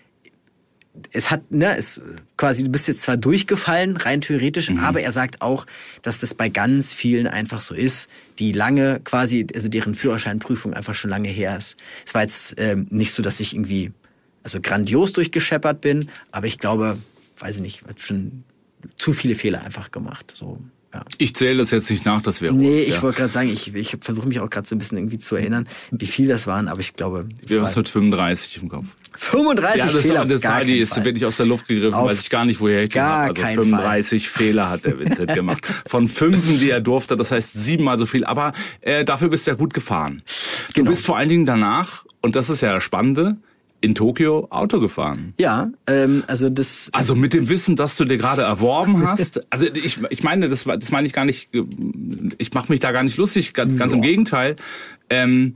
es 1.12 1.32
hat, 1.32 1.52
ne, 1.52 1.78
es 1.78 2.02
quasi, 2.38 2.64
du 2.64 2.72
bist 2.72 2.88
jetzt 2.88 3.02
zwar 3.02 3.18
durchgefallen, 3.18 3.98
rein 3.98 4.22
theoretisch, 4.22 4.70
Mhm. 4.70 4.80
aber 4.80 5.02
er 5.02 5.12
sagt 5.12 5.42
auch, 5.42 5.66
dass 6.02 6.20
das 6.20 6.34
bei 6.34 6.50
ganz 6.50 6.94
vielen 6.94 7.28
einfach 7.28 7.62
so 7.62 7.74
ist, 7.76 8.10
die 8.40 8.52
lange 8.52 9.00
quasi, 9.04 9.48
also 9.54 9.68
deren 9.70 9.94
Führerscheinprüfung 9.94 10.74
einfach 10.74 10.96
schon 10.96 11.10
lange 11.10 11.30
her 11.30 11.58
ist. 11.58 11.78
Es 12.06 12.14
war 12.14 12.22
jetzt 12.22 12.56
ähm, 12.58 12.88
nicht 12.90 13.14
so, 13.14 13.22
dass 13.24 13.40
ich 13.40 13.54
irgendwie, 13.54 13.92
also 14.44 14.60
grandios 14.62 15.14
durchgescheppert 15.14 15.82
bin, 15.82 16.10
aber 16.32 16.48
ich 16.48 16.58
glaube, 16.58 16.98
weiß 17.40 17.58
ich 17.58 17.62
nicht, 17.62 17.84
schon 18.00 18.44
zu 18.98 19.14
viele 19.14 19.36
Fehler 19.36 19.64
einfach 19.64 19.92
gemacht. 19.92 20.32
So, 20.34 20.60
ja. 20.94 21.04
Ich 21.18 21.36
zähle 21.36 21.58
das 21.58 21.72
jetzt 21.72 21.90
nicht 21.90 22.06
nach, 22.06 22.22
das 22.22 22.42
wäre 22.42 22.54
Nee, 22.54 22.80
ich 22.82 22.96
ja. 22.96 23.02
wollte 23.02 23.18
gerade 23.18 23.32
sagen, 23.32 23.50
ich, 23.50 23.74
ich 23.76 23.98
versuche 24.02 24.28
mich 24.28 24.40
auch 24.40 24.50
gerade 24.50 24.68
so 24.68 24.76
ein 24.76 24.80
bisschen 24.80 24.98
irgendwie 24.98 25.18
zu 25.18 25.36
erinnern, 25.36 25.68
wie 25.92 26.06
viel 26.06 26.28
das 26.28 26.48
waren, 26.48 26.68
aber 26.68 26.80
ich 26.80 26.94
glaube, 26.94 27.28
Wir 27.46 27.60
haben 27.60 27.66
es 27.68 27.76
mit 27.76 27.90
35 27.90 28.62
im 28.64 28.70
Kopf. 28.70 28.86
35 29.16 29.80
Ja, 29.80 29.92
das, 29.92 30.02
Fehler. 30.04 30.26
das 30.26 30.42
die 30.42 30.48
keinen 30.48 30.70
ist 30.78 30.94
Fall. 30.94 31.04
wirklich 31.06 31.26
aus 31.26 31.38
der 31.38 31.48
Luft 31.48 31.68
gegriffen, 31.68 31.94
Auf 31.96 32.10
weiß 32.10 32.22
ich 32.22 32.30
gar 32.30 32.46
nicht, 32.46 32.60
woher 32.60 32.84
ich 32.84 32.92
gar 32.92 33.22
hab. 33.24 33.30
Also 33.30 33.42
keinen 33.42 33.56
35 33.56 34.30
Fehler 34.30 34.70
hat 34.70 34.86
der 34.86 35.00
Vincent 35.00 35.34
gemacht. 35.34 35.66
Von 35.88 36.08
fünfen, 36.08 36.60
die 36.60 36.70
er 36.70 36.82
durfte, 36.82 37.18
das 37.18 37.32
heißt 37.32 37.54
siebenmal 37.54 37.98
so 37.98 38.06
viel. 38.06 38.24
Aber 38.26 38.54
äh, 38.82 39.04
dafür 39.04 39.30
bist 39.30 39.48
du 39.48 39.52
ja 39.52 39.58
gut 39.58 39.74
gefahren. 39.74 40.22
Du 40.70 40.74
Genau. 40.82 40.92
bist 40.92 41.06
vor 41.06 41.18
allen 41.18 41.30
Dingen 41.30 41.46
danach, 41.48 42.06
und 42.22 42.36
das 42.36 42.50
ist 42.52 42.62
ja 42.62 42.74
das 42.74 42.84
Spannende, 42.84 43.38
in 43.82 43.94
Tokio 43.96 44.48
Auto 44.50 44.80
gefahren. 44.80 45.34
Ja, 45.38 45.70
ähm, 45.86 46.24
also 46.28 46.50
das. 46.50 46.90
Also 46.94 47.14
mit 47.16 47.34
dem 47.34 47.48
Wissen, 47.50 47.76
das 47.76 47.96
du 47.98 48.06
dir 48.06 48.18
gerade 48.18 48.42
erworben 48.42 49.08
hast. 49.08 49.42
Also 49.52 49.68
ich, 49.68 50.00
ich 50.10 50.24
meine, 50.24 50.50
das, 50.50 50.66
war- 50.66 50.78
das 50.78 50.92
meine 50.92 51.06
ich 51.08 51.14
gar 51.14 51.26
nicht, 51.26 51.50
ich 52.38 52.54
mache 52.54 52.72
mich 52.72 52.80
da 52.80 52.92
gar 52.92 53.04
nicht 53.04 53.18
lustig, 53.18 53.54
ganz, 53.54 53.78
ganz 53.78 53.94
im 53.94 54.02
Gegenteil. 54.02 54.56
Ähm, 55.10 55.54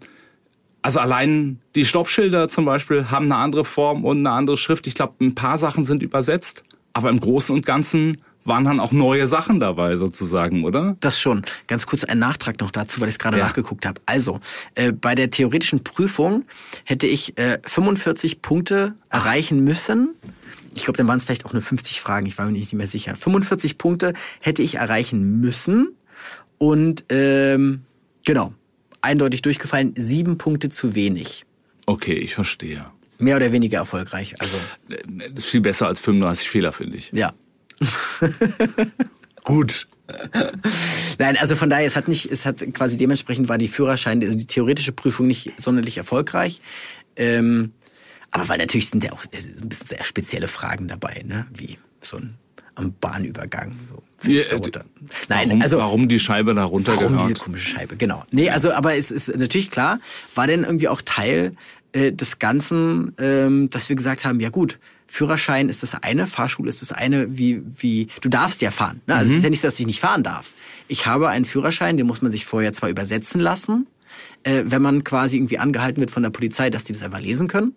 also 0.84 1.00
allein 1.00 1.60
die 1.76 1.86
Stoppschilder 1.86 2.48
zum 2.48 2.66
Beispiel 2.66 3.12
haben 3.12 3.26
eine 3.26 3.36
andere 3.38 3.66
Form 3.66 4.04
und 4.06 4.20
eine 4.20 4.32
andere 4.32 4.58
Schrift. 4.58 4.88
Ich 4.88 4.96
glaube, 4.96 5.14
ein 5.22 5.36
paar 5.36 5.58
Sachen 5.58 5.84
sind 5.84 6.02
übersetzt, 6.04 6.64
aber 6.94 7.10
im 7.10 7.20
Großen 7.20 7.56
und 7.56 7.66
Ganzen 7.66 8.18
waren 8.44 8.66
dann 8.66 8.80
auch 8.80 8.92
neue 8.92 9.28
Sachen 9.28 9.60
dabei 9.60 9.98
sozusagen, 9.98 10.64
oder? 10.64 10.98
Das 11.00 11.20
schon. 11.20 11.44
Ganz 11.68 11.86
kurz 11.86 12.04
ein 12.04 12.20
Nachtrag 12.20 12.60
noch 12.60 12.72
dazu, 12.72 13.00
weil 13.02 13.08
ich 13.10 13.16
es 13.16 13.20
gerade 13.20 13.38
Ja. 13.38 13.46
nachgeguckt 13.46 13.86
habe. 13.86 14.02
Also, 14.06 14.40
äh, 14.76 14.92
bei 14.92 15.14
der 15.16 15.30
theoretischen 15.30 15.84
Prüfung 15.84 16.46
hätte 16.84 17.06
ich 17.08 17.38
äh, 17.38 17.60
45 17.66 18.42
Punkte 18.42 18.96
erreichen 19.10 19.64
müssen. 19.64 20.16
Ich 20.74 20.86
glaube, 20.86 20.98
dann 20.98 21.08
waren 21.08 21.18
es 21.18 21.26
vielleicht 21.26 21.46
auch 21.46 21.54
nur 21.54 21.62
50 21.62 22.02
Fragen, 22.02 22.26
ich 22.26 22.38
war 22.38 22.46
mir 22.46 22.54
nicht 22.54 22.74
mehr 22.74 22.88
sicher. 22.88 23.16
45 23.16 23.78
Punkte 23.78 24.14
hätte 24.40 24.62
ich 24.62 24.76
erreichen 24.76 25.40
müssen. 25.42 25.96
Und 26.58 27.06
ähm, 27.10 27.82
genau, 28.26 28.54
eindeutig 29.02 29.42
durchgefallen, 29.42 29.94
sieben 29.98 30.38
Punkte 30.38 30.70
zu 30.70 30.96
wenig. 30.96 31.46
Okay, 31.86 32.14
ich 32.14 32.36
verstehe. 32.36 32.86
Mehr 33.20 33.36
oder 33.36 33.52
weniger 33.52 33.80
erfolgreich. 33.80 34.36
Also, 34.40 34.58
Das 34.88 35.44
ist 35.44 35.50
viel 35.52 35.62
besser 35.62 35.88
als 35.88 36.00
35 36.00 36.50
Fehler, 36.50 36.72
finde 36.72 36.98
ich. 36.98 37.12
ja. 37.14 37.34
Gut. 39.44 39.88
Nein, 41.18 41.38
also 41.38 41.56
von 41.56 41.70
daher, 41.70 41.86
es 41.86 41.96
hat 41.96 42.08
nicht, 42.08 42.30
es 42.30 42.46
hat 42.46 42.62
quasi 42.74 42.98
dementsprechend 42.98 43.48
war 43.48 43.58
die 43.58 43.68
Führerschein, 43.68 44.22
also 44.22 44.36
die 44.36 44.46
theoretische 44.46 44.92
Prüfung 44.92 45.28
nicht 45.28 45.54
sonderlich 45.58 45.98
erfolgreich. 45.98 46.62
Ähm, 47.16 47.74
aber 48.30 48.50
weil 48.50 48.58
natürlich 48.58 48.90
sind 48.90 49.04
ja 49.04 49.14
auch 49.14 49.24
ein 49.24 49.70
bisschen 49.70 49.88
sehr 49.88 50.04
spezielle 50.04 50.48
Fragen 50.48 50.88
dabei, 50.88 51.24
ne? 51.26 51.48
Wie 51.54 51.78
so 52.00 52.18
ein 52.18 52.38
am 52.76 52.94
Bahnübergang. 53.00 53.76
So. 53.90 54.02
Wie, 54.22 54.40
Fenster 54.40 54.56
äh, 54.56 54.60
runter. 54.60 54.86
Nein, 55.30 55.50
warum, 55.50 55.62
also 55.62 55.78
warum 55.78 56.08
die 56.08 56.20
Scheibe 56.20 56.54
da 56.54 56.64
Warum 56.64 56.80
diese 56.80 56.94
runtergehört? 56.94 57.40
komische 57.40 57.70
Scheibe, 57.70 57.98
genau. 57.98 58.24
Nee, 58.32 58.50
also 58.50 58.72
aber 58.72 58.96
es 58.96 59.12
ist 59.12 59.36
natürlich 59.36 59.72
klar, 59.72 60.00
war 60.36 60.48
denn 60.48 60.64
irgendwie 60.64 60.88
auch 60.88 61.02
Teil 61.02 61.56
äh, 61.92 62.12
des 62.12 62.40
Ganzen, 62.40 63.14
ähm, 63.20 63.70
dass 63.70 63.90
wir 63.90 63.96
gesagt 63.96 64.26
haben, 64.26 64.40
ja 64.40 64.50
gut, 64.50 64.80
Führerschein 65.12 65.68
ist 65.68 65.84
das 65.84 66.02
eine, 66.02 66.26
Fahrschule 66.26 66.70
ist 66.70 66.82
das 66.82 66.94
eine, 66.94 67.38
wie, 67.38 67.62
wie, 67.66 68.08
du 68.22 68.30
darfst 68.30 68.62
ja 68.62 68.72
fahren. 68.72 69.02
Ne? 69.08 69.16
Also 69.16 69.30
es 69.32 69.40
ist 69.40 69.44
ja 69.44 69.50
nicht 69.50 69.60
so, 69.60 69.68
dass 69.68 69.78
ich 69.78 69.86
nicht 69.86 70.00
fahren 70.00 70.24
darf. 70.24 70.54
Ich 70.88 71.06
habe 71.06 71.28
einen 71.28 71.44
Führerschein, 71.44 71.98
den 71.98 72.08
muss 72.08 72.22
man 72.22 72.32
sich 72.32 72.46
vorher 72.46 72.72
zwar 72.72 72.90
übersetzen 72.90 73.42
lassen, 73.42 73.88
äh, 74.44 74.64
wenn 74.68 74.82
man 74.82 75.04
quasi 75.04 75.36
irgendwie 75.36 75.58
angehalten 75.60 76.00
wird 76.00 76.12
von 76.12 76.24
der 76.24 76.30
Polizei, 76.30 76.70
dass 76.70 76.86
die 76.86 76.94
das 76.94 77.04
einfach 77.04 77.20
lesen 77.20 77.50
können. 77.50 77.76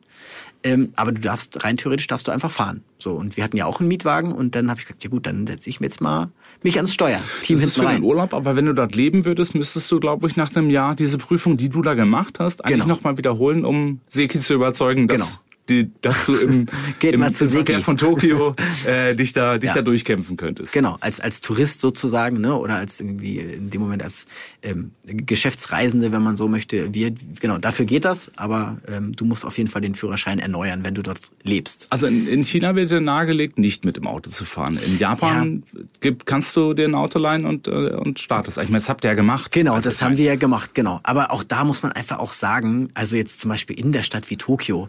Ähm, 0.62 0.92
aber 0.94 1.10
du 1.10 1.20
darfst, 1.20 1.64
rein 1.64 1.76
theoretisch 1.76 2.06
darfst 2.06 2.28
du 2.28 2.30
einfach 2.32 2.52
fahren. 2.52 2.84
So, 2.98 3.14
und 3.14 3.36
wir 3.36 3.42
hatten 3.42 3.56
ja 3.56 3.66
auch 3.66 3.80
einen 3.80 3.88
Mietwagen 3.88 4.30
und 4.30 4.54
dann 4.54 4.70
habe 4.70 4.78
ich 4.78 4.86
gesagt, 4.86 5.02
ja 5.02 5.10
gut, 5.10 5.26
dann 5.26 5.44
setze 5.48 5.68
ich 5.68 5.80
mir 5.80 5.86
jetzt 5.88 6.00
mal 6.00 6.30
mich 6.62 6.76
ans 6.76 6.94
Steuer. 6.94 7.18
Team 7.42 7.56
Das 7.56 7.66
ist 7.66 7.74
für 7.74 7.80
den 7.80 7.88
rein. 7.88 8.02
Urlaub, 8.04 8.32
aber 8.32 8.54
wenn 8.54 8.66
du 8.66 8.74
dort 8.74 8.94
leben 8.94 9.24
würdest, 9.24 9.56
müsstest 9.56 9.90
du, 9.90 9.98
glaube 9.98 10.28
ich, 10.28 10.36
nach 10.36 10.54
einem 10.54 10.70
Jahr 10.70 10.94
diese 10.94 11.18
Prüfung, 11.18 11.56
die 11.56 11.68
du 11.68 11.82
da 11.82 11.94
gemacht 11.94 12.38
hast, 12.38 12.64
eigentlich 12.64 12.82
Genau. 12.82 12.94
nochmal 12.94 13.18
wiederholen, 13.18 13.64
um 13.64 14.00
Seki 14.08 14.38
zu 14.38 14.54
überzeugen, 14.54 15.08
dass, 15.08 15.18
Genau. 15.18 15.44
Die, 15.68 15.90
dass 16.02 16.26
du 16.26 16.34
im, 16.36 16.66
Geht 16.98 17.14
im, 17.14 17.20
mal 17.20 17.32
zu 17.32 17.44
im 17.44 17.50
Verkehr 17.50 17.80
von 17.80 17.96
Tokio 17.96 18.54
äh, 18.86 19.14
dich, 19.14 19.32
da, 19.32 19.58
dich 19.58 19.68
Ja. 19.68 19.74
da 19.74 19.82
durchkämpfen 19.82 20.36
könntest. 20.36 20.72
Genau, 20.72 20.96
als, 21.00 21.20
als 21.20 21.40
Tourist 21.40 21.80
sozusagen, 21.80 22.40
ne, 22.40 22.54
oder 22.56 22.76
als 22.76 23.00
irgendwie 23.00 23.38
in 23.38 23.70
dem 23.70 23.80
Moment 23.80 24.02
als 24.02 24.26
ähm, 24.62 24.92
Geschäftsreisende, 25.06 26.12
wenn 26.12 26.22
man 26.22 26.36
so 26.36 26.48
möchte. 26.48 26.94
Wir, 26.94 27.12
genau, 27.40 27.58
dafür 27.58 27.86
geht 27.86 28.04
das, 28.04 28.30
aber 28.36 28.76
ähm, 28.88 29.16
du 29.16 29.24
musst 29.24 29.44
auf 29.44 29.58
jeden 29.58 29.68
Fall 29.70 29.82
den 29.82 29.94
Führerschein 29.94 30.38
erneuern, 30.38 30.84
wenn 30.84 30.94
du 30.94 31.02
dort 31.02 31.18
lebst. 31.42 31.86
Also 31.90 32.06
in, 32.06 32.26
in 32.26 32.42
China 32.44 32.74
wird 32.74 32.90
dir 32.90 33.00
nahegelegt, 33.00 33.58
nicht 33.58 33.84
mit 33.84 33.96
dem 33.96 34.06
Auto 34.06 34.30
zu 34.30 34.44
fahren. 34.44 34.78
In 34.84 34.98
Japan 34.98 35.62
gibt, 36.00 36.26
kannst 36.26 36.54
du 36.56 36.74
dir 36.74 36.86
ein 36.86 36.94
Auto 36.94 37.18
leihen 37.18 37.46
und, 37.46 37.68
äh, 37.68 37.70
und 37.70 38.18
startest. 38.20 38.58
Ich 38.58 38.64
meine, 38.68 38.78
das 38.78 38.88
habt 38.88 39.04
ihr 39.04 39.10
ja 39.10 39.14
gemacht. 39.14 39.50
Genau, 39.52 39.74
Also 39.74 39.90
das 39.90 40.02
haben 40.02 40.16
wir 40.16 40.24
ja 40.24 40.36
gemacht, 40.36 40.74
genau. 40.74 41.00
Aber 41.02 41.32
auch 41.32 41.42
da 41.42 41.64
muss 41.64 41.82
man 41.82 41.92
einfach 41.92 42.18
auch 42.18 42.32
sagen, 42.32 42.88
also 42.94 43.16
jetzt 43.16 43.40
zum 43.40 43.48
Beispiel 43.50 43.78
in 43.78 43.92
der 43.92 44.02
Stadt 44.02 44.30
wie 44.30 44.36
Tokio, 44.36 44.88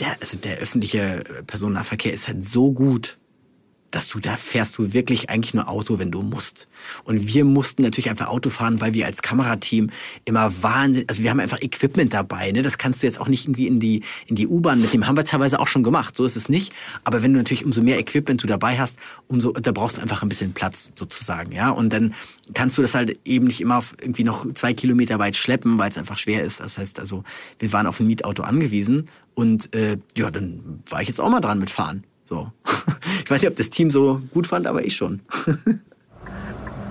der, 0.00 0.16
also 0.20 0.36
der 0.38 0.58
öffentliche 0.58 1.22
Personennahverkehr 1.46 2.12
ist 2.12 2.28
halt 2.28 2.42
so 2.42 2.72
gut, 2.72 3.17
dass 3.90 4.08
du 4.08 4.18
da 4.18 4.36
fährst 4.36 4.78
du 4.78 4.92
wirklich 4.92 5.30
eigentlich 5.30 5.54
nur 5.54 5.68
Auto, 5.68 5.98
wenn 5.98 6.10
du 6.10 6.22
musst. 6.22 6.68
Und 7.04 7.26
wir 7.26 7.44
mussten 7.44 7.82
natürlich 7.82 8.10
einfach 8.10 8.28
Auto 8.28 8.50
fahren, 8.50 8.80
weil 8.80 8.94
wir 8.94 9.06
als 9.06 9.22
Kamerateam 9.22 9.90
immer 10.24 10.52
Wahnsinn, 10.62 11.04
also 11.08 11.22
wir 11.22 11.30
haben 11.30 11.40
einfach 11.40 11.60
Equipment 11.60 12.12
dabei, 12.12 12.52
ne? 12.52 12.62
Das 12.62 12.78
kannst 12.78 13.02
du 13.02 13.06
jetzt 13.06 13.20
auch 13.20 13.28
nicht 13.28 13.46
irgendwie 13.46 13.66
in 13.66 13.80
die 13.80 14.02
in 14.26 14.36
die 14.36 14.46
U-Bahn 14.46 14.80
mitnehmen. 14.80 15.06
Haben 15.06 15.16
wir 15.16 15.24
teilweise 15.24 15.58
auch 15.60 15.66
schon 15.66 15.82
gemacht, 15.82 16.16
so 16.16 16.24
ist 16.24 16.36
es 16.36 16.48
nicht. 16.48 16.72
Aber 17.04 17.22
wenn 17.22 17.32
du 17.32 17.38
natürlich 17.38 17.64
umso 17.64 17.82
mehr 17.82 17.98
Equipment 17.98 18.42
du 18.42 18.46
dabei 18.46 18.78
hast, 18.78 18.98
umso 19.26 19.52
da 19.52 19.72
brauchst 19.72 19.96
du 19.96 20.02
einfach 20.02 20.22
ein 20.22 20.28
bisschen 20.28 20.52
Platz 20.52 20.92
sozusagen, 20.94 21.52
ja. 21.52 21.70
Und 21.70 21.92
dann 21.92 22.14
kannst 22.54 22.76
du 22.78 22.82
das 22.82 22.94
halt 22.94 23.18
eben 23.24 23.46
nicht 23.46 23.60
immer 23.60 23.82
irgendwie 24.00 24.24
noch 24.24 24.52
zwei 24.54 24.74
Kilometer 24.74 25.18
weit 25.18 25.36
schleppen, 25.36 25.78
weil 25.78 25.90
es 25.90 25.98
einfach 25.98 26.18
schwer 26.18 26.42
ist. 26.42 26.60
Das 26.60 26.78
heißt 26.78 27.00
also, 27.00 27.24
wir 27.58 27.72
waren 27.72 27.86
auf 27.86 28.00
ein 28.00 28.06
Mietauto 28.06 28.42
angewiesen 28.42 29.08
und 29.34 29.74
äh, 29.74 29.98
ja, 30.16 30.30
dann 30.30 30.82
war 30.88 31.00
ich 31.00 31.08
jetzt 31.08 31.20
auch 31.20 31.30
mal 31.30 31.40
dran 31.40 31.58
mit 31.58 31.70
Fahren. 31.70 32.04
So. 32.28 32.52
Ich 33.24 33.30
weiß 33.30 33.42
nicht, 33.42 33.50
ob 33.50 33.56
das 33.56 33.68
Team 33.68 33.90
so 33.90 34.22
gut 34.32 34.46
fand, 34.46 34.66
aber 34.66 34.84
ich 34.84 34.96
schon. 34.96 35.20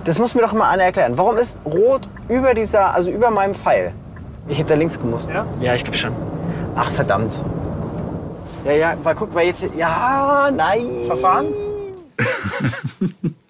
Das 0.04 0.18
muss 0.18 0.34
mir 0.34 0.40
doch 0.40 0.54
mal 0.54 0.70
einer 0.70 0.84
erklären. 0.84 1.18
Warum 1.18 1.36
ist 1.36 1.58
rot 1.66 2.08
über 2.30 2.54
dieser, 2.54 2.94
also 2.94 3.10
über 3.10 3.30
meinem 3.30 3.54
Pfeil? 3.54 3.92
Ich 4.48 4.56
hätte 4.56 4.70
da 4.70 4.74
links 4.76 4.98
gemusst. 4.98 5.28
Ja? 5.28 5.46
Ja, 5.60 5.74
ich 5.74 5.84
glaube 5.84 5.98
schon. 5.98 6.14
Ach, 6.76 6.90
verdammt. 6.92 7.34
Ja, 8.64 8.72
ja, 8.72 8.96
weil 9.02 9.14
guck, 9.14 9.34
weil 9.34 9.48
jetzt, 9.48 9.64
ja, 9.76 10.50
nein. 10.50 11.04
Verfahren? 11.04 11.48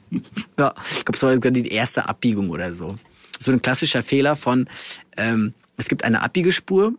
Ja, 0.59 0.73
ich 0.91 1.05
glaube, 1.05 1.17
es 1.17 1.23
war 1.23 1.35
sogar 1.35 1.53
die 1.53 1.69
erste 1.69 2.09
Abbiegung 2.09 2.49
oder 2.51 2.73
so. 2.73 2.95
So 3.39 3.53
ein 3.53 3.61
klassischer 3.61 4.03
Fehler 4.03 4.37
von, 4.37 4.69
ähm, 5.17 5.53
es 5.77 5.87
gibt 5.89 6.03
eine 6.03 6.23
Abbiegespur 6.23 6.95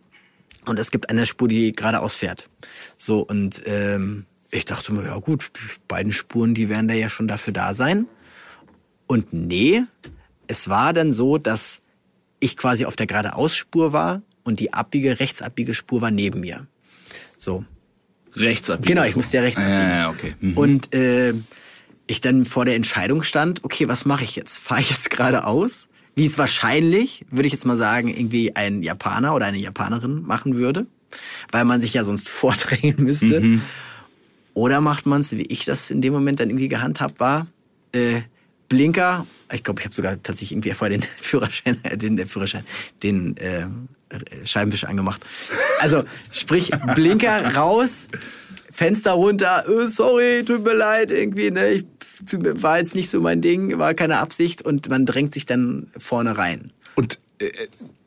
und 0.64 0.78
es 0.78 0.90
gibt 0.90 1.10
eine 1.10 1.26
Spur, 1.26 1.48
die 1.48 1.72
geradeaus 1.72 2.14
fährt. 2.14 2.48
So, 2.96 3.20
und 3.20 3.60
ähm, 3.66 4.26
ich 4.50 4.64
dachte 4.64 4.92
mir, 4.92 5.04
ja 5.04 5.16
gut, 5.18 5.50
die 5.56 5.80
beiden 5.88 6.12
Spuren, 6.12 6.54
die 6.54 6.68
werden 6.68 6.88
da 6.88 6.94
ja 6.94 7.08
schon 7.08 7.28
dafür 7.28 7.52
da 7.52 7.74
sein. 7.74 8.06
Und 9.06 9.32
nee, 9.32 9.82
es 10.46 10.68
war 10.68 10.92
dann 10.92 11.12
so, 11.12 11.38
dass 11.38 11.80
ich 12.40 12.56
quasi 12.56 12.84
auf 12.84 12.96
der 12.96 13.06
geradeausspur 13.06 13.92
war 13.92 14.22
und 14.44 14.60
die 14.60 14.72
abbiege, 14.72 15.20
Rechtsabbiegespur 15.20 16.00
war 16.00 16.10
neben 16.10 16.40
mir. 16.40 16.66
So. 17.36 17.64
rechts 18.34 18.70
abbiegen. 18.70 18.94
Genau, 18.94 19.06
ich 19.06 19.16
musste 19.16 19.36
ja 19.38 19.42
rechts 19.42 19.60
Ja, 19.60 19.66
abbiegen. 19.68 19.90
ja, 19.90 20.10
okay. 20.10 20.34
Mhm. 20.40 20.56
Und 20.56 20.94
äh, 20.94 21.34
ich 22.06 22.20
dann 22.20 22.44
vor 22.44 22.64
der 22.64 22.74
Entscheidung 22.76 23.22
stand, 23.22 23.62
okay, 23.64 23.88
was 23.88 24.04
mache 24.04 24.24
ich 24.24 24.36
jetzt? 24.36 24.58
Fahre 24.58 24.80
ich 24.80 24.90
jetzt 24.90 25.10
geradeaus? 25.10 25.88
Wie 26.16 26.26
es 26.26 26.38
wahrscheinlich, 26.38 27.24
würde 27.30 27.46
ich 27.46 27.52
jetzt 27.52 27.66
mal 27.66 27.76
sagen, 27.76 28.08
irgendwie 28.08 28.56
ein 28.56 28.82
Japaner 28.82 29.34
oder 29.34 29.46
eine 29.46 29.58
Japanerin 29.58 30.22
machen 30.22 30.56
würde, 30.56 30.86
weil 31.52 31.64
man 31.64 31.80
sich 31.80 31.94
ja 31.94 32.04
sonst 32.04 32.28
vordrängen 32.40 32.96
müsste. 33.04 33.40
Mhm. 33.40 33.62
Oder 34.60 34.82
macht 34.82 35.06
man 35.06 35.22
es, 35.22 35.32
wie 35.38 35.46
ich 35.46 35.64
das 35.64 35.88
in 35.88 36.02
dem 36.02 36.12
Moment 36.12 36.38
dann 36.38 36.50
irgendwie 36.50 36.68
gehandhabt 36.68 37.18
war, 37.18 37.46
äh, 37.92 38.20
Blinker, 38.68 39.26
ich 39.50 39.64
glaube, 39.64 39.80
ich 39.80 39.86
habe 39.86 39.94
sogar 39.94 40.22
tatsächlich 40.22 40.52
irgendwie 40.52 40.72
vorher 40.72 40.98
den 40.98 41.02
Führerschein, 41.16 41.78
äh, 41.82 41.96
den, 41.96 42.18
der 42.18 42.26
Führerschein, 42.26 42.64
den 43.02 43.38
äh, 43.38 43.68
Scheibenwischer 44.44 44.90
angemacht. 44.90 45.24
Also 45.78 46.04
sprich, 46.30 46.72
Blinker 46.94 47.54
raus, 47.54 48.08
Fenster 48.70 49.12
runter, 49.12 49.64
oh, 49.66 49.86
sorry, 49.86 50.44
tut 50.44 50.62
mir 50.62 50.74
leid, 50.74 51.10
irgendwie, 51.10 51.50
ne, 51.50 51.70
ich, 51.70 51.86
war 52.30 52.80
jetzt 52.80 52.94
nicht 52.94 53.08
so 53.08 53.18
mein 53.18 53.40
Ding, 53.40 53.78
war 53.78 53.94
keine 53.94 54.18
Absicht 54.18 54.60
und 54.60 54.90
man 54.90 55.06
drängt 55.06 55.32
sich 55.32 55.46
dann 55.46 55.86
vorne 55.96 56.36
rein. 56.36 56.70
Und 56.96 57.14
äh, 57.14 57.29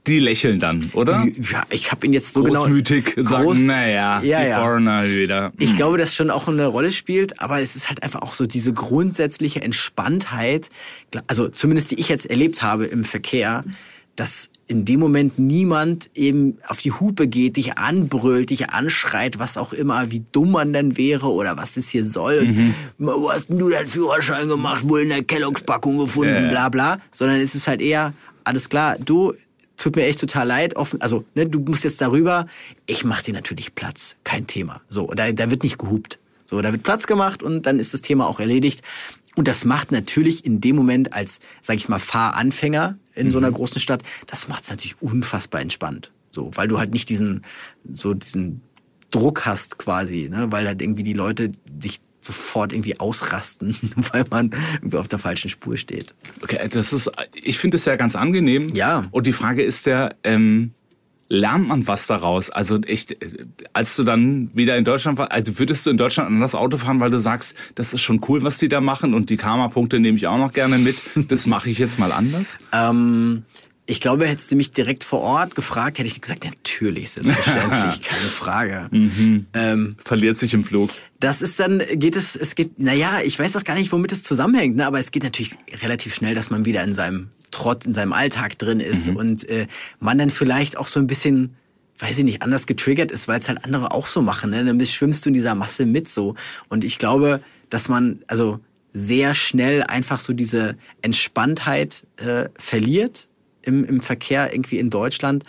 die 0.05 0.19
lächeln 0.19 0.59
dann, 0.59 0.89
oder? 0.93 1.25
Ja, 1.51 1.63
ich 1.69 1.91
habe 1.91 2.05
ihn 2.05 2.13
jetzt 2.13 2.33
so 2.33 2.43
genau... 2.43 2.61
Großmütig 2.61 3.15
sagen, 3.17 3.65
naja, 3.65 4.21
ja, 4.21 4.41
die 4.41 4.49
ja. 4.49 4.61
Foreigner 4.61 5.09
wieder. 5.09 5.53
Ich 5.57 5.75
glaube, 5.75 5.97
dass 5.97 6.13
schon 6.13 6.29
auch 6.29 6.47
eine 6.47 6.67
Rolle 6.67 6.91
spielt, 6.91 7.39
aber 7.39 7.61
es 7.61 7.75
ist 7.75 7.89
halt 7.89 8.03
einfach 8.03 8.21
auch 8.21 8.33
so 8.33 8.45
diese 8.45 8.73
grundsätzliche 8.73 9.61
Entspanntheit, 9.61 10.69
also 11.27 11.47
zumindest 11.47 11.91
die 11.91 11.99
ich 11.99 12.09
jetzt 12.09 12.29
erlebt 12.29 12.61
habe 12.61 12.85
im 12.85 13.05
Verkehr, 13.05 13.63
dass 14.15 14.49
in 14.67 14.85
dem 14.85 14.99
Moment 14.99 15.39
niemand 15.39 16.09
eben 16.13 16.57
auf 16.67 16.79
die 16.79 16.91
Hupe 16.91 17.27
geht, 17.27 17.57
dich 17.57 17.77
anbrüllt, 17.77 18.49
dich 18.51 18.69
anschreit, 18.69 19.39
was 19.39 19.57
auch 19.57 19.73
immer, 19.73 20.11
wie 20.11 20.23
dumm 20.31 20.51
man 20.51 20.71
denn 20.71 20.97
wäre 20.97 21.31
oder 21.31 21.57
was 21.57 21.73
das 21.73 21.89
hier 21.89 22.05
soll. 22.05 22.39
Und, 22.39 22.75
Wo 22.99 23.31
hast 23.31 23.49
denn 23.49 23.57
du 23.57 23.69
deinen 23.69 23.87
Führerschein 23.87 24.47
gemacht? 24.47 24.87
Wohl 24.87 25.01
in 25.01 25.09
der 25.09 25.23
Kelloggs-Packung 25.23 25.97
gefunden, 25.97 26.45
Ja. 26.45 26.49
bla 26.49 26.69
bla. 26.69 26.97
Sondern 27.11 27.37
es 27.37 27.55
ist 27.55 27.67
halt 27.67 27.81
eher, 27.81 28.13
alles 28.43 28.69
klar, 28.69 28.97
du, 28.99 29.33
tut 29.77 29.95
mir 29.95 30.05
echt 30.05 30.19
total 30.19 30.47
leid, 30.47 30.75
offen, 30.75 31.01
also 31.01 31.25
ne, 31.35 31.45
du 31.45 31.59
musst 31.59 31.83
jetzt 31.83 32.01
darüber, 32.01 32.47
ich 32.85 33.03
mach 33.03 33.21
dir 33.21 33.33
natürlich 33.33 33.75
Platz, 33.75 34.15
kein 34.23 34.47
Thema. 34.47 34.81
So, 34.87 35.07
da, 35.07 35.31
da 35.31 35.49
wird 35.49 35.63
nicht 35.63 35.77
gehupt. 35.77 36.19
So, 36.45 36.61
da 36.61 36.71
wird 36.71 36.83
Platz 36.83 37.07
gemacht 37.07 37.41
und 37.41 37.65
dann 37.65 37.79
ist 37.79 37.93
das 37.93 38.01
Thema 38.01 38.27
auch 38.27 38.39
erledigt. 38.39 38.81
Und 39.35 39.47
das 39.47 39.65
macht 39.65 39.91
natürlich 39.91 40.45
in 40.45 40.61
dem 40.61 40.75
Moment 40.75 41.13
als, 41.13 41.39
sag 41.61 41.77
ich 41.77 41.89
mal, 41.89 41.99
Fahranfänger 41.99 42.97
in 43.15 43.31
so 43.31 43.39
einer 43.39 43.51
großen 43.51 43.81
Stadt, 43.81 44.03
das 44.27 44.47
macht 44.47 44.63
es 44.63 44.69
natürlich 44.69 45.01
unfassbar 45.01 45.61
entspannt. 45.61 46.11
So, 46.29 46.51
weil 46.55 46.67
du 46.67 46.79
halt 46.79 46.91
nicht 46.91 47.09
diesen, 47.09 47.43
so 47.91 48.13
diesen 48.13 48.61
Druck 49.11 49.45
hast 49.45 49.77
quasi, 49.77 50.29
ne, 50.29 50.51
weil 50.51 50.67
halt 50.67 50.81
irgendwie 50.81 51.03
die 51.03 51.13
Leute 51.13 51.51
sich 51.79 51.99
sofort 52.25 52.73
irgendwie 52.73 52.99
ausrasten, 52.99 53.75
weil 54.11 54.25
man 54.29 54.51
irgendwie 54.75 54.97
auf 54.97 55.07
der 55.07 55.19
falschen 55.19 55.49
Spur 55.49 55.77
steht. 55.77 56.13
Okay, 56.41 56.59
das 56.69 56.93
ist, 56.93 57.11
ich 57.33 57.57
finde 57.57 57.77
es 57.77 57.85
ja 57.85 57.95
ganz 57.95 58.15
angenehm. 58.15 58.69
Ja. 58.73 59.05
Und 59.11 59.27
die 59.27 59.33
Frage 59.33 59.63
ist 59.63 59.85
ja, 59.85 60.11
ähm, 60.23 60.71
lernt 61.29 61.67
man 61.67 61.87
was 61.87 62.07
daraus? 62.07 62.49
Also 62.49 62.79
echt, 62.81 63.11
äh, 63.23 63.45
als 63.73 63.95
du 63.95 64.03
dann 64.03 64.49
wieder 64.53 64.77
in 64.77 64.85
Deutschland 64.85 65.17
warst, 65.17 65.31
also 65.31 65.59
würdest 65.59 65.85
du 65.85 65.89
in 65.89 65.97
Deutschland 65.97 66.29
anders 66.29 66.55
Auto 66.55 66.77
fahren, 66.77 66.99
weil 66.99 67.09
du 67.09 67.19
sagst, 67.19 67.55
das 67.75 67.93
ist 67.93 68.01
schon 68.01 68.21
cool, 68.27 68.43
was 68.43 68.57
die 68.57 68.67
da 68.67 68.81
machen 68.81 69.13
und 69.13 69.29
die 69.29 69.37
Karma-Punkte 69.37 69.99
nehme 69.99 70.17
ich 70.17 70.27
auch 70.27 70.37
noch 70.37 70.53
gerne 70.53 70.77
mit. 70.77 71.01
Das 71.15 71.47
mache 71.47 71.69
ich 71.69 71.79
jetzt 71.79 71.99
mal 71.99 72.11
anders. 72.11 72.57
Ähm, 72.71 73.43
ich 73.85 73.99
glaube, 73.99 74.27
hättest 74.27 74.51
du 74.51 74.55
mich 74.55 74.71
direkt 74.71 75.03
vor 75.03 75.19
Ort 75.19 75.55
gefragt, 75.55 75.99
hätte 75.99 76.07
ich 76.07 76.21
gesagt, 76.21 76.45
natürlich, 76.45 77.11
selbstverständlich, 77.11 78.01
keine 78.09 78.29
Frage. 78.29 78.89
Ähm, 79.53 79.97
Verliert 80.03 80.37
sich 80.37 80.53
im 80.53 80.63
Flug. 80.63 80.89
das 81.19 81.41
ist 81.41 81.59
dann, 81.59 81.81
geht 81.95 82.15
es, 82.15 82.35
es 82.37 82.55
geht, 82.55 82.79
naja, 82.79 83.19
ich 83.23 83.37
weiß 83.37 83.57
auch 83.57 83.63
gar 83.63 83.75
nicht, 83.75 83.91
womit 83.91 84.13
es 84.13 84.23
zusammenhängt, 84.23 84.77
ne? 84.77 84.85
aber 84.85 84.99
es 84.99 85.11
geht 85.11 85.23
natürlich 85.23 85.57
relativ 85.81 86.15
schnell, 86.15 86.33
dass 86.33 86.49
man 86.49 86.65
wieder 86.65 86.81
in 86.83 86.93
seinem 86.93 87.29
Trott, 87.51 87.85
in 87.85 87.93
seinem 87.93 88.13
Alltag 88.13 88.57
drin 88.57 88.79
ist 88.79 89.09
und 89.09 89.47
äh, 89.49 89.67
man 89.99 90.17
dann 90.17 90.29
vielleicht 90.29 90.77
auch 90.77 90.87
so 90.87 90.99
ein 91.01 91.07
bisschen, 91.07 91.55
weiß 91.99 92.17
ich 92.19 92.23
nicht, 92.23 92.41
anders 92.41 92.67
getriggert 92.67 93.11
ist, 93.11 93.27
weil 93.27 93.39
es 93.39 93.49
halt 93.49 93.65
andere 93.65 93.91
auch 93.91 94.07
so 94.07 94.21
machen. 94.21 94.51
Ne? 94.51 94.63
Dann 94.63 94.83
schwimmst 94.85 95.25
du 95.25 95.29
in 95.29 95.33
dieser 95.33 95.55
Masse 95.55 95.85
mit 95.85 96.07
so. 96.07 96.35
Und 96.69 96.85
ich 96.85 96.97
glaube, 96.99 97.41
dass 97.69 97.89
man, 97.89 98.23
also 98.27 98.59
sehr 98.93 99.33
schnell 99.33 99.83
einfach 99.83 100.19
so 100.19 100.33
diese 100.33 100.77
Entspanntheit 101.01 102.05
äh, 102.17 102.49
verliert 102.57 103.27
im, 103.63 103.83
im 103.83 104.01
Verkehr 104.01 104.53
irgendwie 104.53 104.79
in 104.79 104.89
Deutschland, 104.89 105.43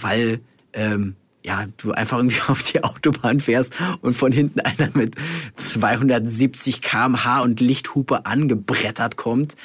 weil 0.00 0.40
ähm, 0.72 1.16
ja, 1.44 1.66
du 1.76 1.92
einfach 1.92 2.18
irgendwie 2.18 2.40
auf 2.48 2.62
die 2.62 2.82
Autobahn 2.82 3.40
fährst 3.40 3.74
und 4.00 4.14
von 4.14 4.32
hinten 4.32 4.60
einer 4.60 4.90
mit 4.94 5.14
270 5.56 6.80
kmh 6.80 7.40
und 7.40 7.60
Lichthupe 7.60 8.26
angebrettert 8.26 9.16
kommt 9.16 9.56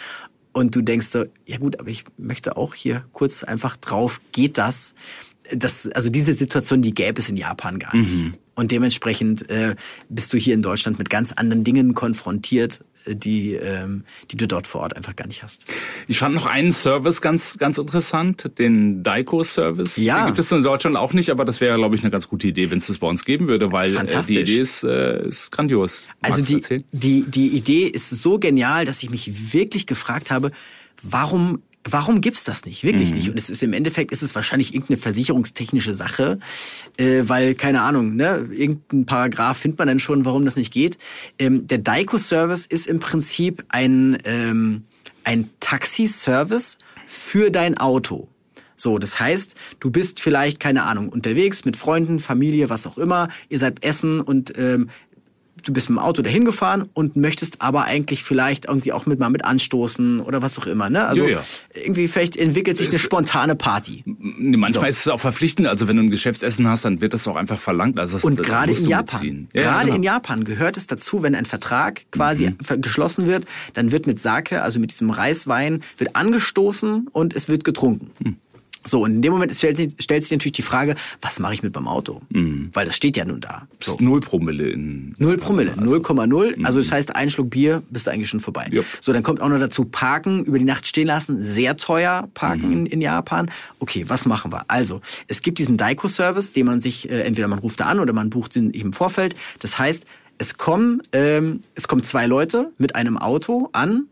und 0.52 0.76
du 0.76 0.82
denkst 0.82 1.08
so, 1.08 1.26
ja 1.46 1.58
gut, 1.58 1.80
aber 1.80 1.90
ich 1.90 2.04
möchte 2.18 2.58
auch 2.58 2.74
hier 2.74 3.06
kurz 3.14 3.44
einfach 3.44 3.78
drauf, 3.78 4.20
geht 4.32 4.58
das? 4.58 4.94
das 5.54 5.88
also 5.88 6.10
diese 6.10 6.34
Situation, 6.34 6.82
die 6.82 6.94
gäbe 6.94 7.20
es 7.20 7.30
in 7.30 7.38
Japan 7.38 7.80
gar 7.80 7.96
nicht. 7.96 8.24
Mhm. 8.24 8.34
Und 8.60 8.72
dementsprechend 8.72 9.50
äh, 9.50 9.74
bist 10.10 10.34
du 10.34 10.38
hier 10.38 10.54
in 10.54 10.62
Deutschland 10.62 11.00
mit 11.00 11.10
ganz 11.10 11.32
anderen 11.32 11.64
Dingen 11.64 11.94
konfrontiert, 11.94 12.82
äh, 13.06 13.16
die, 13.16 13.54
ähm, 13.54 14.04
die 14.32 14.36
du 14.36 14.50
dort 14.50 14.68
vor 14.68 14.82
Ort 14.82 14.98
einfach 14.98 15.16
gar 15.16 15.28
nicht 15.28 15.44
hast. 15.44 15.66
Ich 16.10 16.20
fand 16.20 16.36
noch 16.36 16.46
einen 16.46 16.74
Service 16.74 17.22
ganz, 17.22 17.58
ganz 17.58 17.78
interessant, 17.78 18.52
den 18.60 19.02
Daiko-Service. 19.02 19.96
Ja. 19.96 20.18
Den 20.18 20.26
gibt 20.26 20.40
es 20.40 20.52
in 20.52 20.62
Deutschland 20.62 20.98
auch 20.98 21.14
nicht, 21.14 21.30
aber 21.30 21.46
das 21.46 21.62
wäre, 21.62 21.78
glaube 21.78 21.96
ich, 21.96 22.02
eine 22.02 22.12
ganz 22.12 22.28
gute 22.28 22.48
Idee, 22.48 22.70
wenn 22.70 22.80
es 22.80 22.88
das 22.88 22.98
bei 22.98 23.08
uns 23.08 23.24
geben 23.24 23.48
würde, 23.48 23.72
weil 23.72 23.96
äh, 23.96 24.24
die. 24.28 24.40
Idee 24.40 24.60
ist, 24.60 24.84
äh, 24.84 25.26
ist 25.26 25.52
grandios. 25.52 26.10
Also 26.22 26.40
Magst 26.40 26.70
du 26.70 26.80
die, 26.80 26.84
die, 26.92 27.32
die 27.32 27.48
Idee 27.56 27.88
ist 27.88 28.10
so 28.10 28.40
genial, 28.40 28.84
dass 28.84 29.02
ich 29.02 29.10
mich 29.10 29.54
wirklich 29.54 29.86
gefragt 29.86 30.32
habe, 30.32 30.52
warum 31.02 31.62
Warum 31.86 32.22
gibt's 32.22 32.44
das 32.44 32.66
nicht? 32.66 32.84
Wirklich 32.84 33.14
nicht. 33.14 33.30
Und 33.30 33.38
es 33.38 33.50
ist 33.50 33.64
im 33.64 33.74
Endeffekt 33.74 34.12
ist 34.12 34.22
es 34.22 34.36
wahrscheinlich 34.36 34.74
irgendeine 34.74 34.98
versicherungstechnische 34.98 35.94
Sache, 35.94 36.40
äh, 36.98 37.24
weil 37.24 37.56
keine 37.56 37.82
Ahnung, 37.82 38.16
ne, 38.16 38.50
irgendein 38.52 39.06
Paragraph 39.06 39.58
findet 39.58 39.80
man 39.80 39.88
dann 39.88 40.00
schon, 40.00 40.26
warum 40.26 40.44
das 40.44 40.58
nicht 40.58 40.74
geht. 40.74 40.98
Ähm, 41.40 41.68
der 41.68 41.78
Daiko-Service 41.78 42.66
ist 42.66 42.88
im 42.88 43.00
Prinzip 43.00 43.64
ein 43.70 44.18
ähm, 44.26 44.84
ein 45.24 45.50
Taxi-Service 45.60 46.80
für 47.06 47.50
dein 47.50 47.78
Auto. 47.78 48.28
So, 48.76 48.98
das 48.98 49.20
heißt, 49.20 49.56
du 49.82 49.92
bist 49.92 50.22
vielleicht, 50.22 50.60
keine 50.60 50.84
Ahnung, 50.84 51.10
unterwegs 51.10 51.66
mit 51.66 51.76
Freunden, 51.76 52.20
Familie, 52.20 52.70
was 52.70 52.88
auch 52.88 52.98
immer, 52.98 53.28
ihr 53.50 53.60
seid 53.60 53.84
essen 53.84 54.22
und 54.22 54.58
ähm, 54.58 54.90
du 55.64 55.74
bist 55.74 55.90
mit 55.90 55.98
dem 55.98 56.04
Auto 56.04 56.22
dahin 56.22 56.46
gefahren 56.46 56.90
und 56.94 57.16
möchtest 57.16 57.62
aber 57.62 57.84
eigentlich 57.86 58.24
vielleicht 58.24 58.66
irgendwie 58.66 58.94
auch 58.94 59.06
mit 59.06 59.20
mal 59.20 59.30
mit 59.30 59.46
anstoßen 59.46 60.20
oder 60.22 60.42
was 60.42 60.58
auch 60.60 60.68
immer, 60.68 60.90
ne? 60.90 61.06
Also 61.08 61.24
Ja, 61.26 61.30
ja. 61.40 61.44
irgendwie 61.74 62.08
vielleicht 62.08 62.36
entwickelt 62.36 62.78
sich 62.78 62.90
eine 62.90 63.00
spontane 63.00 63.56
Party. 63.56 64.04
Nee, 64.06 64.58
manchmal 64.58 64.84
So. 64.86 64.88
ist 64.90 65.00
es 65.02 65.08
auch 65.08 65.20
verpflichtend. 65.20 65.68
Also 65.68 65.88
wenn 65.88 65.98
du 65.98 66.04
ein 66.04 66.12
Geschäftsessen 66.12 66.68
hast, 66.68 66.86
dann 66.86 67.02
wird 67.02 67.14
das 67.14 67.28
auch 67.28 67.36
einfach 67.36 67.60
verlangt. 67.60 68.00
Also 68.00 68.18
das, 68.18 68.24
Und 68.24 68.40
das 68.40 68.46
gerade 68.46 68.72
in 68.74 68.88
Japan. 68.88 69.48
Ja, 69.54 69.62
gerade 69.62 69.86
genau. 69.86 69.96
in 69.98 70.04
Japan 70.04 70.44
gehört 70.44 70.78
es 70.78 70.88
dazu, 70.88 71.22
wenn 71.24 71.36
ein 71.36 71.46
Vertrag 71.46 72.04
quasi 72.12 72.50
Mhm. 72.70 72.82
geschlossen 72.82 73.28
wird, 73.28 73.46
dann 73.74 73.92
wird 73.92 74.08
mit 74.08 74.20
Sake, 74.20 74.62
also 74.62 74.80
mit 74.80 74.92
diesem 74.92 75.10
Reiswein, 75.10 75.82
wird 75.98 76.16
angestoßen 76.16 77.08
und 77.12 77.36
es 77.36 77.50
wird 77.50 77.64
getrunken. 77.64 78.12
Hm. 78.24 78.36
So, 78.86 79.04
und 79.04 79.12
in 79.16 79.22
dem 79.22 79.34
Moment 79.34 79.54
stellt, 79.54 79.78
sich- 79.78 79.94
stellt 80.00 80.24
sich 80.24 80.32
natürlich 80.32 80.54
die 80.54 80.62
Frage, 80.62 80.96
was 81.22 81.40
mache 81.40 81.54
ich 81.54 81.64
mit 81.64 81.76
meinem 81.76 81.88
Auto? 81.88 82.22
Mhm. 82.30 82.70
Weil 82.74 82.86
das 82.86 82.96
steht 82.96 83.18
ja 83.18 83.26
nun 83.26 83.42
da. 83.42 83.68
So. 83.82 83.98
Null 84.00 84.22
Promille 84.22 84.70
in 84.70 85.14
Null 85.20 85.38
Promille, 85.38 85.72
0,0. 85.74 86.64
Also 86.66 86.80
das 86.80 86.92
heißt, 86.92 87.16
ein 87.16 87.30
Schluck 87.30 87.50
Bier 87.50 87.84
bist 87.90 88.08
du 88.08 88.12
eigentlich 88.12 88.30
schon 88.30 88.40
vorbei. 88.40 88.68
Jupp. 88.72 88.86
So, 89.02 89.12
dann 89.14 89.22
kommt 89.24 89.42
auch 89.42 89.50
noch 89.50 89.60
dazu 89.60 89.86
Parken, 89.86 90.44
über 90.46 90.58
die 90.60 90.66
Nacht 90.66 90.88
stehen 90.88 91.08
lassen, 91.08 91.42
sehr 91.42 91.76
teuer 91.78 92.30
Parken 92.34 92.72
in, 92.72 92.86
in 92.86 93.02
Japan. 93.02 93.52
Okay, 93.80 94.06
was 94.08 94.26
machen 94.26 94.52
wir? 94.54 94.64
Also, 94.70 95.02
es 95.28 95.42
gibt 95.42 95.60
diesen 95.60 95.76
Daiko-Service, 95.78 96.54
den 96.54 96.66
man 96.66 96.80
sich, 96.82 97.10
äh, 97.10 97.22
entweder 97.24 97.48
man 97.50 97.60
ruft 97.60 97.80
da 97.82 97.86
an 97.88 98.00
oder 98.00 98.14
man 98.14 98.30
bucht 98.30 98.56
ihn 98.56 98.72
im 98.72 98.94
Vorfeld. 98.94 99.36
Das 99.60 99.78
heißt, 99.78 100.06
es 100.38 100.58
kommen, 100.58 101.02
ähm, 101.12 101.64
es 101.76 101.88
kommen 101.90 102.02
zwei 102.04 102.26
Leute 102.28 102.72
mit 102.78 102.96
einem 102.96 103.18
Auto 103.18 103.70
an, 103.74 104.06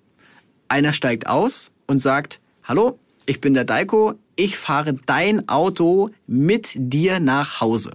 einer 0.68 0.92
steigt 0.92 1.28
aus 1.28 1.72
und 1.88 2.02
sagt, 2.02 2.42
hallo, 2.64 3.00
ich 3.28 3.42
bin 3.42 3.54
der 3.54 3.66
Daiko, 3.66 4.16
ich 4.36 4.58
fahre 4.58 4.94
dein 5.06 5.48
Auto 5.48 6.10
mit 6.26 6.72
dir 6.76 7.20
nach 7.20 7.62
Hause. 7.62 7.92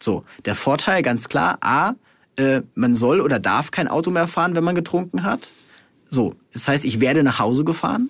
So, 0.00 0.24
der 0.44 0.56
Vorteil 0.56 1.02
ganz 1.02 1.28
klar, 1.28 1.58
A, 1.60 1.94
äh, 2.36 2.62
man 2.74 2.96
soll 2.96 3.20
oder 3.20 3.38
darf 3.38 3.70
kein 3.70 3.86
Auto 3.86 4.10
mehr 4.10 4.26
fahren, 4.26 4.56
wenn 4.56 4.64
man 4.64 4.74
getrunken 4.74 5.22
hat. 5.22 5.50
So, 6.08 6.34
das 6.52 6.66
heißt, 6.66 6.84
ich 6.84 7.00
werde 7.00 7.22
nach 7.22 7.38
Hause 7.38 7.64
gefahren 7.64 8.08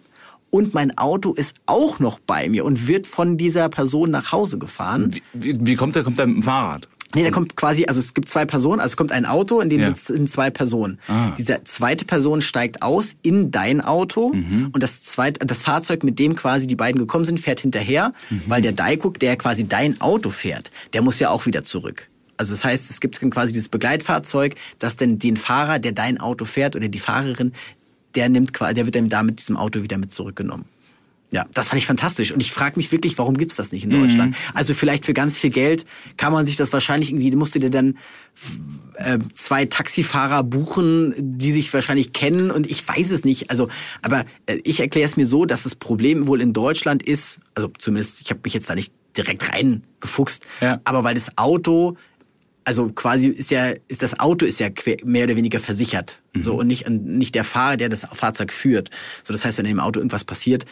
und 0.51 0.73
mein 0.73 0.97
Auto 0.97 1.33
ist 1.33 1.57
auch 1.67 1.99
noch 1.99 2.21
bei 2.21 2.49
mir 2.49 2.65
und 2.65 2.87
wird 2.87 3.07
von 3.07 3.37
dieser 3.37 3.69
Person 3.69 4.11
nach 4.13 4.31
Hause 4.31 4.59
gefahren. 4.59 5.13
Wie, 5.33 5.59
wie 5.61 5.75
kommt 5.75 5.97
der? 5.97 6.05
Kommt 6.05 6.19
der 6.19 6.27
mit 6.27 6.37
dem 6.37 6.43
Fahrrad? 6.45 6.89
Nee, 7.15 7.23
da 7.25 7.31
kommt 7.31 7.57
quasi, 7.57 7.85
also 7.87 8.01
es 8.01 8.15
gibt 8.15 8.29
zwei 8.29 8.45
Personen, 8.45 8.81
also 8.81 8.93
es 8.93 8.97
kommt 8.97 9.13
ein 9.13 9.27
Auto, 9.27 9.61
in 9.61 9.69
dem 9.69 9.81
Ja. 9.81 9.87
sitzen 9.89 10.27
zwei 10.27 10.51
Personen. 10.51 10.99
Ah. 11.09 11.31
Diese 11.39 11.63
zweite 11.65 12.05
Person 12.05 12.41
steigt 12.41 12.83
aus 12.83 13.17
in 13.23 13.51
dein 13.51 13.81
Auto 13.81 14.33
Mhm. 14.33 14.71
und 14.73 14.83
das 14.83 15.03
zweite, 15.03 15.45
das 15.47 15.63
Fahrzeug, 15.63 16.03
mit 16.05 16.19
dem 16.19 16.35
quasi 16.37 16.67
die 16.67 16.77
beiden 16.77 16.99
gekommen 16.99 17.25
sind, 17.25 17.39
fährt 17.41 17.61
hinterher, 17.61 18.13
Mhm. 18.31 18.43
weil 18.47 18.63
der 18.63 18.73
Daikuk, 18.73 19.19
der 19.19 19.37
quasi 19.37 19.67
dein 19.69 20.01
Auto 20.01 20.31
fährt, 20.31 20.71
der 20.93 21.03
muss 21.03 21.19
ja 21.21 21.31
auch 21.31 21.47
wieder 21.47 21.65
zurück. 21.65 22.09
Also 22.37 22.53
das 22.53 22.65
heißt, 22.65 22.91
es 22.91 23.01
gibt 23.01 23.21
quasi 23.31 23.53
dieses 23.53 23.69
Begleitfahrzeug, 23.69 24.57
das 24.81 24.97
dann 24.97 25.19
den 25.21 25.37
Fahrer, 25.37 25.79
der 25.79 25.93
dein 25.93 26.19
Auto 26.21 26.45
fährt 26.45 26.75
oder 26.75 26.89
die 26.89 26.99
Fahrerin, 26.99 27.53
der 28.17 28.29
nimmt 28.29 28.53
quasi, 28.53 28.75
der 28.75 28.87
wird 28.87 28.97
dann 28.97 29.09
da 29.09 29.23
mit 29.23 29.39
diesem 29.39 29.57
Auto 29.57 29.83
wieder 29.83 29.99
mit 29.99 30.11
zurückgenommen. 30.13 30.65
Ja, 31.35 31.47
das 31.53 31.67
fand 31.67 31.83
ich 31.83 31.87
fantastisch. 31.87 32.31
Und 32.31 32.41
ich 32.41 32.53
frage 32.53 32.77
mich 32.77 32.93
wirklich, 32.93 33.19
warum 33.19 33.37
gibt's 33.37 33.57
das 33.57 33.73
nicht 33.73 33.83
in 33.83 33.91
Deutschland? 33.91 34.37
Also 34.55 34.73
vielleicht 34.73 35.05
für 35.05 35.15
ganz 35.15 35.37
viel 35.37 35.51
Geld 35.51 35.85
kann 36.17 36.33
man 36.33 36.47
sich 36.47 36.55
das 36.55 36.73
wahrscheinlich 36.73 37.11
irgendwie, 37.11 37.33
musst 37.35 37.57
du 37.57 37.59
dir 37.59 37.71
dann 37.71 37.99
äh, 38.95 39.19
zwei 39.35 39.65
Taxifahrer 39.65 40.45
buchen, 40.45 41.13
die 41.19 41.51
sich 41.51 41.75
wahrscheinlich 41.75 42.13
kennen 42.13 42.53
und 42.53 42.71
ich 42.71 42.87
weiß 42.87 43.11
es 43.11 43.25
nicht. 43.25 43.51
Also, 43.51 43.69
aber 44.01 44.25
äh, 44.47 44.61
ich 44.63 44.79
erkläre 44.79 45.09
es 45.09 45.17
mir 45.17 45.27
so, 45.27 45.45
dass 45.45 45.65
das 45.65 45.75
Problem 45.75 46.29
wohl 46.29 46.41
in 46.41 46.53
Deutschland 46.53 47.03
ist, 47.03 47.41
also 47.57 47.69
zumindest, 47.79 48.21
ich 48.21 48.31
habe 48.31 48.39
mich 48.45 48.55
jetzt 48.55 48.71
da 48.71 48.77
nicht 48.77 48.93
direkt 49.17 49.49
reingefuchst, 49.53 50.47
Ja. 50.61 50.81
aber 50.85 51.03
weil 51.03 51.15
das 51.15 51.37
Auto 51.37 51.97
also 52.65 52.89
quasi 52.89 53.27
ist 53.29 53.51
ja, 53.51 53.73
ist 53.89 54.03
das 54.03 54.19
Auto 54.19 54.47
ist 54.47 54.59
ja 54.59 54.69
mehr 55.05 55.25
oder 55.25 55.37
weniger 55.37 55.61
versichert. 55.61 56.21
So 56.41 56.59
und 56.59 56.67
nicht, 56.67 56.89
nicht 56.89 57.35
der 57.35 57.45
Fahrer, 57.45 57.77
der 57.77 57.89
das 57.91 58.07
Fahrzeug 58.11 58.53
führt. 58.53 58.91
So, 59.23 59.33
das 59.33 59.45
heißt, 59.45 59.59
wenn 59.59 59.67
dem 59.67 59.79
Auto 59.81 60.01
irgendwas 60.01 60.25
passiert, 60.25 60.65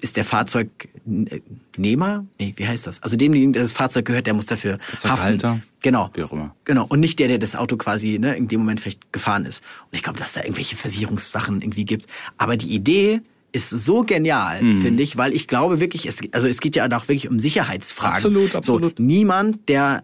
ist 0.00 0.16
der 0.16 0.24
Fahrzeugnehmer? 0.24 2.24
Nee, 2.38 2.54
wie 2.56 2.66
heißt 2.66 2.86
das? 2.86 3.02
Also 3.02 3.16
dem, 3.16 3.52
der 3.52 3.62
das 3.62 3.72
Fahrzeug 3.72 4.06
gehört, 4.06 4.26
der 4.26 4.34
muss 4.34 4.46
dafür 4.46 4.78
haften. 5.04 5.62
Genau. 5.82 6.10
Wie 6.14 6.22
auch 6.22 6.32
immer. 6.32 6.54
Genau. 6.64 6.86
Und 6.86 7.00
nicht 7.00 7.18
der, 7.18 7.28
der 7.28 7.38
das 7.38 7.54
Auto 7.54 7.76
quasi 7.76 8.18
ne, 8.18 8.36
in 8.36 8.48
dem 8.48 8.60
Moment 8.60 8.80
vielleicht 8.80 9.12
gefahren 9.12 9.44
ist. 9.44 9.62
Und 9.84 9.96
ich 9.96 10.02
glaube, 10.02 10.18
dass 10.18 10.32
da 10.32 10.42
irgendwelche 10.42 10.76
Versicherungssachen 10.76 11.60
irgendwie 11.60 11.84
gibt. 11.84 12.06
Aber 12.38 12.56
die 12.56 12.74
Idee 12.74 13.20
ist 13.52 13.70
so 13.70 14.02
genial, 14.02 14.62
Mhm. 14.62 14.82
finde 14.82 15.02
ich, 15.02 15.16
weil 15.16 15.32
ich 15.32 15.48
glaube 15.48 15.80
wirklich, 15.80 16.06
es, 16.06 16.20
also 16.32 16.46
es 16.46 16.60
geht 16.60 16.76
ja 16.76 16.86
auch 16.86 17.08
wirklich 17.08 17.28
um 17.28 17.38
Sicherheitsfragen. 17.38 18.16
Absolut, 18.16 18.54
absolut. 18.54 18.98
So, 18.98 19.02
niemand, 19.02 19.68
der, 19.68 20.02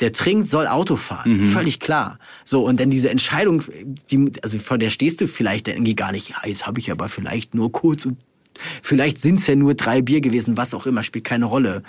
der 0.00 0.12
trinkt, 0.12 0.48
soll 0.48 0.66
Auto 0.66 0.96
fahren. 0.96 1.38
Mhm. 1.38 1.42
Völlig 1.44 1.80
klar. 1.80 2.18
So, 2.44 2.64
und 2.64 2.80
dann 2.80 2.88
diese 2.88 3.10
Entscheidung, 3.10 3.62
die, 4.10 4.30
also 4.42 4.58
vor 4.58 4.78
der 4.78 4.90
stehst 4.90 5.20
du 5.20 5.26
vielleicht 5.26 5.66
dann 5.66 5.74
irgendwie 5.74 5.96
gar 5.96 6.12
nicht, 6.12 6.30
ja, 6.30 6.36
jetzt 6.46 6.66
habe 6.66 6.80
ich 6.80 6.90
aber 6.90 7.08
vielleicht 7.08 7.54
nur 7.54 7.72
kurz 7.72 8.06
und 8.06 8.16
vielleicht 8.82 9.20
sind's 9.20 9.46
ja 9.46 9.56
nur 9.56 9.74
drei 9.74 10.02
Bier 10.02 10.20
gewesen, 10.20 10.56
was 10.56 10.74
auch 10.74 10.86
immer, 10.86 11.02
spielt 11.02 11.24
keine 11.24 11.44
Rolle. 11.46 11.82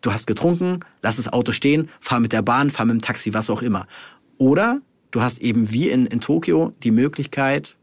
Du 0.00 0.12
hast 0.12 0.26
getrunken, 0.26 0.80
lass 1.00 1.16
das 1.16 1.32
Auto 1.32 1.52
stehen, 1.52 1.88
fahr 2.00 2.20
mit 2.20 2.32
der 2.32 2.42
Bahn, 2.42 2.70
fahr 2.70 2.86
mit 2.86 2.94
dem 2.94 3.02
Taxi, 3.02 3.34
was 3.34 3.50
auch 3.50 3.62
immer. 3.62 3.86
Oder 4.38 4.80
du 5.12 5.20
hast 5.22 5.38
eben 5.40 5.70
wie 5.70 5.90
in, 5.90 6.06
in 6.06 6.20
Tokio 6.20 6.72
die 6.82 6.90
Möglichkeit, 6.90 7.76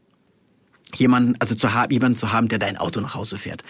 jemanden, 0.94 1.34
also 1.38 1.54
zu 1.54 1.72
haben, 1.72 1.92
jemanden 1.92 2.16
zu 2.16 2.32
haben, 2.32 2.48
der 2.48 2.58
dein 2.58 2.76
Auto 2.76 3.00
nach 3.00 3.14
Hause 3.14 3.38
fährt. 3.38 3.62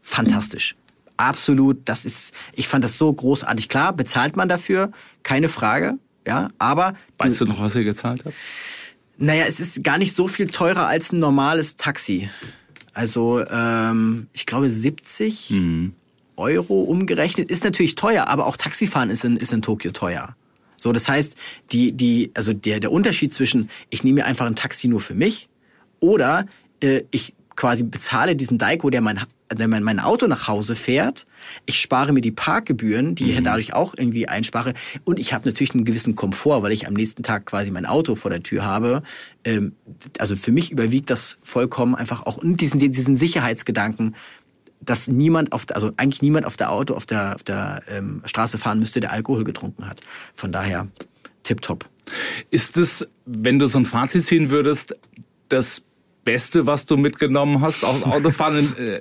Fantastisch. 0.00 0.74
Absolut, 1.16 1.78
das 1.84 2.04
ist, 2.04 2.32
ich 2.54 2.68
fand 2.68 2.84
das 2.84 2.96
so 2.96 3.12
großartig. 3.12 3.68
Klar, 3.68 3.92
bezahlt 3.92 4.36
man 4.36 4.48
dafür, 4.48 4.92
keine 5.24 5.48
Frage, 5.48 5.98
ja, 6.26 6.50
aber 6.58 6.94
Weißt 7.18 7.40
du 7.40 7.46
noch, 7.46 7.60
was 7.60 7.74
ihr 7.74 7.84
gezahlt 7.84 8.24
habt? 8.24 8.34
naja, 9.18 9.44
es 9.46 9.58
ist 9.58 9.82
gar 9.82 9.98
nicht 9.98 10.14
so 10.14 10.28
viel 10.28 10.46
teurer 10.46 10.86
als 10.86 11.12
ein 11.12 11.18
normales 11.18 11.76
Taxi. 11.76 12.30
Also, 12.98 13.46
ähm, 13.48 14.26
ich 14.32 14.44
glaube 14.44 14.68
70 14.68 15.52
Euro 16.36 16.82
umgerechnet 16.82 17.48
ist 17.48 17.62
natürlich 17.62 17.94
teuer, 17.94 18.26
aber 18.26 18.46
auch 18.46 18.56
Taxifahren 18.56 19.08
ist 19.08 19.24
in, 19.24 19.36
ist 19.36 19.52
in 19.52 19.62
Tokio 19.62 19.92
teuer. 19.92 20.34
So, 20.76 20.90
das 20.90 21.08
heißt, 21.08 21.36
die, 21.70 21.92
die, 21.92 22.32
also 22.34 22.52
der, 22.52 22.80
der 22.80 22.90
Unterschied 22.90 23.32
zwischen, 23.32 23.70
ich 23.90 24.02
nehme 24.02 24.16
mir 24.16 24.26
einfach 24.26 24.46
ein 24.46 24.56
Taxi 24.56 24.88
nur 24.88 24.98
für 24.98 25.14
mich 25.14 25.48
oder 26.00 26.46
äh, 26.80 27.02
ich 27.12 27.34
quasi 27.54 27.84
bezahle 27.84 28.34
diesen 28.34 28.58
Daiko, 28.58 28.90
der 28.90 29.00
mein, 29.00 29.20
der 29.52 29.68
mein, 29.68 29.82
mein 29.82 30.00
Auto 30.00 30.26
nach 30.26 30.48
Hause 30.48 30.74
fährt. 30.74 31.26
Ich 31.66 31.80
spare 31.80 32.12
mir 32.12 32.20
die 32.20 32.30
Parkgebühren, 32.32 33.14
die 33.14 33.32
ich 33.32 33.42
dadurch 33.42 33.74
auch 33.74 33.94
irgendwie 33.96 34.28
einspare. 34.28 34.74
Und 35.04 35.18
ich 35.18 35.32
habe 35.32 35.48
natürlich 35.48 35.74
einen 35.74 35.84
gewissen 35.84 36.16
Komfort, 36.16 36.62
weil 36.62 36.72
ich 36.72 36.86
am 36.86 36.94
nächsten 36.94 37.22
Tag 37.22 37.46
quasi 37.46 37.70
mein 37.70 37.86
Auto 37.86 38.14
vor 38.14 38.30
der 38.30 38.42
Tür 38.42 38.64
habe. 38.64 39.02
Ähm, 39.44 39.74
also 40.18 40.36
für 40.36 40.52
mich 40.52 40.70
überwiegt 40.70 41.10
das 41.10 41.38
vollkommen 41.42 41.94
einfach 41.94 42.26
auch 42.26 42.36
und 42.36 42.60
diesen, 42.60 42.78
diesen 42.78 43.16
Sicherheitsgedanken, 43.16 44.14
dass 44.80 45.08
niemand 45.08 45.52
auf 45.52 45.66
also 45.72 45.92
eigentlich 45.96 46.22
niemand 46.22 46.46
auf 46.46 46.56
der 46.56 46.70
Auto, 46.70 46.94
auf 46.94 47.06
der, 47.06 47.34
auf 47.34 47.42
der 47.42 47.82
ähm, 47.88 48.22
Straße 48.24 48.58
fahren 48.58 48.78
müsste, 48.78 49.00
der 49.00 49.12
Alkohol 49.12 49.44
getrunken 49.44 49.86
hat. 49.86 50.00
Von 50.34 50.52
daher 50.52 50.88
tipptopp. 51.42 51.88
Ist 52.50 52.76
es, 52.76 53.08
wenn 53.26 53.58
du 53.58 53.66
so 53.66 53.78
ein 53.78 53.86
Fazit 53.86 54.24
ziehen 54.24 54.50
würdest, 54.50 54.96
das 55.48 55.82
Beste, 56.24 56.66
was 56.66 56.84
du 56.86 56.96
mitgenommen 56.96 57.62
hast 57.62 57.84
aus 57.84 58.02
Autofahren, 58.04 58.76
äh, 58.76 59.00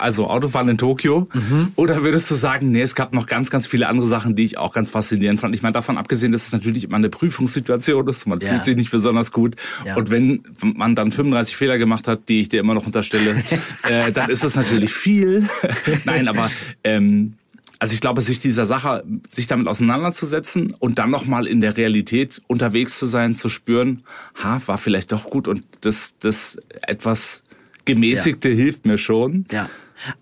also 0.00 0.28
Autofahren 0.28 0.68
in 0.68 0.78
Tokio? 0.78 1.28
Oder 1.76 2.02
würdest 2.02 2.30
du 2.30 2.34
sagen, 2.34 2.70
nee, 2.70 2.80
es 2.82 2.94
gab 2.94 3.12
noch 3.14 3.26
ganz, 3.26 3.50
ganz 3.50 3.66
viele 3.66 3.88
andere 3.88 4.06
Sachen, 4.06 4.36
die 4.36 4.44
ich 4.44 4.58
auch 4.58 4.72
ganz 4.72 4.90
faszinierend 4.90 5.40
fand? 5.40 5.54
Ich 5.54 5.62
meine, 5.62 5.72
davon 5.72 5.98
abgesehen, 5.98 6.32
dass 6.32 6.46
es 6.46 6.52
natürlich 6.52 6.84
immer 6.84 6.96
eine 6.96 7.08
Prüfungssituation 7.08 8.08
ist, 8.08 8.26
man 8.26 8.40
Ja. 8.40 8.50
fühlt 8.50 8.64
sich 8.64 8.76
nicht 8.76 8.90
besonders 8.90 9.32
gut. 9.32 9.56
Ja. 9.84 9.96
Und 9.96 10.10
wenn 10.10 10.42
man 10.62 10.94
dann 10.94 11.10
35 11.12 11.56
Fehler 11.56 11.78
gemacht 11.78 12.08
hat, 12.08 12.28
die 12.28 12.40
ich 12.40 12.48
dir 12.48 12.60
immer 12.60 12.74
noch 12.74 12.86
unterstelle, 12.86 13.34
äh, 13.88 14.12
dann 14.12 14.30
ist 14.30 14.44
das 14.44 14.56
natürlich 14.56 14.92
viel. 14.92 15.48
Nein, 16.04 16.28
aber 16.28 16.50
ähm, 16.84 17.34
also 17.78 17.94
ich 17.94 18.00
glaube, 18.02 18.20
sich 18.20 18.40
dieser 18.40 18.66
Sache, 18.66 19.04
sich 19.30 19.46
damit 19.46 19.66
auseinanderzusetzen 19.66 20.74
und 20.78 20.98
dann 20.98 21.10
nochmal 21.10 21.46
in 21.46 21.60
der 21.60 21.76
Realität 21.78 22.40
unterwegs 22.46 22.98
zu 22.98 23.06
sein, 23.06 23.34
zu 23.34 23.48
spüren, 23.48 24.02
ha, 24.42 24.60
war 24.66 24.76
vielleicht 24.76 25.12
doch 25.12 25.30
gut 25.30 25.48
und 25.48 25.64
das, 25.80 26.14
das 26.20 26.58
etwas 26.82 27.42
gemäßigte 27.86 28.50
hilft 28.50 28.86
mir 28.86 28.98
schon. 28.98 29.46
Ja. 29.50 29.68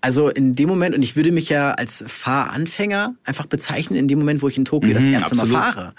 Also 0.01 0.29
in 0.29 0.55
dem 0.55 0.69
Moment, 0.69 0.95
und 0.95 1.01
ich 1.03 1.15
würde 1.15 1.31
mich 1.31 1.49
ja 1.49 1.71
als 1.71 2.03
Fahranfänger 2.07 3.15
einfach 3.23 3.45
bezeichnen, 3.45 3.97
in 3.97 4.07
dem 4.07 4.19
Moment, 4.19 4.41
wo 4.41 4.47
ich 4.47 4.57
in 4.57 4.65
Tokio 4.65 4.93
das 4.93 5.05
Mhm, 5.05 5.13
erste 5.13 5.35
Mal 5.35 5.43
absolut. 5.43 5.63
fahre, 5.63 5.93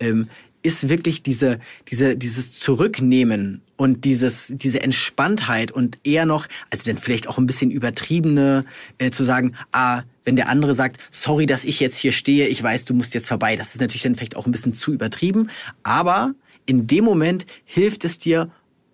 ähm, 0.00 0.28
ist 0.64 0.88
wirklich 0.88 1.22
diese, 1.22 1.58
diese, 1.90 2.16
dieses 2.16 2.58
Zurücknehmen 2.58 3.62
und 3.76 4.04
dieses, 4.04 4.52
diese 4.54 4.80
Entspanntheit 4.80 5.72
und 5.72 5.98
eher 6.04 6.24
noch, 6.24 6.46
also 6.70 6.84
dann 6.84 6.98
vielleicht 6.98 7.26
auch 7.26 7.36
ein 7.38 7.46
bisschen 7.46 7.70
übertriebene, 7.72 8.64
äh, 8.98 9.10
zu 9.10 9.24
sagen, 9.24 9.56
ah, 9.72 10.02
wenn 10.24 10.36
der 10.36 10.48
andere 10.48 10.74
sagt, 10.74 10.98
sorry, 11.10 11.46
dass 11.46 11.64
ich 11.64 11.80
jetzt 11.80 11.96
hier 11.98 12.12
stehe, 12.12 12.46
ich 12.46 12.62
weiß, 12.62 12.84
du 12.84 12.94
musst 12.94 13.14
jetzt 13.14 13.26
vorbei, 13.26 13.56
das 13.56 13.74
ist 13.74 13.80
natürlich 13.80 14.02
dann 14.02 14.14
vielleicht 14.14 14.36
auch 14.36 14.46
ein 14.46 14.52
bisschen 14.52 14.72
zu 14.72 14.92
übertrieben, 14.92 15.50
aber 15.82 16.32
in 16.64 16.86
dem 16.86 17.04
Moment 17.04 17.44
hilft 17.64 18.04
es 18.04 18.18
dir 18.18 18.48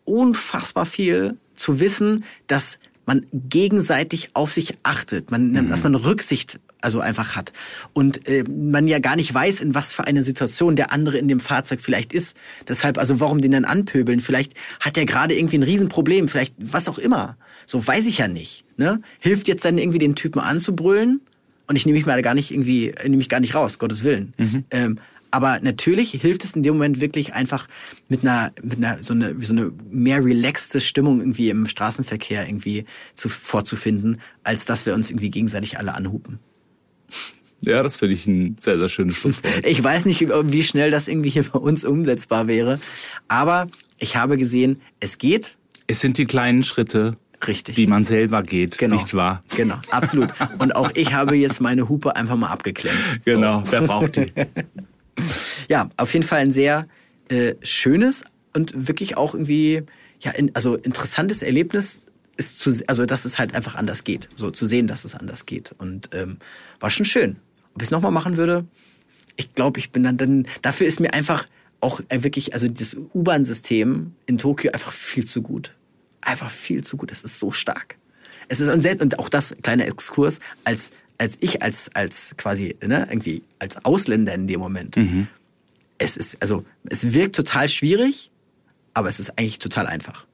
unfassbar 0.06 0.86
viel 0.86 1.36
zu 1.52 1.80
wissen, 1.80 2.24
dass 2.46 2.78
man 3.08 3.26
gegenseitig 3.32 4.30
auf 4.34 4.52
sich 4.52 4.78
achtet, 4.84 5.30
man, 5.30 5.68
dass 5.68 5.82
man 5.82 5.94
Rücksicht 5.94 6.60
also 6.80 7.00
einfach 7.00 7.34
hat 7.34 7.52
und 7.92 8.28
äh, 8.28 8.44
man 8.44 8.86
ja 8.86 9.00
gar 9.00 9.16
nicht 9.16 9.32
weiß, 9.32 9.60
in 9.60 9.74
was 9.74 9.92
für 9.92 10.04
eine 10.04 10.22
Situation 10.22 10.76
der 10.76 10.92
andere 10.92 11.18
in 11.18 11.26
dem 11.26 11.40
Fahrzeug 11.40 11.80
vielleicht 11.80 12.12
ist. 12.12 12.36
Deshalb, 12.68 12.98
also 12.98 13.18
warum 13.18 13.40
den 13.40 13.50
dann 13.50 13.64
anpöbeln? 13.64 14.20
Vielleicht 14.20 14.52
hat 14.78 14.96
er 14.96 15.06
gerade 15.06 15.36
irgendwie 15.36 15.58
ein 15.58 15.64
Riesenproblem, 15.64 16.28
vielleicht 16.28 16.54
was 16.58 16.88
auch 16.88 16.98
immer. 16.98 17.36
So 17.66 17.84
weiß 17.84 18.06
ich 18.06 18.18
ja 18.18 18.28
nicht. 18.28 18.64
Ne? 18.76 19.00
Hilft 19.18 19.48
jetzt 19.48 19.64
dann 19.64 19.78
irgendwie 19.78 19.98
den 19.98 20.14
Typen 20.14 20.40
anzubrüllen? 20.40 21.20
Und 21.66 21.76
ich 21.76 21.84
nehme 21.84 21.98
mich 21.98 22.06
mal 22.06 22.20
gar 22.22 22.34
nicht 22.34 22.50
irgendwie, 22.50 22.94
nehme 23.02 23.16
mich 23.16 23.28
gar 23.28 23.40
nicht 23.40 23.54
raus, 23.54 23.78
Gottes 23.78 24.04
Willen. 24.04 24.32
Ähm, 24.70 24.98
aber 25.30 25.60
natürlich 25.60 26.10
hilft 26.12 26.44
es 26.44 26.54
in 26.54 26.62
dem 26.62 26.74
Moment 26.74 27.00
wirklich 27.00 27.34
einfach 27.34 27.68
mit 28.08 28.22
einer, 28.22 28.52
mit 28.62 28.78
einer 28.78 29.02
so 29.02 29.14
eine, 29.14 29.38
so 29.40 29.52
eine 29.52 29.72
mehr 29.90 30.24
relaxte 30.24 30.80
Stimmung 30.80 31.20
irgendwie 31.20 31.50
im 31.50 31.68
Straßenverkehr 31.68 32.46
irgendwie 32.46 32.84
zu, 33.14 33.28
vorzufinden, 33.28 34.20
als 34.44 34.64
dass 34.64 34.86
wir 34.86 34.94
uns 34.94 35.10
irgendwie 35.10 35.30
gegenseitig 35.30 35.78
alle 35.78 35.94
anhupen. 35.94 36.38
Ja, 37.60 37.82
das 37.82 37.96
finde 37.96 38.14
ich 38.14 38.26
ein 38.26 38.56
sehr, 38.60 38.78
sehr 38.78 38.88
schönes 38.88 39.16
Schlusswort. 39.16 39.64
Ich 39.64 39.82
weiß 39.82 40.04
nicht, 40.04 40.20
wie 40.20 40.62
schnell 40.62 40.90
das 40.90 41.08
irgendwie 41.08 41.30
hier 41.30 41.42
bei 41.42 41.58
uns 41.58 41.84
umsetzbar 41.84 42.46
wäre, 42.46 42.80
aber 43.26 43.66
ich 43.98 44.16
habe 44.16 44.36
gesehen, 44.36 44.80
es 45.00 45.18
geht 45.18 45.56
Es 45.88 46.00
sind 46.00 46.18
die 46.18 46.26
kleinen 46.26 46.62
Schritte, 46.62 47.16
richtig. 47.46 47.74
die 47.74 47.88
man 47.88 48.04
selber 48.04 48.42
geht, 48.42 48.78
genau. 48.78 48.94
nicht 48.94 49.12
wahr? 49.14 49.42
Genau, 49.56 49.76
absolut. 49.90 50.30
Und 50.58 50.76
auch 50.76 50.92
ich 50.94 51.12
habe 51.12 51.34
jetzt 51.36 51.60
meine 51.60 51.88
Hupe 51.88 52.14
einfach 52.14 52.36
mal 52.36 52.48
abgeklemmt. 52.48 52.96
So. 53.26 53.34
Genau, 53.34 53.64
wer 53.68 53.82
braucht 53.82 54.16
die? 54.16 54.32
Ja, 55.68 55.90
auf 55.96 56.14
jeden 56.14 56.24
Fall 56.24 56.40
ein 56.40 56.50
sehr 56.50 56.88
äh, 57.28 57.54
schönes 57.62 58.24
und 58.54 58.88
wirklich 58.88 59.16
auch 59.16 59.34
irgendwie, 59.34 59.82
ja, 60.20 60.30
in, 60.30 60.54
also 60.54 60.76
interessantes 60.76 61.42
Erlebnis 61.42 62.00
ist 62.38 62.58
zu, 62.58 62.82
also 62.86 63.04
dass 63.04 63.24
es 63.24 63.38
halt 63.38 63.54
einfach 63.54 63.74
anders 63.74 64.04
geht, 64.04 64.28
so 64.34 64.50
zu 64.50 64.64
sehen, 64.64 64.86
dass 64.86 65.04
es 65.04 65.14
anders 65.14 65.44
geht 65.44 65.74
und 65.78 66.10
ähm, 66.14 66.38
war 66.80 66.88
schon 66.88 67.04
schön. 67.04 67.36
Ob 67.74 67.82
ich 67.82 67.88
es 67.88 67.90
nochmal 67.90 68.12
machen 68.12 68.36
würde, 68.36 68.64
ich 69.36 69.54
glaube, 69.54 69.78
ich 69.78 69.92
bin 69.92 70.02
dann, 70.02 70.16
dann, 70.16 70.46
dafür 70.62 70.86
ist 70.86 71.00
mir 71.00 71.12
einfach 71.12 71.46
auch 71.80 72.00
äh, 72.08 72.22
wirklich, 72.22 72.54
also 72.54 72.68
das 72.68 72.96
U-Bahn-System 73.14 74.14
in 74.26 74.38
Tokio 74.38 74.72
einfach 74.72 74.92
viel 74.92 75.24
zu 75.24 75.42
gut. 75.42 75.74
Einfach 76.20 76.50
viel 76.50 76.82
zu 76.82 76.96
gut. 76.96 77.12
Es 77.12 77.22
ist 77.22 77.38
so 77.38 77.52
stark. 77.52 77.96
Es 78.48 78.60
ist 78.60 78.68
und, 78.68 78.80
selbst, 78.80 79.02
und 79.02 79.18
auch 79.18 79.28
das 79.28 79.54
kleine 79.62 79.86
Exkurs 79.86 80.40
als 80.64 80.90
als 81.18 81.36
ich 81.40 81.62
als 81.62 81.90
als 81.94 82.36
quasi 82.36 82.76
ne, 82.84 83.06
irgendwie 83.08 83.42
als 83.58 83.84
Ausländer 83.84 84.34
in 84.34 84.46
dem 84.46 84.60
Moment. 84.60 84.96
Es 85.98 86.16
ist 86.16 86.40
also 86.40 86.64
es 86.88 87.12
wirkt 87.12 87.36
total 87.36 87.68
schwierig, 87.68 88.30
aber 88.94 89.08
es 89.08 89.20
ist 89.20 89.38
eigentlich 89.38 89.58
total 89.58 89.86
einfach. 89.86 90.26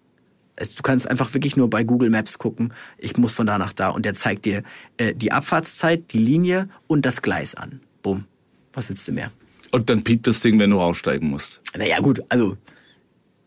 Es, 0.57 0.75
du 0.75 0.83
kannst 0.83 1.11
einfach 1.11 1.35
wirklich 1.35 1.57
nur 1.57 1.69
bei 1.69 1.83
Google 1.83 2.11
Maps 2.11 2.39
gucken. 2.39 2.73
Ich 2.99 3.17
muss 3.17 3.33
von 3.33 3.47
da 3.47 3.59
nach 3.59 3.73
da 3.73 3.89
und 3.89 4.05
der 4.05 4.15
zeigt 4.15 4.45
dir 4.45 4.63
äh, 4.99 5.15
die 5.15 5.33
Abfahrtszeit, 5.33 6.13
die 6.13 6.19
Linie 6.19 6.69
und 6.87 7.05
das 7.05 7.23
Gleis 7.23 7.55
an. 7.57 7.81
Bumm. 8.03 8.25
Was 8.73 8.89
willst 8.89 9.09
du 9.09 9.13
mehr? 9.13 9.33
Und 9.73 9.91
dann 9.91 10.05
piept 10.05 10.27
das 10.27 10.41
Ding, 10.41 10.59
wenn 10.61 10.71
du 10.71 10.79
raussteigen 10.79 11.29
musst. 11.29 11.61
Naja, 11.77 11.99
gut, 11.99 12.21
also 12.29 12.57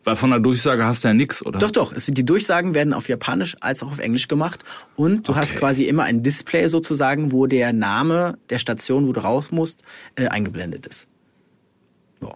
Weil 0.08 0.16
von 0.16 0.30
der 0.30 0.40
Durchsage 0.40 0.86
hast 0.86 1.04
du 1.04 1.08
ja 1.08 1.12
nix, 1.14 1.44
oder? 1.44 1.58
Doch, 1.58 1.70
doch. 1.70 1.92
Es, 1.92 2.06
die 2.06 2.24
Durchsagen 2.24 2.72
werden 2.72 2.94
auf 2.94 3.10
Japanisch 3.10 3.56
als 3.60 3.82
auch 3.82 3.92
auf 3.92 3.98
Englisch 3.98 4.26
gemacht. 4.26 4.64
Und 4.96 5.28
du 5.28 5.36
hast 5.36 5.50
Okay. 5.50 5.58
quasi 5.58 5.84
immer 5.84 6.04
ein 6.04 6.22
Display 6.22 6.66
sozusagen, 6.68 7.30
wo 7.30 7.46
der 7.46 7.74
Name 7.74 8.38
der 8.48 8.58
Station, 8.58 9.06
wo 9.06 9.12
du 9.12 9.20
raus 9.20 9.50
musst, 9.50 9.82
äh, 10.14 10.28
eingeblendet 10.28 10.86
ist. 10.86 11.08
Ja. 12.22 12.30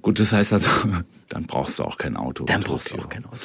Gut, 0.00 0.18
das 0.18 0.32
heißt 0.32 0.54
also, 0.54 0.66
dann 1.28 1.44
brauchst 1.44 1.78
du 1.78 1.84
auch 1.84 1.98
kein 1.98 2.16
Auto. 2.16 2.44
Dann 2.44 2.62
brauchst 2.62 2.90
du 2.90 2.98
auch 2.98 3.10
kein 3.10 3.26
Auto. 3.26 3.36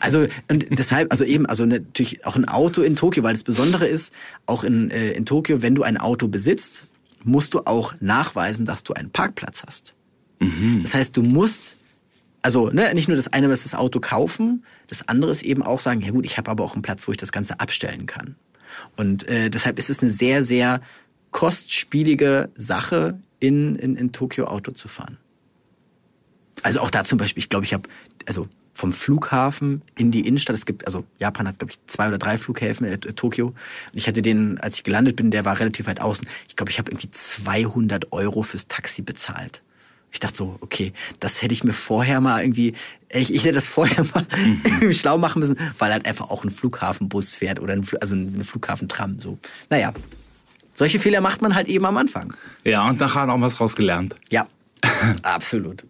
Also, 0.00 0.26
und 0.50 0.66
deshalb, 0.78 1.12
also 1.12 1.24
eben, 1.24 1.44
also 1.44 1.66
natürlich 1.66 2.24
auch 2.24 2.36
ein 2.36 2.48
Auto 2.48 2.80
in 2.80 2.96
Tokio, 2.96 3.22
weil 3.24 3.34
das 3.34 3.42
Besondere 3.42 3.86
ist, 3.86 4.14
auch 4.46 4.64
in, 4.64 4.90
äh, 4.90 5.12
in 5.12 5.26
Tokio, 5.26 5.60
wenn 5.60 5.74
du 5.74 5.82
ein 5.82 5.98
Auto 5.98 6.28
besitzt, 6.28 6.86
musst 7.24 7.52
du 7.52 7.60
auch 7.66 7.92
nachweisen, 8.00 8.64
dass 8.64 8.84
du 8.84 8.94
einen 8.94 9.10
Parkplatz 9.10 9.64
hast. 9.66 9.92
Das 10.82 10.94
heißt, 10.94 11.16
du 11.16 11.22
musst, 11.22 11.76
also 12.42 12.70
ne, 12.70 12.92
nicht 12.94 13.08
nur 13.08 13.16
das 13.16 13.32
eine 13.32 13.50
ist 13.52 13.64
das 13.64 13.74
Auto 13.74 14.00
kaufen, 14.00 14.64
das 14.88 15.08
andere 15.08 15.30
ist 15.30 15.42
eben 15.42 15.62
auch 15.62 15.80
sagen, 15.80 16.00
ja 16.00 16.10
gut, 16.10 16.26
ich 16.26 16.38
habe 16.38 16.50
aber 16.50 16.64
auch 16.64 16.74
einen 16.74 16.82
Platz, 16.82 17.06
wo 17.06 17.12
ich 17.12 17.18
das 17.18 17.32
Ganze 17.32 17.60
abstellen 17.60 18.06
kann. 18.06 18.36
Und 18.96 19.26
äh, 19.28 19.50
deshalb 19.50 19.78
ist 19.78 19.90
es 19.90 20.00
eine 20.00 20.10
sehr, 20.10 20.44
sehr 20.44 20.80
kostspielige 21.30 22.50
Sache, 22.54 23.18
in, 23.42 23.74
in, 23.74 23.96
in 23.96 24.12
Tokio 24.12 24.46
Auto 24.46 24.70
zu 24.70 24.86
fahren. 24.86 25.18
Also 26.62 26.80
auch 26.80 26.90
da 26.90 27.02
zum 27.02 27.18
Beispiel, 27.18 27.40
ich 27.42 27.48
glaube, 27.48 27.64
ich 27.64 27.74
habe 27.74 27.88
also 28.26 28.48
vom 28.72 28.92
Flughafen 28.92 29.82
in 29.98 30.12
die 30.12 30.26
Innenstadt, 30.26 30.54
es 30.54 30.64
gibt, 30.64 30.86
also 30.86 31.04
Japan 31.18 31.48
hat, 31.48 31.58
glaube 31.58 31.72
ich, 31.72 31.78
zwei 31.86 32.06
oder 32.06 32.18
drei 32.18 32.38
Flughäfen, 32.38 32.86
äh, 32.86 32.98
Tokio. 32.98 33.48
Und 33.48 33.56
ich 33.94 34.06
hatte 34.06 34.22
den, 34.22 34.58
als 34.58 34.76
ich 34.76 34.84
gelandet 34.84 35.16
bin, 35.16 35.32
der 35.32 35.44
war 35.44 35.58
relativ 35.58 35.88
weit 35.88 36.00
außen. 36.00 36.26
Ich 36.48 36.54
glaube, 36.54 36.70
ich 36.70 36.78
habe 36.78 36.90
irgendwie 36.92 37.10
200 37.10 38.12
Euro 38.12 38.42
fürs 38.44 38.68
Taxi 38.68 39.02
bezahlt. 39.02 39.62
Ich 40.12 40.20
dachte 40.20 40.36
so, 40.36 40.56
okay, 40.60 40.92
das 41.20 41.42
hätte 41.42 41.54
ich 41.54 41.64
mir 41.64 41.72
vorher 41.72 42.20
mal 42.20 42.42
irgendwie, 42.42 42.74
ich, 43.08 43.34
ich 43.34 43.44
hätte 43.44 43.54
das 43.54 43.66
vorher 43.66 44.04
mal 44.14 44.26
irgendwie 44.64 44.94
schlau 44.94 45.18
machen 45.18 45.40
müssen, 45.40 45.56
weil 45.78 45.90
halt 45.92 46.06
einfach 46.06 46.30
auch 46.30 46.44
ein 46.44 46.50
Flughafenbus 46.50 47.34
fährt 47.34 47.60
oder 47.60 47.72
ein, 47.72 47.86
also 48.00 48.14
ein 48.14 48.44
Flughafentram, 48.44 49.20
so. 49.20 49.38
Naja. 49.70 49.92
Solche 50.74 50.98
Fehler 50.98 51.20
macht 51.20 51.42
man 51.42 51.54
halt 51.54 51.68
eben 51.68 51.84
am 51.84 51.96
Anfang. 51.98 52.34
Ja, 52.64 52.88
und 52.88 52.98
nachher 53.00 53.26
noch 53.26 53.40
was 53.40 53.60
rausgelernt. 53.60 54.16
Ja, 54.30 54.46
absolut. 55.22 55.84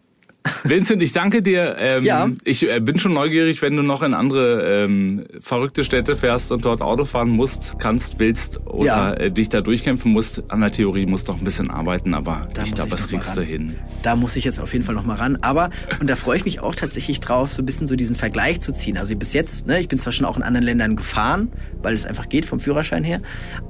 Vincent, 0.64 1.02
ich 1.02 1.12
danke 1.12 1.42
dir. 1.42 1.76
Ähm, 1.78 2.04
Ja. 2.04 2.28
Ich 2.44 2.68
äh, 2.68 2.80
bin 2.80 2.98
schon 2.98 3.12
neugierig, 3.14 3.62
wenn 3.62 3.76
du 3.76 3.82
noch 3.82 4.02
in 4.02 4.14
andere 4.14 4.84
ähm, 4.84 5.24
verrückte 5.40 5.84
Städte 5.84 6.16
fährst 6.16 6.52
und 6.52 6.64
dort 6.64 6.82
Auto 6.82 7.04
fahren 7.04 7.30
musst, 7.30 7.76
kannst, 7.78 8.18
willst 8.18 8.60
oder 8.66 8.84
Ja. 8.84 9.12
äh, 9.14 9.30
dich 9.30 9.48
da 9.48 9.60
durchkämpfen 9.60 10.12
musst. 10.12 10.44
An 10.50 10.60
der 10.60 10.70
Theorie 10.72 11.06
musst 11.06 11.28
du 11.28 11.32
noch 11.32 11.38
ein 11.40 11.44
bisschen 11.44 11.70
arbeiten, 11.70 12.14
aber 12.14 12.42
Da 12.54 12.62
ich 12.62 12.74
glaube, 12.74 12.90
das 12.90 13.08
kriegst 13.08 13.36
du 13.36 13.42
hin. 13.42 13.74
Da 14.02 14.16
muss 14.16 14.36
ich 14.36 14.44
jetzt 14.44 14.60
auf 14.60 14.72
jeden 14.72 14.84
Fall 14.84 14.94
noch 14.94 15.04
mal 15.04 15.16
ran. 15.16 15.38
Aber, 15.42 15.70
und 16.00 16.08
da 16.10 16.16
freue 16.16 16.36
ich 16.36 16.44
mich 16.44 16.60
auch 16.60 16.74
tatsächlich 16.74 17.20
drauf, 17.20 17.52
so 17.52 17.62
ein 17.62 17.66
bisschen 17.66 17.86
so 17.86 17.96
diesen 17.96 18.14
Vergleich 18.16 18.60
zu 18.60 18.72
ziehen. 18.72 18.96
Also 18.98 19.14
bis 19.16 19.32
jetzt, 19.32 19.66
ne, 19.66 19.80
ich 19.80 19.88
bin 19.88 19.98
zwar 19.98 20.12
schon 20.12 20.26
auch 20.26 20.36
in 20.36 20.42
anderen 20.42 20.64
Ländern 20.64 20.96
gefahren, 20.96 21.50
weil 21.82 21.94
es 21.94 22.04
einfach 22.06 22.28
geht 22.28 22.44
vom 22.46 22.60
Führerschein 22.60 23.04
her, 23.04 23.20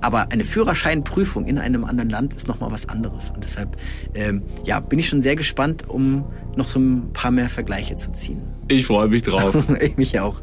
aber 0.01 0.31
eine 0.33 0.45
Führerscheinprüfung 0.45 1.47
in 1.47 1.59
einem 1.59 1.85
anderen 1.85 2.11
Land 2.11 2.35
ist 2.35 2.49
noch 2.49 2.61
mal 2.61 2.71
was 2.71 2.89
anderes. 2.89 3.31
Und 3.31 3.45
deshalb, 3.45 3.77
ähm, 4.15 4.43
ja, 4.65 4.81
bin 4.81 4.99
ich 4.99 5.09
schon 5.09 5.21
sehr 5.21 5.37
gespannt, 5.37 5.89
um 5.89 6.25
noch 6.57 6.69
so 6.69 6.79
ein 6.91 7.13
paar 7.13 7.31
mehr 7.31 7.49
Vergleiche 7.49 7.97
zu 7.97 8.13
ziehen. 8.13 8.43
Ich 8.69 8.87
freue 8.87 9.09
mich 9.09 9.23
drauf. 9.23 9.55
ich 9.81 9.97
mich 9.97 10.19
auch. 10.21 10.43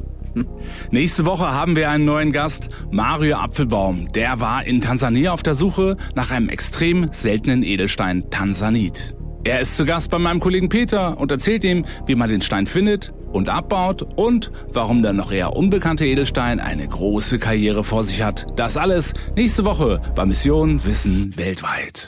Nächste 0.91 1.25
Woche 1.25 1.51
haben 1.51 1.75
wir 1.75 1.89
einen 1.89 2.05
neuen 2.05 2.31
Gast, 2.31 2.69
Mario 2.91 3.37
Apfelbaum. 3.37 4.07
Der 4.09 4.39
war 4.39 4.65
in 4.65 4.81
Tansania 4.81 5.33
auf 5.33 5.43
der 5.43 5.55
Suche 5.55 5.97
nach 6.15 6.31
einem 6.31 6.49
extrem 6.49 7.09
seltenen 7.11 7.63
Edelstein 7.63 8.29
Tansanit. 8.29 9.15
Er 9.43 9.61
ist 9.61 9.77
zu 9.77 9.85
Gast 9.85 10.11
bei 10.11 10.19
meinem 10.19 10.39
Kollegen 10.39 10.69
Peter 10.69 11.17
und 11.17 11.31
erzählt 11.31 11.63
ihm, 11.63 11.85
wie 12.05 12.15
man 12.15 12.29
den 12.29 12.41
Stein 12.41 12.67
findet 12.67 13.13
und 13.31 13.49
abbaut 13.49 14.05
und 14.15 14.51
warum 14.71 15.01
der 15.01 15.13
noch 15.13 15.31
eher 15.31 15.55
unbekannte 15.55 16.05
Edelstein 16.05 16.59
eine 16.59 16.87
große 16.87 17.39
Karriere 17.39 17.83
vor 17.83 18.03
sich 18.03 18.21
hat. 18.21 18.47
Das 18.57 18.75
alles 18.75 19.13
nächste 19.35 19.63
Woche 19.63 20.01
bei 20.15 20.25
Mission 20.25 20.83
Wissen 20.85 21.37
weltweit. 21.37 22.07